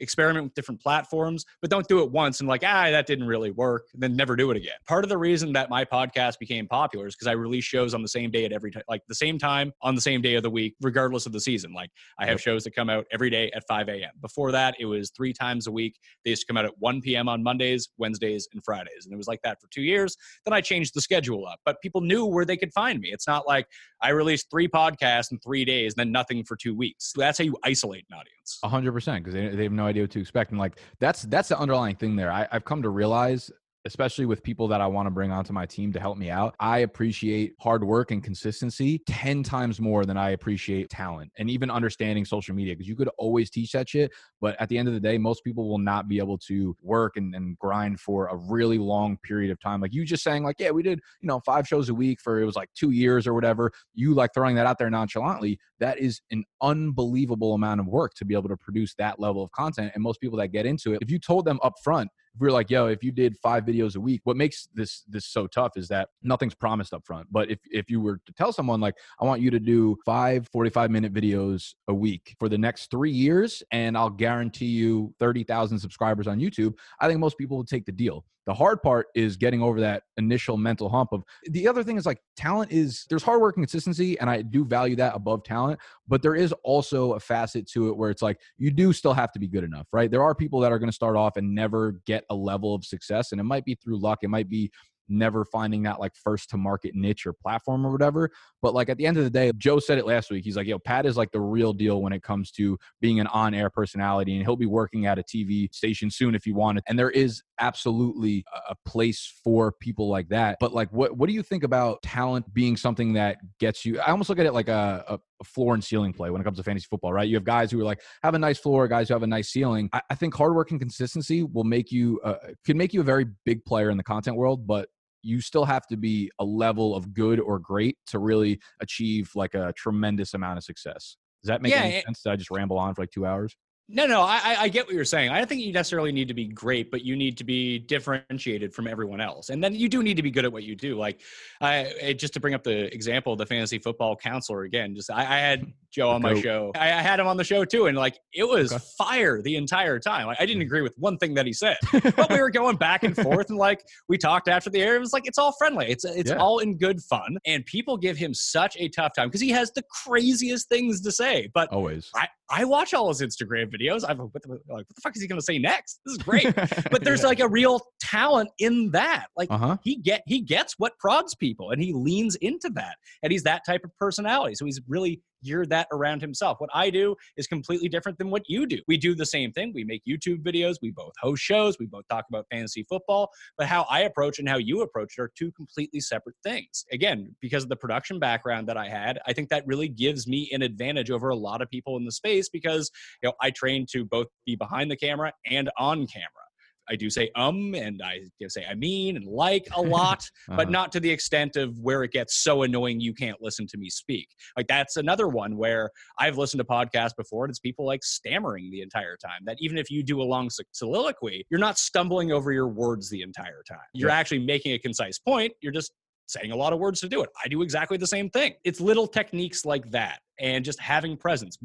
[0.02, 3.52] experiment with different platforms, but don't do it once and like, ah, that didn't really
[3.52, 4.76] work, then never do it again.
[4.88, 8.02] Part of the reason that my podcast became popular is because I release shows on
[8.02, 10.44] the same day at every time, like the same time on the same day of
[10.44, 11.74] the week, regardless of the season.
[11.74, 14.12] Like I have shows that come out every day at 5 a.m.
[14.22, 16.00] Before that, it was three times a week.
[16.24, 17.30] They used to come out at 1 p.m.
[17.30, 19.06] on Mondays, Wednesdays, and Fridays.
[19.06, 20.18] And it was like that for two years.
[20.46, 23.10] Then I changed the schedule up, but people knew where they could find me.
[23.12, 23.68] It's not like
[24.02, 27.14] I released three podcasts in three days, and then nothing for two weeks.
[27.16, 28.60] That's how you isolate an audience.
[28.64, 30.52] hundred percent, because they, they have no idea what to expect.
[30.52, 32.32] And like that's that's the underlying thing there.
[32.32, 33.52] I, I've come to realize
[33.86, 36.56] especially with people that I want to bring onto my team to help me out.
[36.60, 41.72] I appreciate hard work and consistency 10 times more than I appreciate talent and even
[41.72, 44.12] understanding social media because you could always teach that shit.
[44.40, 47.18] But at the end of the day, most people will not be able to work
[47.18, 49.82] and, and grind for a really long period of time.
[49.82, 52.40] Like you just saying, like, yeah, we did, you know, five shows a week for
[52.40, 53.72] it was like two years or whatever.
[53.96, 55.60] You like throwing that out there nonchalantly.
[55.80, 59.52] That is an unbelievable amount of work to be able to produce that level of
[59.52, 59.92] content.
[59.96, 62.48] And most people that get into it, if you told them up front, if we
[62.48, 65.48] are like, yo, if you did five videos a week, what makes this this so
[65.48, 67.28] tough is that nothing's promised up front.
[67.32, 70.48] But if if you were to tell someone like, I want you to do five
[70.52, 75.80] 45 minute videos a week for the next three years, and I'll guarantee you 30,000
[75.80, 78.26] subscribers on YouTube, I think most people would take the deal.
[78.48, 82.06] The hard part is getting over that initial mental hump of the other thing is
[82.06, 85.80] like talent is there's hard work and consistency, and I do value that above talent,
[86.08, 89.32] but there is also a facet to it where it's like you do still have
[89.34, 90.10] to be good enough, right?
[90.10, 92.84] There are people that are going to start off and never get a level of
[92.84, 94.72] success, and it might be through luck, it might be
[95.10, 98.32] never finding that like first to market niche or platform or whatever.
[98.62, 100.44] But like at the end of the day, Joe said it last week.
[100.44, 103.28] He's like, yo, Pat is like the real deal when it comes to being an
[103.28, 104.36] on air personality.
[104.36, 106.84] And he'll be working at a TV station soon if he wanted.
[106.88, 110.58] And there is absolutely a place for people like that.
[110.60, 114.00] But like, what, what do you think about talent being something that gets you?
[114.00, 116.58] I almost look at it like a a floor and ceiling play when it comes
[116.58, 117.28] to fantasy football, right?
[117.28, 119.50] You have guys who are like have a nice floor, guys who have a nice
[119.50, 119.90] ceiling.
[119.94, 122.36] I, I think hard work and consistency will make you uh,
[122.66, 124.90] can make you a very big player in the content world, but
[125.24, 129.54] you still have to be a level of good or great to really achieve like
[129.54, 131.18] a tremendous amount of success.
[131.44, 132.22] Does that make yeah, any sense?
[132.24, 133.56] Did I just ramble on for like two hours?
[133.94, 135.32] No, no, I, I get what you're saying.
[135.32, 138.74] I don't think you necessarily need to be great, but you need to be differentiated
[138.74, 139.50] from everyone else.
[139.50, 140.98] And then you do need to be good at what you do.
[140.98, 141.20] Like,
[141.60, 144.96] I just to bring up the example, of the fantasy football counselor again.
[144.96, 146.72] Just I, I had Joe on my show.
[146.76, 148.84] I, I, had him on the show too, and like it was okay.
[148.98, 150.28] fire the entire time.
[150.28, 150.68] Like, I didn't hmm.
[150.68, 151.78] agree with one thing that he said,
[152.16, 154.96] but we were going back and forth, and like we talked after the air.
[154.96, 155.88] It was like it's all friendly.
[155.90, 156.38] It's it's yeah.
[156.38, 159.72] all in good fun, and people give him such a tough time because he has
[159.72, 161.50] the craziest things to say.
[161.54, 164.04] But always, I, I watch all his Instagram videos.
[164.08, 166.02] I'm what the, like, what the fuck is he going to say next?
[166.06, 166.54] This is great.
[166.92, 167.28] but there's yeah.
[167.28, 169.28] like a real talent in that.
[169.38, 169.78] Like uh-huh.
[169.84, 173.62] he get he gets what prods people, and he leans into that, and he's that
[173.66, 174.56] type of personality.
[174.56, 176.60] So he's really geared that around himself.
[176.60, 178.80] What I do is completely different than what you do.
[178.88, 179.72] We do the same thing.
[179.74, 180.76] We make YouTube videos.
[180.82, 181.78] We both host shows.
[181.80, 183.30] We both talk about fantasy football.
[183.58, 186.86] But how I approach and how you approach it are two completely separate things.
[186.92, 190.50] Again, because of the production background that I had, I think that really gives me
[190.52, 192.92] an advantage over a lot of people in the space because
[193.22, 196.51] you know I train to both be behind the camera and on camera.
[196.90, 200.58] I do say um and I say I mean and like a lot, uh-huh.
[200.58, 203.78] but not to the extent of where it gets so annoying you can't listen to
[203.78, 204.28] me speak.
[204.58, 208.70] Like that's another one where I've listened to podcasts before and it's people like stammering
[208.72, 209.42] the entire time.
[209.46, 213.22] That even if you do a long soliloquy, you're not stumbling over your words the
[213.22, 213.80] entire time.
[213.94, 214.16] You're yeah.
[214.16, 215.54] actually making a concise point.
[215.62, 215.92] You're just
[216.32, 217.30] saying a lot of words to do it.
[217.44, 218.54] I do exactly the same thing.
[218.64, 221.58] It's little techniques like that and just having presence.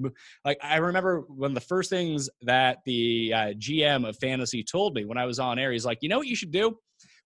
[0.44, 4.94] Like I remember one of the first things that the uh, GM of fantasy told
[4.94, 6.76] me when I was on air, he's like, you know what you should do?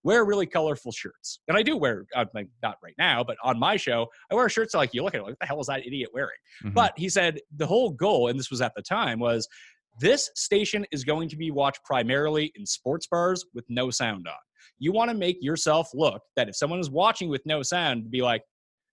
[0.02, 1.40] Wear really colorful shirts.
[1.48, 2.24] And I do wear, uh,
[2.62, 5.24] not right now, but on my show, I wear shirts like you look at it,
[5.24, 6.30] like, what the hell is that idiot wearing?
[6.64, 6.74] Mm-hmm.
[6.74, 9.46] But he said the whole goal, and this was at the time, was
[9.98, 14.34] this station is going to be watched primarily in sports bars with no sound on.
[14.81, 18.23] You want to make yourself look that if someone is watching with no sound, be
[18.23, 18.43] like,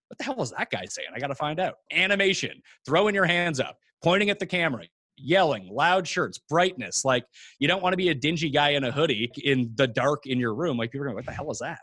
[0.10, 1.10] what the hell was that guy saying?
[1.16, 1.76] I got to find out.
[1.92, 4.84] Animation, throwing your hands up, pointing at the camera,
[5.18, 7.04] yelling, loud shirts, brightness.
[7.04, 7.26] Like
[7.60, 10.40] you don't want to be a dingy guy in a hoodie in the dark in
[10.40, 10.78] your room.
[10.78, 11.82] Like people are going, what the hell is that?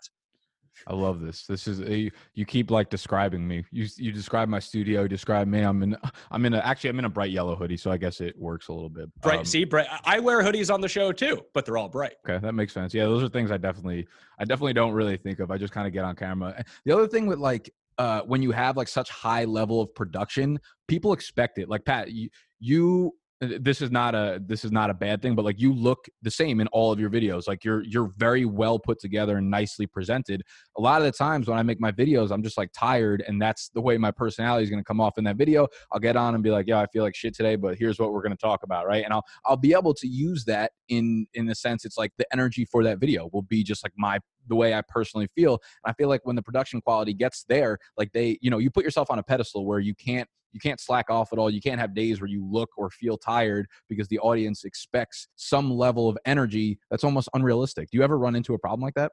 [0.87, 1.47] I love this.
[1.47, 3.65] This is a, you keep like describing me.
[3.71, 5.61] You you describe my studio, describe me.
[5.61, 5.97] I'm in
[6.31, 8.69] I'm in a actually I'm in a bright yellow hoodie, so I guess it works
[8.69, 9.09] a little bit.
[9.21, 9.41] Bright.
[9.41, 9.87] Um, see, bright.
[10.05, 12.15] I wear hoodies on the show too, but they're all bright.
[12.29, 12.93] Okay, that makes sense.
[12.93, 14.07] Yeah, those are things I definitely
[14.39, 15.51] I definitely don't really think of.
[15.51, 16.65] I just kind of get on camera.
[16.85, 20.59] The other thing with like uh, when you have like such high level of production,
[20.89, 21.69] people expect it.
[21.69, 22.29] Like Pat, you
[22.59, 26.07] you this is not a this is not a bad thing but like you look
[26.23, 29.51] the same in all of your videos like you're you're very well put together and
[29.51, 30.43] nicely presented.
[30.77, 33.41] A lot of the times when i make my videos i'm just like tired and
[33.41, 35.67] that's the way my personality is going to come off in that video.
[35.93, 38.13] I'll get on and be like yeah i feel like shit today but here's what
[38.13, 39.05] we're going to talk about right?
[39.05, 42.27] And i'll i'll be able to use that in in the sense it's like the
[42.33, 45.53] energy for that video will be just like my the way I personally feel.
[45.53, 48.71] And I feel like when the production quality gets there, like they, you know, you
[48.71, 51.51] put yourself on a pedestal where you can't you can't slack off at all.
[51.51, 55.71] You can't have days where you look or feel tired because the audience expects some
[55.71, 57.91] level of energy that's almost unrealistic.
[57.91, 59.13] Do you ever run into a problem like that?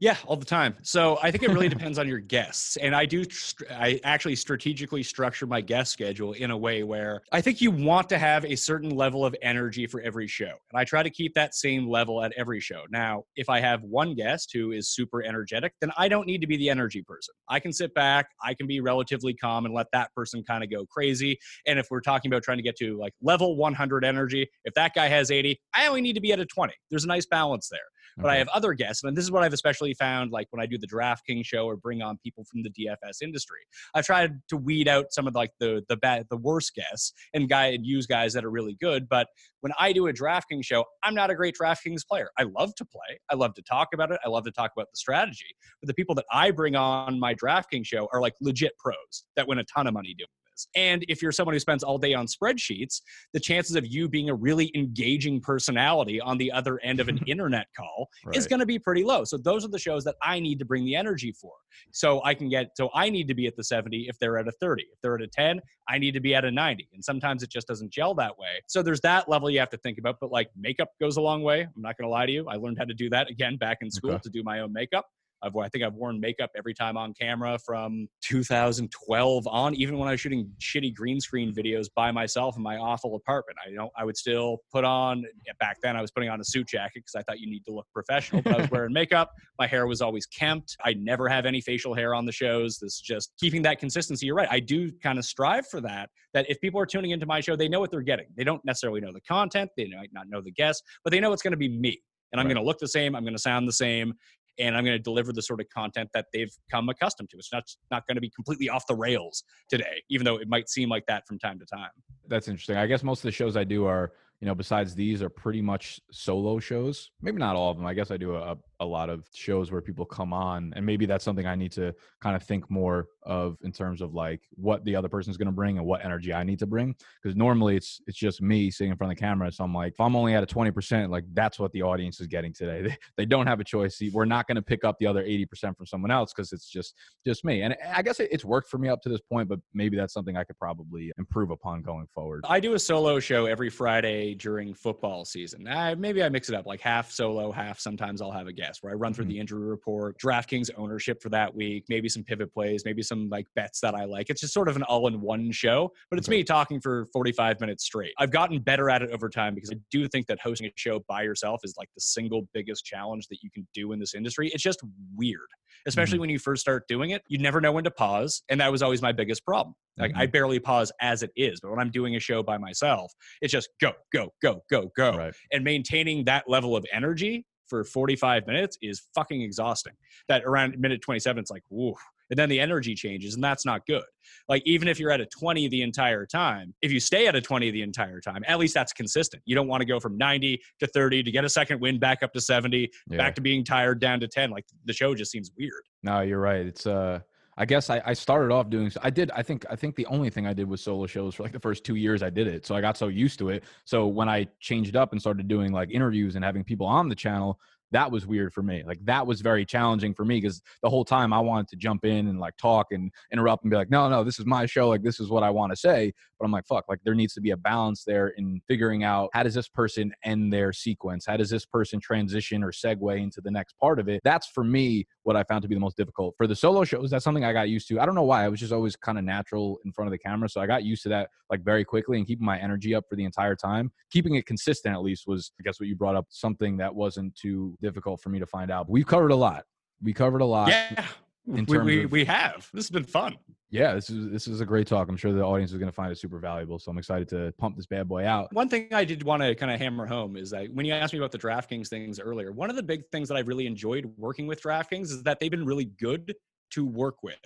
[0.00, 0.76] Yeah, all the time.
[0.82, 2.76] So I think it really depends on your guests.
[2.76, 3.24] And I do,
[3.70, 8.08] I actually strategically structure my guest schedule in a way where I think you want
[8.10, 10.52] to have a certain level of energy for every show.
[10.70, 12.82] And I try to keep that same level at every show.
[12.90, 16.46] Now, if I have one guest who is super energetic, then I don't need to
[16.46, 17.34] be the energy person.
[17.48, 20.70] I can sit back, I can be relatively calm and let that person kind of
[20.70, 21.38] go crazy.
[21.66, 24.94] And if we're talking about trying to get to like level 100 energy, if that
[24.94, 26.72] guy has 80, I only need to be at a 20.
[26.90, 27.80] There's a nice balance there.
[28.16, 28.34] But okay.
[28.34, 30.78] I have other guests, and this is what I've especially found like when I do
[30.78, 33.60] the DraftKings show or bring on people from the DFS industry.
[33.94, 37.48] I've tried to weed out some of like the the bad the worst guests and
[37.48, 39.08] guy and use guys that are really good.
[39.08, 39.28] But
[39.60, 42.28] when I do a DraftKings show, I'm not a great DraftKings player.
[42.38, 43.18] I love to play.
[43.30, 44.20] I love to talk about it.
[44.24, 45.56] I love to talk about the strategy.
[45.80, 49.48] But the people that I bring on my DraftKings show are like legit pros that
[49.48, 50.68] win a ton of money doing is.
[50.74, 53.00] And if you're someone who spends all day on spreadsheets,
[53.32, 57.18] the chances of you being a really engaging personality on the other end of an
[57.26, 58.36] internet call right.
[58.36, 59.24] is going to be pretty low.
[59.24, 61.52] So those are the shows that I need to bring the energy for.
[61.92, 64.48] So I can get, so I need to be at the 70 if they're at
[64.48, 64.82] a 30.
[64.82, 66.88] If they're at a 10, I need to be at a 90.
[66.94, 68.60] And sometimes it just doesn't gel that way.
[68.68, 70.16] So there's that level you have to think about.
[70.20, 71.62] But like makeup goes a long way.
[71.62, 72.46] I'm not going to lie to you.
[72.48, 74.22] I learned how to do that again back in school okay.
[74.24, 75.06] to do my own makeup.
[75.44, 80.08] I've, I think I've worn makeup every time on camera from 2012 on, even when
[80.08, 83.58] I was shooting shitty green screen videos by myself in my awful apartment.
[83.64, 85.24] I you know I would still put on
[85.60, 87.72] back then I was putting on a suit jacket because I thought you need to
[87.72, 89.32] look professional, but I was wearing makeup.
[89.58, 90.76] My hair was always kempt.
[90.84, 92.78] I never have any facial hair on the shows.
[92.78, 94.26] This is just keeping that consistency.
[94.26, 94.48] You're right.
[94.50, 96.10] I do kind of strive for that.
[96.32, 98.26] That if people are tuning into my show, they know what they're getting.
[98.36, 99.70] They don't necessarily know the content.
[99.76, 102.00] They might not know the guests, but they know it's going to be me
[102.34, 102.54] and I'm right.
[102.54, 103.14] going to look the same.
[103.14, 104.12] I'm going to sound the same
[104.58, 107.36] and I'm going to deliver the sort of content that they've come accustomed to.
[107.36, 110.68] It's not not going to be completely off the rails today, even though it might
[110.68, 111.90] seem like that from time to time.
[112.28, 112.76] That's interesting.
[112.76, 115.62] I guess most of the shows I do are, you know, besides these are pretty
[115.62, 117.10] much solo shows.
[117.22, 117.86] Maybe not all of them.
[117.86, 121.06] I guess I do a, a lot of shows where people come on and maybe
[121.06, 124.84] that's something i need to kind of think more of in terms of like what
[124.84, 127.76] the other person's going to bring and what energy i need to bring because normally
[127.76, 130.16] it's it's just me sitting in front of the camera so i'm like if i'm
[130.16, 133.46] only at a 20% like that's what the audience is getting today they, they don't
[133.46, 136.32] have a choice we're not going to pick up the other 80% from someone else
[136.34, 136.94] because it's just
[137.24, 139.96] just me and i guess it's worked for me up to this point but maybe
[139.96, 143.70] that's something i could probably improve upon going forward i do a solo show every
[143.70, 148.22] friday during football season I, maybe i mix it up like half solo half sometimes
[148.22, 149.34] i'll have a guest guest where I run through mm-hmm.
[149.34, 153.46] the injury report, DraftKings ownership for that week, maybe some pivot plays, maybe some like
[153.54, 154.30] bets that I like.
[154.30, 156.38] It's just sort of an all in one show, but it's okay.
[156.38, 158.12] me talking for 45 minutes straight.
[158.18, 161.00] I've gotten better at it over time because I do think that hosting a show
[161.08, 164.50] by yourself is like the single biggest challenge that you can do in this industry.
[164.52, 164.80] It's just
[165.16, 165.48] weird,
[165.86, 166.20] especially mm-hmm.
[166.22, 167.22] when you first start doing it.
[167.28, 168.42] You never know when to pause.
[168.48, 169.74] And that was always my biggest problem.
[169.98, 170.20] Like mm-hmm.
[170.20, 173.52] I barely pause as it is, but when I'm doing a show by myself, it's
[173.52, 175.16] just go, go, go, go, go.
[175.16, 175.34] Right.
[175.52, 179.94] And maintaining that level of energy for 45 minutes is fucking exhausting.
[180.28, 181.94] That around minute 27, it's like, whoa.
[182.34, 184.02] And then the energy changes, and that's not good.
[184.48, 187.40] Like, even if you're at a 20 the entire time, if you stay at a
[187.40, 189.40] 20 the entire time, at least that's consistent.
[189.46, 192.24] You don't want to go from 90 to 30 to get a second win back
[192.24, 193.16] up to 70, yeah.
[193.16, 194.50] back to being tired down to 10.
[194.50, 195.84] Like, the show just seems weird.
[196.02, 196.66] No, you're right.
[196.66, 197.20] It's, uh,
[197.56, 198.90] I guess I, I started off doing.
[199.00, 199.30] I did.
[199.30, 199.64] I think.
[199.70, 201.94] I think the only thing I did was solo shows for like the first two
[201.94, 202.66] years I did it.
[202.66, 203.62] So I got so used to it.
[203.84, 207.14] So when I changed up and started doing like interviews and having people on the
[207.14, 207.60] channel,
[207.92, 208.82] that was weird for me.
[208.86, 212.04] Like that was very challenging for me because the whole time I wanted to jump
[212.04, 214.88] in and like talk and interrupt and be like, no, no, this is my show.
[214.88, 216.12] Like this is what I want to say.
[216.44, 219.30] But I'm like, fuck, like there needs to be a balance there in figuring out
[219.32, 221.24] how does this person end their sequence?
[221.24, 224.20] How does this person transition or segue into the next part of it?
[224.24, 226.34] That's for me what I found to be the most difficult.
[226.36, 227.98] For the solo shows, that's something I got used to.
[227.98, 228.44] I don't know why.
[228.44, 230.50] I was just always kind of natural in front of the camera.
[230.50, 233.16] So I got used to that like very quickly and keeping my energy up for
[233.16, 233.90] the entire time.
[234.10, 237.34] Keeping it consistent at least was, I guess, what you brought up, something that wasn't
[237.36, 238.88] too difficult for me to find out.
[238.88, 239.64] But we've covered a lot.
[240.02, 240.68] We covered a lot.
[240.68, 241.06] Yeah.
[241.46, 242.68] In we, we, of, we have.
[242.72, 243.36] This has been fun.
[243.70, 245.08] Yeah, this is this is a great talk.
[245.08, 246.78] I'm sure the audience is going to find it super valuable.
[246.78, 248.52] So I'm excited to pump this bad boy out.
[248.52, 251.12] One thing I did want to kind of hammer home is that when you asked
[251.12, 254.10] me about the DraftKings things earlier, one of the big things that I really enjoyed
[254.16, 256.34] working with DraftKings is that they've been really good
[256.70, 257.36] to work with.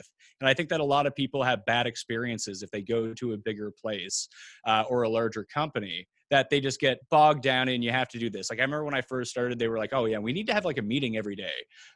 [0.40, 3.32] And I think that a lot of people have bad experiences if they go to
[3.32, 4.28] a bigger place
[4.66, 8.18] uh, or a larger company that they just get bogged down in you have to
[8.18, 8.50] do this.
[8.50, 10.54] Like i remember when i first started they were like oh yeah we need to
[10.54, 11.52] have like a meeting every day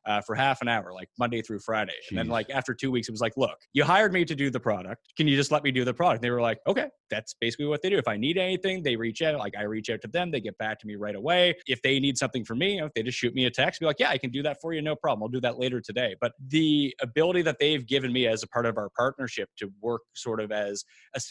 [0.06, 1.92] uh, for half an hour like monday through friday.
[1.92, 2.10] Jeez.
[2.10, 4.50] and then like after two weeks it was like look you hired me to do
[4.50, 5.08] the product.
[5.16, 6.18] Can you just let me do the product?
[6.18, 7.98] And they were like okay that's basically what they do.
[7.98, 10.56] If i need anything they reach out like i reach out to them they get
[10.58, 11.54] back to me right away.
[11.66, 13.98] If they need something from me know, they just shoot me a text be like
[13.98, 15.22] yeah i can do that for you no problem.
[15.22, 16.16] I'll do that later today.
[16.20, 20.02] But the ability that they've given me as a part of our partnership to work
[20.14, 20.84] sort of as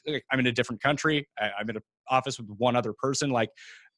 [0.08, 1.28] a, i'm in a different country.
[1.40, 3.50] I, i'm in a office with one other person like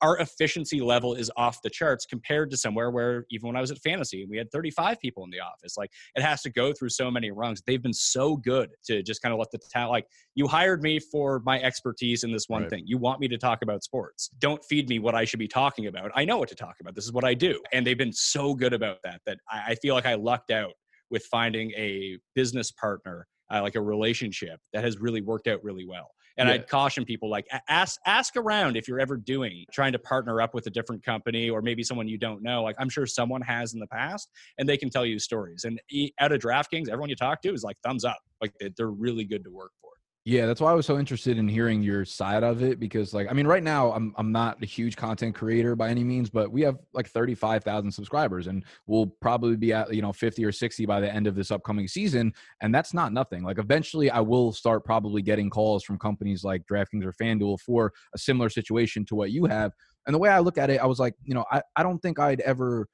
[0.04, 3.72] our efficiency level is off the charts compared to somewhere where even when I was
[3.72, 5.78] at fantasy we had 35 people in the office.
[5.78, 7.64] Like it has to go through so many rungs.
[7.66, 11.00] They've been so good to just kind of let the talent like you hired me
[11.00, 12.70] for my expertise in this one right.
[12.70, 12.84] thing.
[12.86, 14.30] You want me to talk about sports.
[14.40, 16.12] Don't feed me what I should be talking about.
[16.16, 16.96] I know what to talk about.
[16.96, 17.62] This is what I do.
[17.72, 20.74] And they've been so good about that that I feel like I lucked out
[21.10, 25.86] with finding a business partner uh, like a relationship that has really worked out really
[25.86, 26.56] well and yeah.
[26.56, 30.54] I'd caution people like ask ask around if you're ever doing trying to partner up
[30.54, 32.64] with a different company or maybe someone you don't know.
[32.64, 35.64] Like I'm sure someone has in the past, and they can tell you stories.
[35.64, 35.80] And
[36.20, 38.20] out of DraftKings, everyone you talk to is like thumbs up.
[38.42, 39.92] Like they're really good to work for.
[40.26, 43.28] Yeah, that's why I was so interested in hearing your side of it because like
[43.30, 46.50] I mean right now I'm I'm not a huge content creator by any means, but
[46.50, 50.86] we have like 35,000 subscribers and we'll probably be at you know 50 or 60
[50.86, 53.44] by the end of this upcoming season and that's not nothing.
[53.44, 57.92] Like eventually I will start probably getting calls from companies like DraftKings or FanDuel for
[58.16, 59.74] a similar situation to what you have
[60.06, 62.00] and the way I look at it, I was like, you know, I, I don't
[62.00, 62.88] think I'd ever.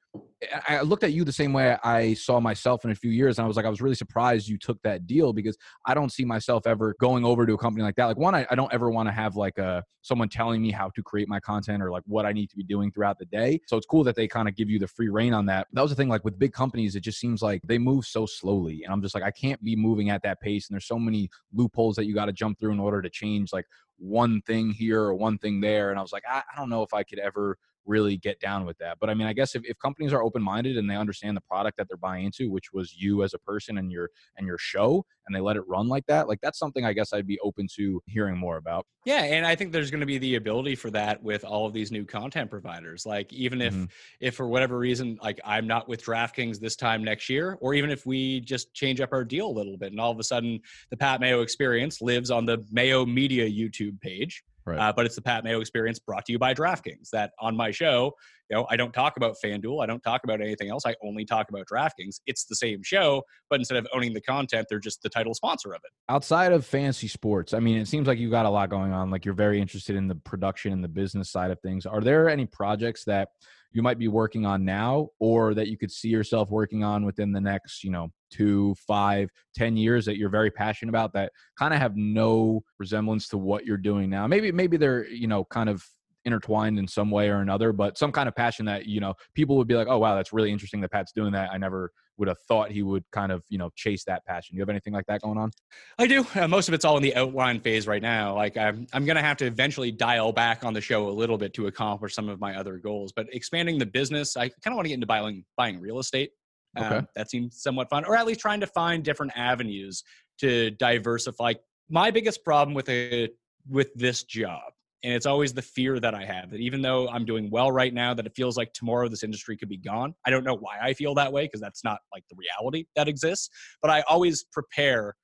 [0.66, 3.44] I looked at you the same way I saw myself in a few years, and
[3.44, 6.24] I was like, I was really surprised you took that deal because I don't see
[6.24, 8.06] myself ever going over to a company like that.
[8.06, 10.90] Like one, I, I don't ever want to have like a someone telling me how
[10.96, 13.60] to create my content or like what I need to be doing throughout the day.
[13.66, 15.66] So it's cool that they kind of give you the free reign on that.
[15.72, 16.08] That was the thing.
[16.08, 19.14] Like with big companies, it just seems like they move so slowly, and I'm just
[19.14, 22.14] like, I can't be moving at that pace, and there's so many loopholes that you
[22.14, 23.66] got to jump through in order to change like
[24.00, 25.90] one thing here or one thing there.
[25.90, 28.64] And I was like, I, I don't know if I could ever really get down
[28.64, 28.98] with that.
[29.00, 31.42] But I mean, I guess if, if companies are open minded and they understand the
[31.42, 34.58] product that they're buying into, which was you as a person and your and your
[34.58, 37.38] show, and they let it run like that, like that's something I guess I'd be
[37.40, 38.86] open to hearing more about.
[39.04, 41.72] Yeah, and I think there's going to be the ability for that with all of
[41.72, 43.06] these new content providers.
[43.06, 43.84] Like even if mm-hmm.
[44.20, 47.90] if for whatever reason, like I'm not with DraftKings this time next year, or even
[47.90, 50.60] if we just change up our deal a little bit, and all of a sudden
[50.90, 54.78] the Pat Mayo experience lives on the Mayo Media YouTube page Right.
[54.78, 57.10] Uh, but it's the Pat Mayo experience brought to you by DraftKings.
[57.12, 58.12] That on my show,
[58.50, 59.82] you know, I don't talk about FanDuel.
[59.82, 60.84] I don't talk about anything else.
[60.84, 62.20] I only talk about DraftKings.
[62.26, 65.70] It's the same show, but instead of owning the content, they're just the title sponsor
[65.72, 65.90] of it.
[66.08, 69.10] Outside of fantasy sports, I mean, it seems like you've got a lot going on.
[69.10, 71.86] Like you're very interested in the production and the business side of things.
[71.86, 73.28] Are there any projects that
[73.72, 77.32] you might be working on now or that you could see yourself working on within
[77.32, 81.74] the next you know two five ten years that you're very passionate about that kind
[81.74, 85.68] of have no resemblance to what you're doing now maybe maybe they're you know kind
[85.68, 85.84] of
[86.24, 89.56] intertwined in some way or another, but some kind of passion that, you know, people
[89.56, 91.50] would be like, oh, wow, that's really interesting that Pat's doing that.
[91.50, 94.54] I never would have thought he would kind of, you know, chase that passion.
[94.54, 95.50] You have anything like that going on?
[95.98, 96.24] I do.
[96.34, 98.36] Uh, most of it's all in the outline phase right now.
[98.36, 101.38] Like I'm, I'm going to have to eventually dial back on the show a little
[101.38, 104.74] bit to accomplish some of my other goals, but expanding the business, I kind of
[104.74, 106.30] want to get into buying, buying real estate.
[106.78, 106.98] Okay.
[106.98, 110.04] Um, that seems somewhat fun, or at least trying to find different avenues
[110.38, 111.54] to diversify.
[111.88, 113.30] My biggest problem with a
[113.68, 114.62] with this job
[115.02, 117.94] and it's always the fear that i have that even though i'm doing well right
[117.94, 120.14] now that it feels like tomorrow this industry could be gone.
[120.26, 123.08] I don't know why i feel that way because that's not like the reality that
[123.08, 123.48] exists
[123.82, 125.14] but i always prepare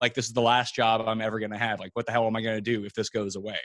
[0.00, 1.80] like this is the last job I'm ever going to have.
[1.80, 3.58] Like, what the hell am I going to do if this goes away?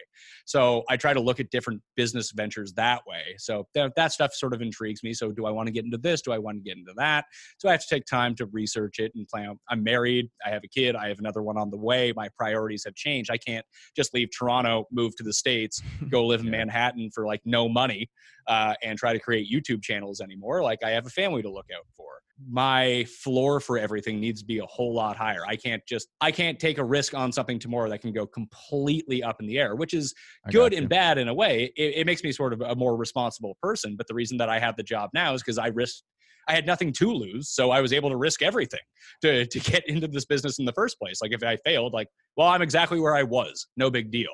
[0.45, 3.35] So I try to look at different business ventures that way.
[3.37, 5.13] So that, that stuff sort of intrigues me.
[5.13, 6.21] So do I want to get into this?
[6.21, 7.25] Do I want to get into that?
[7.57, 9.59] So I have to take time to research it and plan.
[9.69, 10.29] I'm married.
[10.45, 10.95] I have a kid.
[10.95, 12.13] I have another one on the way.
[12.15, 13.31] My priorities have changed.
[13.31, 13.65] I can't
[13.95, 18.09] just leave Toronto, move to the States, go live in Manhattan for like no money
[18.47, 20.61] uh, and try to create YouTube channels anymore.
[20.61, 22.13] Like I have a family to look out for
[22.49, 25.45] my floor for everything needs to be a whole lot higher.
[25.47, 29.23] I can't just I can't take a risk on something tomorrow that can go completely
[29.23, 30.13] up in the air, which is
[30.51, 31.71] good and bad in a way.
[31.75, 33.95] It, it, makes me sort of a more responsible person.
[33.95, 36.03] But the reason that I have the job now is because I risked
[36.47, 38.81] I had nothing to lose, so I was able to risk everything
[39.21, 41.21] to to get into this business in the first place.
[41.21, 44.31] Like if I failed, like well, I'm exactly where I was, no big deal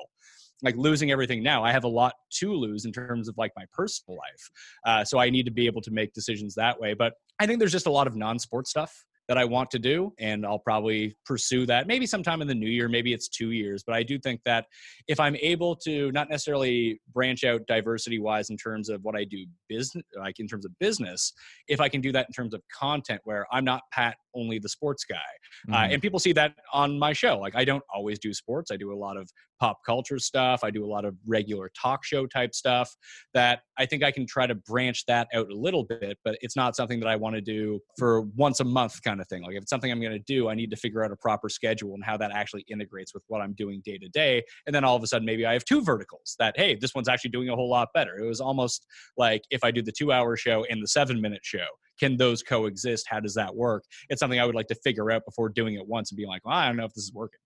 [0.62, 3.64] like losing everything now i have a lot to lose in terms of like my
[3.72, 4.50] personal life
[4.86, 7.58] uh, so i need to be able to make decisions that way but i think
[7.58, 11.16] there's just a lot of non-sport stuff that I want to do, and I'll probably
[11.24, 13.84] pursue that maybe sometime in the new year, maybe it's two years.
[13.86, 14.66] But I do think that
[15.06, 19.22] if I'm able to not necessarily branch out diversity wise in terms of what I
[19.22, 21.32] do business, like in terms of business,
[21.68, 24.68] if I can do that in terms of content where I'm not Pat only the
[24.68, 25.74] sports guy, mm-hmm.
[25.74, 27.38] uh, and people see that on my show.
[27.38, 29.30] Like I don't always do sports; I do a lot of
[29.60, 30.64] pop culture stuff.
[30.64, 32.94] I do a lot of regular talk show type stuff.
[33.34, 36.56] That I think I can try to branch that out a little bit, but it's
[36.56, 39.42] not something that I want to do for once a month kind of thing.
[39.42, 41.48] Like if it's something I'm going to do, I need to figure out a proper
[41.48, 44.42] schedule and how that actually integrates with what I'm doing day to day.
[44.66, 47.08] And then all of a sudden, maybe I have two verticals that, hey, this one's
[47.08, 48.18] actually doing a whole lot better.
[48.18, 48.86] It was almost
[49.16, 51.66] like if I do the two hour show and the seven minute show,
[52.00, 53.06] can those coexist?
[53.08, 53.84] How does that work?
[54.08, 56.44] It's something I would like to figure out before doing it once and being like,
[56.44, 57.38] well, I don't know if this is working.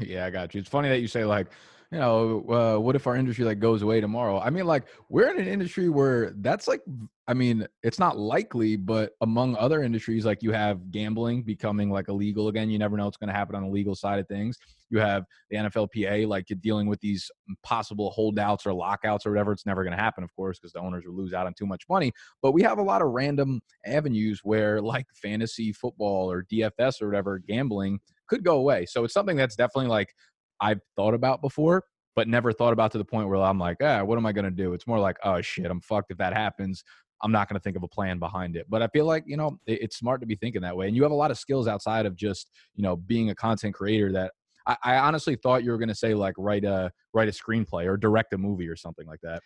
[0.00, 0.60] yeah, I got you.
[0.60, 1.48] It's funny that you say like
[1.92, 4.40] you know, uh, what if our industry like goes away tomorrow?
[4.40, 6.82] I mean, like we're in an industry where that's like,
[7.28, 12.08] I mean, it's not likely, but among other industries, like you have gambling becoming like
[12.08, 12.70] illegal again.
[12.70, 14.58] You never know what's going to happen on the legal side of things.
[14.90, 17.30] You have the NFLPA like dealing with these
[17.62, 19.52] possible holdouts or lockouts or whatever.
[19.52, 21.66] It's never going to happen, of course, because the owners will lose out on too
[21.66, 22.12] much money.
[22.42, 27.06] But we have a lot of random avenues where like fantasy football or DFS or
[27.06, 28.86] whatever gambling could go away.
[28.86, 30.14] So it's something that's definitely like
[30.60, 31.84] I've thought about before,
[32.14, 34.44] but never thought about to the point where I'm like, ah, what am I going
[34.44, 34.72] to do?
[34.72, 36.82] It's more like, oh shit, I'm fucked if that happens.
[37.22, 38.66] I'm not going to think of a plan behind it.
[38.68, 40.86] But I feel like, you know, it's smart to be thinking that way.
[40.86, 43.74] And you have a lot of skills outside of just, you know, being a content
[43.74, 44.32] creator that
[44.66, 47.86] I, I honestly thought you were going to say like write a write a screenplay
[47.86, 49.42] or direct a movie or something like that.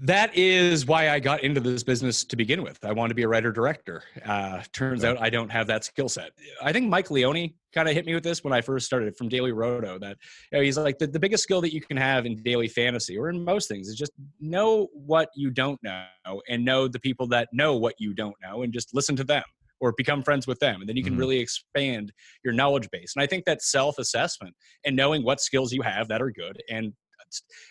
[0.00, 2.84] That is why I got into this business to begin with.
[2.84, 4.02] I want to be a writer director.
[4.24, 6.30] Uh, turns out I don't have that skill set.
[6.62, 9.28] I think Mike Leone kind of hit me with this when I first started from
[9.28, 10.00] DailyRoto.
[10.00, 10.16] That
[10.52, 13.16] you know, he's like the, the biggest skill that you can have in daily fantasy
[13.16, 16.04] or in most things is just know what you don't know
[16.48, 19.44] and know the people that know what you don't know and just listen to them
[19.80, 20.80] or become friends with them.
[20.80, 21.20] And then you can mm-hmm.
[21.20, 22.12] really expand
[22.44, 23.12] your knowledge base.
[23.16, 26.62] And I think that self assessment and knowing what skills you have that are good.
[26.70, 26.92] And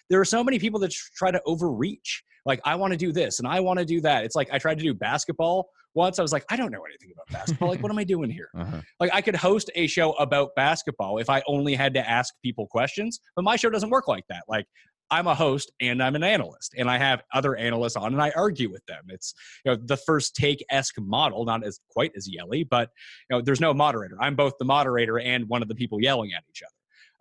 [0.10, 2.24] there are so many people that try to overreach.
[2.46, 4.24] Like, I want to do this and I want to do that.
[4.24, 6.20] It's like I tried to do basketball once.
[6.20, 7.70] I was like, I don't know anything about basketball.
[7.70, 8.50] Like, what am I doing here?
[8.58, 8.82] Uh-huh.
[9.00, 12.68] Like, I could host a show about basketball if I only had to ask people
[12.68, 14.44] questions, but my show doesn't work like that.
[14.48, 14.66] Like,
[15.10, 18.32] I'm a host and I'm an analyst, and I have other analysts on, and I
[18.36, 19.04] argue with them.
[19.10, 19.34] It's
[19.66, 22.90] you know the first take esque model, not as quite as yelly, but
[23.30, 24.18] you know there's no moderator.
[24.20, 26.72] I'm both the moderator and one of the people yelling at each other.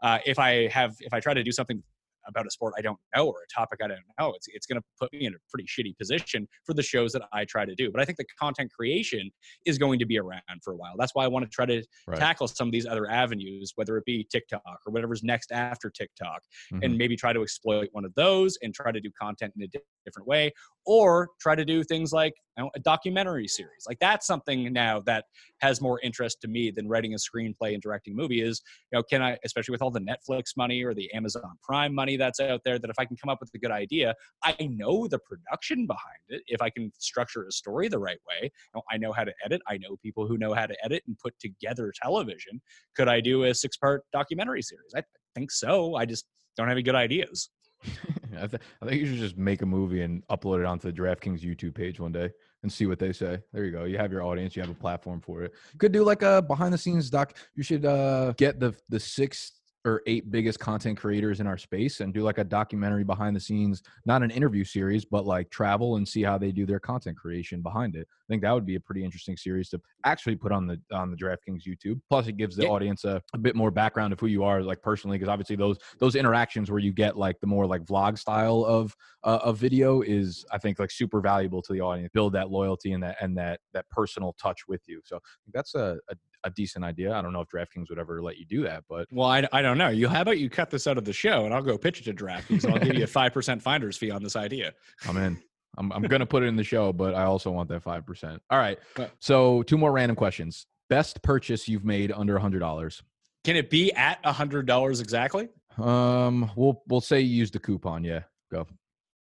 [0.03, 1.83] Uh, if I have if I try to do something
[2.29, 4.81] about a sport I don't know or a topic I don't know, it's it's going
[4.81, 7.75] to put me in a pretty shitty position for the shows that I try to
[7.75, 7.91] do.
[7.91, 9.31] But I think the content creation
[9.65, 10.95] is going to be around for a while.
[10.99, 12.19] That's why I want to try to right.
[12.19, 16.43] tackle some of these other avenues, whether it be TikTok or whatever's next after TikTok,
[16.73, 16.83] mm-hmm.
[16.83, 19.69] and maybe try to exploit one of those and try to do content in a
[20.05, 20.53] different way,
[20.87, 23.85] or try to do things like you know, a documentary series.
[23.87, 25.25] Like that's something now that
[25.59, 28.41] has more interest to me than writing a screenplay and directing a movie.
[28.41, 31.95] Is you know, can I, especially with all the Netflix money or the Amazon Prime
[31.95, 34.55] money that's out there, that if I can come up with a good idea, I
[34.61, 36.43] know the production behind it.
[36.47, 39.33] If I can structure a story the right way, you know, I know how to
[39.45, 39.61] edit.
[39.69, 42.61] I know people who know how to edit and put together television.
[42.97, 44.93] Could I do a six-part documentary series?
[44.97, 45.03] I
[45.35, 45.97] think so.
[45.97, 46.27] I just
[46.57, 47.51] don't have any good ideas.
[48.37, 50.99] I, th- I think you should just make a movie and upload it onto the
[50.99, 52.31] DraftKings YouTube page one day
[52.63, 53.41] and see what they say.
[53.53, 53.85] There you go.
[53.85, 54.57] You have your audience.
[54.57, 55.53] You have a platform for it.
[55.73, 57.37] You could do like a behind the scenes doc.
[57.55, 59.53] You should uh, get the the six
[59.87, 63.41] or eight biggest content creators in our space and do like a documentary behind the
[63.41, 67.17] scenes, not an interview series, but like travel and see how they do their content
[67.17, 68.07] creation behind it.
[68.11, 71.11] I think that would be a pretty interesting series to actually put on the on
[71.11, 72.01] the DraftKings YouTube.
[72.11, 72.71] Plus, it gives the yeah.
[72.71, 75.77] audience a, a, bit more background of who you are, like personally, because obviously those
[75.99, 80.03] those interactions where you get like the more like vlog style of uh, of video
[80.03, 82.11] is, I think, like super valuable to the audience.
[82.13, 85.01] Build that loyalty and that and that that personal touch with you.
[85.05, 85.21] So
[85.53, 86.17] that's a, a
[86.47, 87.13] a decent idea.
[87.13, 89.63] I don't know if DraftKings would ever let you do that, but well, I, I
[89.63, 89.89] don't know.
[89.89, 92.05] You how about you cut this out of the show and I'll go pitch it
[92.05, 92.71] to DraftKings.
[92.71, 94.73] I'll give you a five percent finder's fee on this idea.
[95.07, 95.43] I'm in.
[95.79, 98.41] I'm I'm gonna put it in the show, but I also want that five percent.
[98.51, 98.79] All right.
[99.19, 100.67] So two more random questions.
[100.89, 103.03] Best purchase you've made under a hundred dollars.
[103.45, 105.49] Can it be at a hundred dollars exactly?
[105.79, 108.05] Um, we'll we'll say you used the coupon.
[108.05, 108.67] Yeah, go.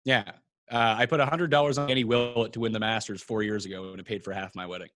[0.03, 0.23] Yeah,
[0.71, 3.65] uh, I put a hundred dollars on Danny Willett to win the Masters four years
[3.65, 4.89] ago, and it paid for half my wedding.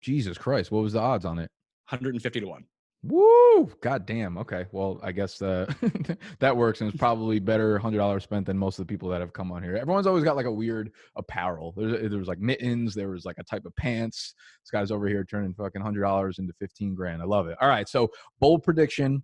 [0.00, 1.50] Jesus Christ, what was the odds on it?
[1.88, 2.64] 150 to 1.
[3.02, 3.70] Woo!
[3.82, 4.36] God damn.
[4.38, 4.66] Okay.
[4.72, 5.72] Well, I guess uh,
[6.40, 9.20] that works, and it's probably better hundred dollars spent than most of the people that
[9.20, 9.76] have come on here.
[9.76, 11.72] Everyone's always got like a weird apparel.
[11.76, 12.94] There's, there was like mittens.
[12.94, 14.34] There was like a type of pants.
[14.62, 17.22] This guy's over here turning fucking hundred dollars into fifteen grand.
[17.22, 17.56] I love it.
[17.60, 17.88] All right.
[17.88, 18.08] So
[18.40, 19.22] bold prediction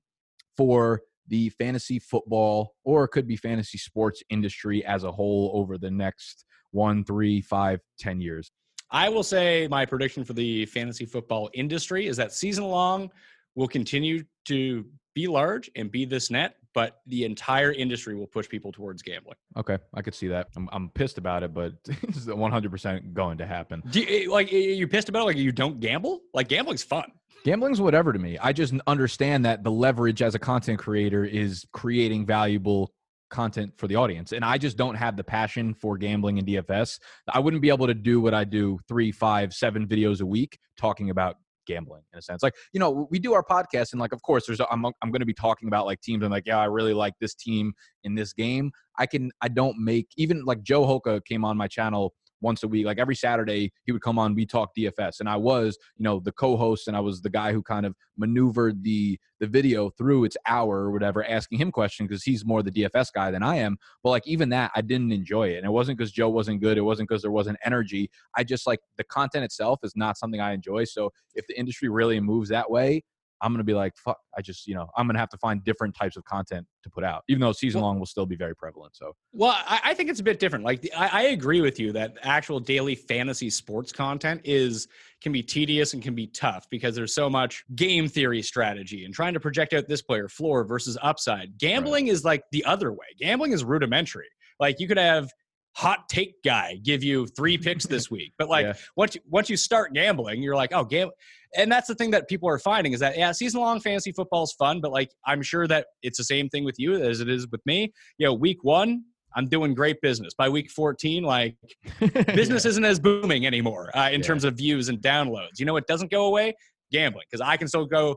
[0.57, 5.77] for the fantasy football, or it could be fantasy sports industry as a whole over
[5.77, 8.53] the next one, three, five, ten years.
[8.93, 13.11] I will say my prediction for the fantasy football industry is that season long
[13.55, 18.49] will continue to be large and be this net, but the entire industry will push
[18.49, 19.37] people towards gambling.
[19.57, 20.49] Okay, I could see that.
[20.57, 23.83] I'm, I'm pissed about it, but it's 100% going to happen.
[23.93, 25.25] You, eh, like, you pissed about it?
[25.25, 26.21] Like, you don't gamble?
[26.35, 27.11] Like, gambling's fun.
[27.45, 28.39] Gambling's whatever to me.
[28.39, 32.93] I just understand that the leverage as a content creator is creating valuable
[33.33, 34.33] content for the audience.
[34.33, 37.01] And I just don't have the passion for gambling and DFS.
[37.29, 40.59] I wouldn't be able to do what I do three, five, seven videos a week
[40.77, 41.37] talking about
[41.67, 42.43] gambling in a sense.
[42.43, 45.21] Like, you know, we do our podcast and like, of course, there's, I'm, I'm going
[45.21, 47.73] to be talking about like teams and like, yeah, I really like this team
[48.05, 48.71] in this game.
[48.99, 52.69] I can, I don't make even like Joe Holka came on my channel once a
[52.69, 52.85] week.
[52.85, 54.35] Like every Saturday, he would come on.
[54.35, 57.53] We talk DFS, and I was, you know, the co-host, and I was the guy
[57.53, 62.09] who kind of maneuvered the the video through its hour or whatever, asking him questions
[62.09, 63.77] because he's more the DFS guy than I am.
[64.05, 66.77] But like even that, I didn't enjoy it, and it wasn't because Joe wasn't good.
[66.77, 68.11] It wasn't because there wasn't energy.
[68.37, 70.85] I just like the content itself is not something I enjoy.
[70.85, 73.03] So if the industry really moves that way,
[73.43, 75.95] I'm gonna be like, fuck, I just, you know, I'm gonna have to find different
[75.95, 78.97] types of content to put out, even though season long will still be very prevalent.
[78.97, 80.65] So, well, I, I think it's a bit different.
[80.65, 84.89] Like, the, I, I, agree with you that actual daily fantasy sports content is
[85.21, 89.13] can be tedious and can be tough because there's so much game theory strategy and
[89.13, 91.59] trying to project out this player floor versus upside.
[91.59, 92.13] Gambling right.
[92.13, 93.07] is like the other way.
[93.19, 94.29] Gambling is rudimentary.
[94.61, 95.31] Like, you could have
[95.75, 98.33] hot take guy give you three picks this week.
[98.39, 98.73] But like yeah.
[98.97, 101.15] once you, once you start gambling, you're like, oh, gamble.
[101.57, 104.45] And that's the thing that people are finding is that yeah, season long fantasy football
[104.45, 107.29] is fun, but like I'm sure that it's the same thing with you as it
[107.29, 107.93] is with me.
[108.17, 109.05] You know, week one,
[109.35, 110.33] I'm doing great business.
[110.35, 111.57] By week 14, like
[112.01, 112.71] business yeah.
[112.71, 114.27] isn't as booming anymore uh, in yeah.
[114.27, 115.59] terms of views and downloads.
[115.59, 116.55] You know it doesn't go away?
[116.91, 118.17] Gambling, because I can still go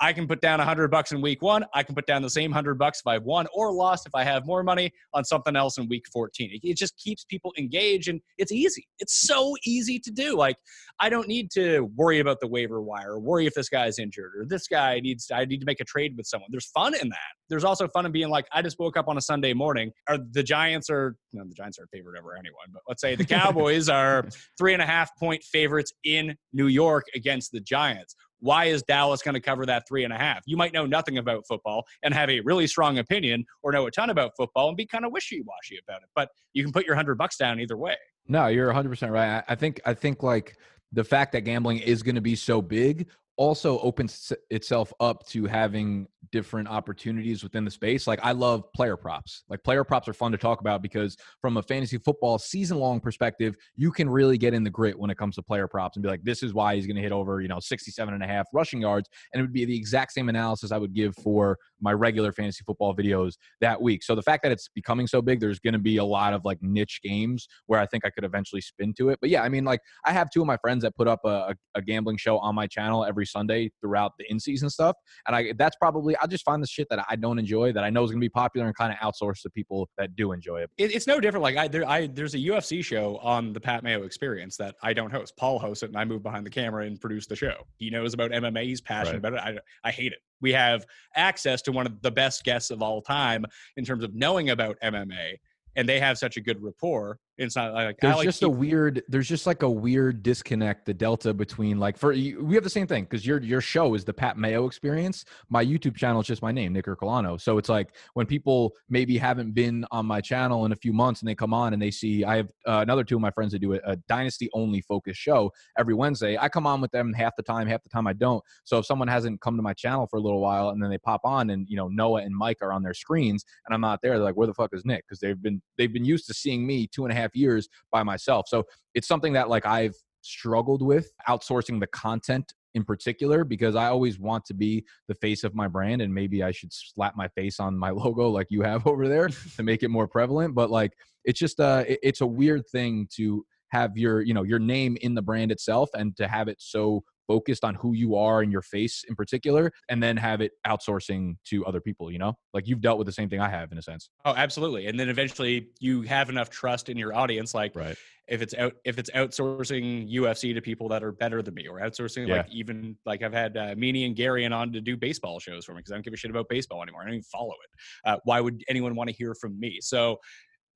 [0.00, 1.64] I can put down a hundred bucks in week one.
[1.74, 4.24] I can put down the same hundred bucks if I've won or lost if I
[4.24, 6.60] have more money on something else in week 14.
[6.62, 8.86] It, just keeps people engaged and it's easy.
[8.98, 10.36] It's so easy to do.
[10.36, 10.56] Like
[11.00, 14.32] I don't need to worry about the waiver wire or worry if this guy's injured
[14.36, 16.48] or this guy needs I need to make a trade with someone.
[16.50, 17.18] There's fun in that.
[17.48, 19.92] There's also fun in being like, I just woke up on a Sunday morning.
[20.08, 23.24] Or the Giants are no, the Giants are favorite over anyone, but let's say the
[23.36, 24.28] Cowboys are
[24.58, 29.22] three and a half point favorites in New York against the Giants why is Dallas
[29.22, 30.42] going to cover that three and a half?
[30.46, 33.90] You might know nothing about football and have a really strong opinion or know a
[33.90, 36.08] ton about football and be kind of wishy-washy about it.
[36.14, 37.96] But you can put your hundred bucks down either way.
[38.28, 39.42] No, you're 100 percent right.
[39.48, 40.56] I think I think like
[40.92, 45.46] the fact that gambling is going to be so big also opens itself up to
[45.46, 48.06] having different opportunities within the space.
[48.06, 49.44] Like I love player props.
[49.48, 53.00] Like player props are fun to talk about because from a fantasy football season long
[53.00, 56.02] perspective, you can really get in the grit when it comes to player props and
[56.02, 58.26] be like, this is why he's going to hit over, you know, 67 and a
[58.26, 59.08] half rushing yards.
[59.32, 62.64] And it would be the exact same analysis I would give for my regular fantasy
[62.66, 64.02] football videos that week.
[64.02, 66.44] So the fact that it's becoming so big, there's going to be a lot of
[66.44, 69.18] like niche games where I think I could eventually spin to it.
[69.20, 71.54] But yeah, I mean, like I have two of my friends that put up a,
[71.74, 74.96] a gambling show on my channel every every Sunday throughout the in season stuff.
[75.26, 77.90] And I that's probably I just find the shit that I don't enjoy that I
[77.90, 80.62] know is going to be popular and kind of outsource to people that do enjoy
[80.62, 80.70] it.
[80.78, 80.94] it.
[80.94, 81.42] It's no different.
[81.42, 84.92] Like I, there, I there's a UFC show on the Pat Mayo Experience that I
[84.92, 85.36] don't host.
[85.36, 87.54] Paul hosts it, and I move behind the camera and produce the show.
[87.76, 88.64] He knows about MMA.
[88.64, 89.32] He's passionate Right.
[89.32, 89.62] about it.
[89.84, 90.18] I I hate it.
[90.40, 90.84] We have
[91.14, 93.44] access to one of the best guests of all time
[93.76, 95.36] in terms of knowing about MMA,
[95.76, 97.18] and they have such a good rapport.
[97.38, 99.02] It's not like I There's like just a weird.
[99.08, 100.86] There's just like a weird disconnect.
[100.86, 104.04] The delta between like for we have the same thing because your your show is
[104.04, 105.24] the Pat Mayo experience.
[105.50, 107.38] My YouTube channel is just my name, Nick Ercolano.
[107.38, 111.20] So it's like when people maybe haven't been on my channel in a few months
[111.20, 113.52] and they come on and they see I have uh, another two of my friends
[113.52, 116.38] that do a, a dynasty only focused show every Wednesday.
[116.38, 118.42] I come on with them half the time, half the time I don't.
[118.64, 120.98] So if someone hasn't come to my channel for a little while and then they
[120.98, 124.00] pop on and you know Noah and Mike are on their screens and I'm not
[124.00, 125.04] there, they're like, where the fuck is Nick?
[125.06, 128.02] Because they've been they've been used to seeing me two and a half years by
[128.02, 128.46] myself.
[128.48, 133.86] So it's something that like I've struggled with outsourcing the content in particular because I
[133.86, 137.28] always want to be the face of my brand and maybe I should slap my
[137.28, 140.70] face on my logo like you have over there to make it more prevalent but
[140.70, 140.92] like
[141.24, 145.14] it's just uh it's a weird thing to have your you know your name in
[145.14, 148.62] the brand itself and to have it so focused on who you are and your
[148.62, 152.80] face in particular and then have it outsourcing to other people you know like you've
[152.80, 154.86] dealt with the same thing I have in a sense Oh, absolutely.
[154.86, 157.54] And then eventually you have enough trust in your audience.
[157.54, 157.96] Like right
[158.28, 161.78] if it's out, if it's outsourcing UFC to people that are better than me or
[161.78, 162.38] outsourcing Yeah.
[162.38, 165.64] like even like I've had uh, Meanie and Gary and on to do baseball shows
[165.64, 167.02] for me because I don't give a shit about baseball anymore.
[167.02, 167.80] I don't even follow it.
[168.08, 169.78] Uh, why would anyone want to hear from me?
[169.80, 170.18] So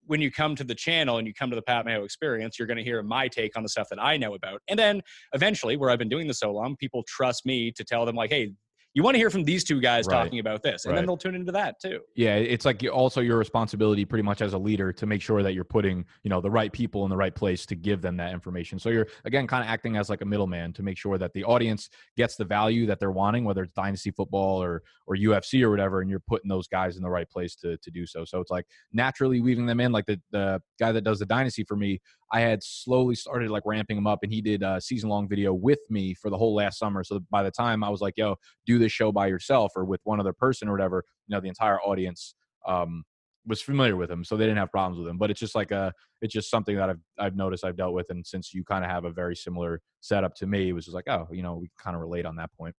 [0.06, 2.66] when you come to the channel and you come to the Pat Mayo experience, you're
[2.66, 4.62] going to hear my take on the stuff that I know about.
[4.68, 5.02] And then
[5.32, 8.31] eventually, where I've been doing this so long, people trust me to tell them like,
[8.31, 8.52] hey,
[8.95, 10.25] you want to hear from these two guys Right.
[10.25, 10.97] talking about this, and Right.
[10.97, 12.01] then they'll tune into that too.
[12.17, 15.55] yeah it's like also your responsibility pretty much as a leader to make sure that
[15.55, 18.33] you're putting you know the right people in the right place to give them that
[18.33, 21.33] information so you're again kind of acting as like a middleman to make sure that
[21.35, 25.62] the audience gets the value that they're wanting whether it's dynasty football or or ufc
[25.62, 28.25] or whatever and you're putting those guys in the right place to to do so
[28.25, 31.62] so it's like naturally weaving them in like the the guy that does the dynasty
[31.65, 32.01] for me
[32.32, 35.52] I had slowly started like ramping him up, and he did a season long video
[35.52, 37.02] with me for the whole last summer.
[37.02, 38.36] So by the time I was like, "Yo,
[38.66, 41.48] do this show by yourself or with one other person or whatever," you know, the
[41.48, 42.35] entire audience
[42.66, 43.05] um,
[43.47, 45.19] was familiar with him, so they didn't have problems with him.
[45.19, 45.93] But it's just like a,
[46.23, 48.90] it's just something that I've I've noticed I've dealt with, and since you kind of
[48.90, 51.70] have a very similar setup to me, it was just like, oh, you know, we
[51.78, 52.74] kind of relate on that point.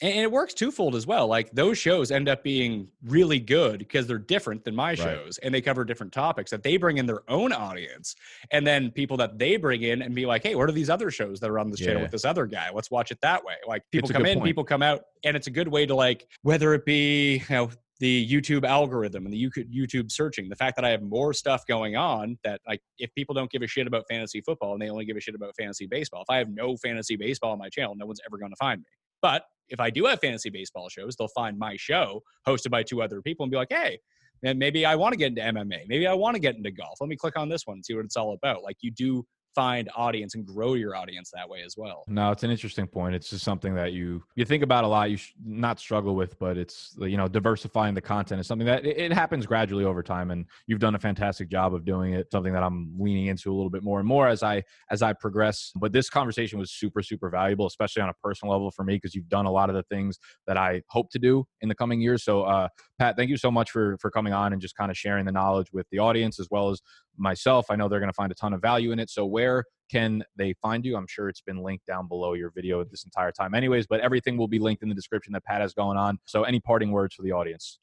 [0.00, 1.26] And it works twofold as well.
[1.26, 4.98] Like those shows end up being really good because they're different than my Right.
[4.98, 8.14] shows, and they cover different topics that they bring in their own audience,
[8.50, 11.10] and then people that they bring in and be like, "Hey, what are these other
[11.10, 12.70] shows that are on this channel with this other guy?
[12.72, 14.46] Let's watch it that way." Like people come in, point.
[14.46, 17.70] people come out, and it's a good way to like whether it be you know
[18.00, 20.48] the YouTube algorithm and the YouTube searching.
[20.48, 23.62] The fact that I have more stuff going on that like if people don't give
[23.62, 26.28] a shit about fantasy football and they only give a shit about fantasy baseball, if
[26.28, 28.86] I have no fantasy baseball on my channel, no one's ever going to find me.
[29.20, 33.02] But if I do have fantasy baseball shows, they'll find my show hosted by two
[33.02, 33.98] other people and be like, hey,
[34.44, 35.82] and maybe I want to get into MMA.
[35.88, 36.98] Maybe I want to get into golf.
[37.00, 38.62] Let me click on this one and see what it's all about.
[38.62, 42.04] Like you do find audience and grow your audience that way as well.
[42.08, 43.14] No, it's an interesting point.
[43.14, 45.10] It's just something that you you think about a lot.
[45.10, 48.84] You should not struggle with, but it's you know diversifying the content is something that
[48.84, 52.30] it, it happens gradually over time, and you've done a fantastic job of doing it.
[52.30, 55.12] Something that I'm leaning into a little bit more and more as I as I
[55.12, 55.72] progress.
[55.76, 59.14] But this conversation was super super valuable, especially on a personal level for me because
[59.14, 62.00] you've done a lot of the things that I hope to do in the coming
[62.00, 62.24] years.
[62.24, 62.68] So, uh,
[62.98, 65.32] Pat, thank you so much for for coming on and just kind of sharing the
[65.32, 66.80] knowledge with the audience as well as
[67.16, 67.66] myself.
[67.70, 69.10] I know they're going to find a ton of value in it.
[69.10, 70.96] So, where can they find you?
[70.96, 74.36] I'm sure it's been linked down below your video this entire time, anyways, but everything
[74.36, 76.18] will be linked in the description that Pat has going on.
[76.24, 77.78] So, any parting words for the audience?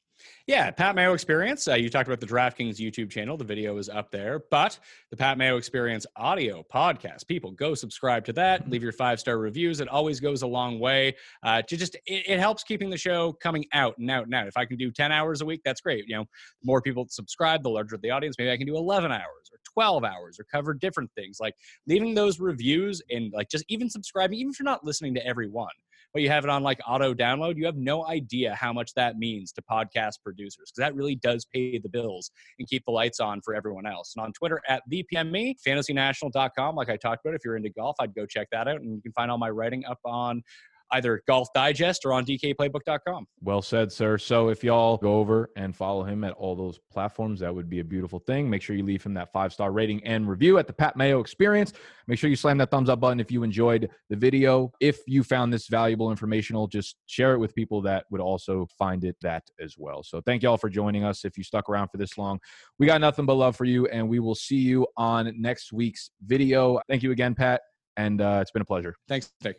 [0.46, 1.68] Yeah, Pat Mayo Experience.
[1.68, 3.36] Uh, you talked about the DraftKings YouTube channel.
[3.36, 4.78] The video is up there, but
[5.10, 7.26] the Pat Mayo Experience audio podcast.
[7.28, 8.68] People go subscribe to that.
[8.68, 9.80] Leave your five star reviews.
[9.80, 11.14] It always goes a long way.
[11.42, 14.48] Uh, to just it, it helps keeping the show coming out and out and out.
[14.48, 16.04] If I can do ten hours a week, that's great.
[16.08, 16.24] You know,
[16.64, 18.36] more people subscribe, the larger the audience.
[18.38, 21.38] Maybe I can do eleven hours or twelve hours or cover different things.
[21.40, 21.54] Like
[21.86, 25.48] leaving those reviews and like just even subscribing, even if you're not listening to every
[25.48, 25.68] one
[26.12, 29.18] but you have it on like auto download, you have no idea how much that
[29.18, 33.20] means to podcast producers because that really does pay the bills and keep the lights
[33.20, 34.14] on for everyone else.
[34.16, 38.14] And on Twitter at ThePME, fantasynational.com, like I talked about, if you're into golf, I'd
[38.14, 38.80] go check that out.
[38.80, 40.42] And you can find all my writing up on
[40.92, 43.26] either Golf Digest or on DKPlaybook.com.
[43.42, 44.18] Well said, sir.
[44.18, 47.80] So if y'all go over and follow him at all those platforms, that would be
[47.80, 48.48] a beautiful thing.
[48.48, 51.20] Make sure you leave him that five star rating and review at the Pat Mayo
[51.20, 51.72] Experience.
[52.06, 54.72] Make sure you slam that thumbs up button if you enjoyed the video.
[54.80, 59.04] If you found this valuable, informational, just share it with people that would also find
[59.04, 60.02] it that as well.
[60.02, 61.24] So thank y'all for joining us.
[61.24, 62.40] If you stuck around for this long,
[62.78, 66.10] we got nothing but love for you, and we will see you on next week's
[66.26, 66.80] video.
[66.88, 67.60] Thank you again, Pat,
[67.96, 68.96] and uh, it's been a pleasure.
[69.08, 69.58] Thanks, Nick.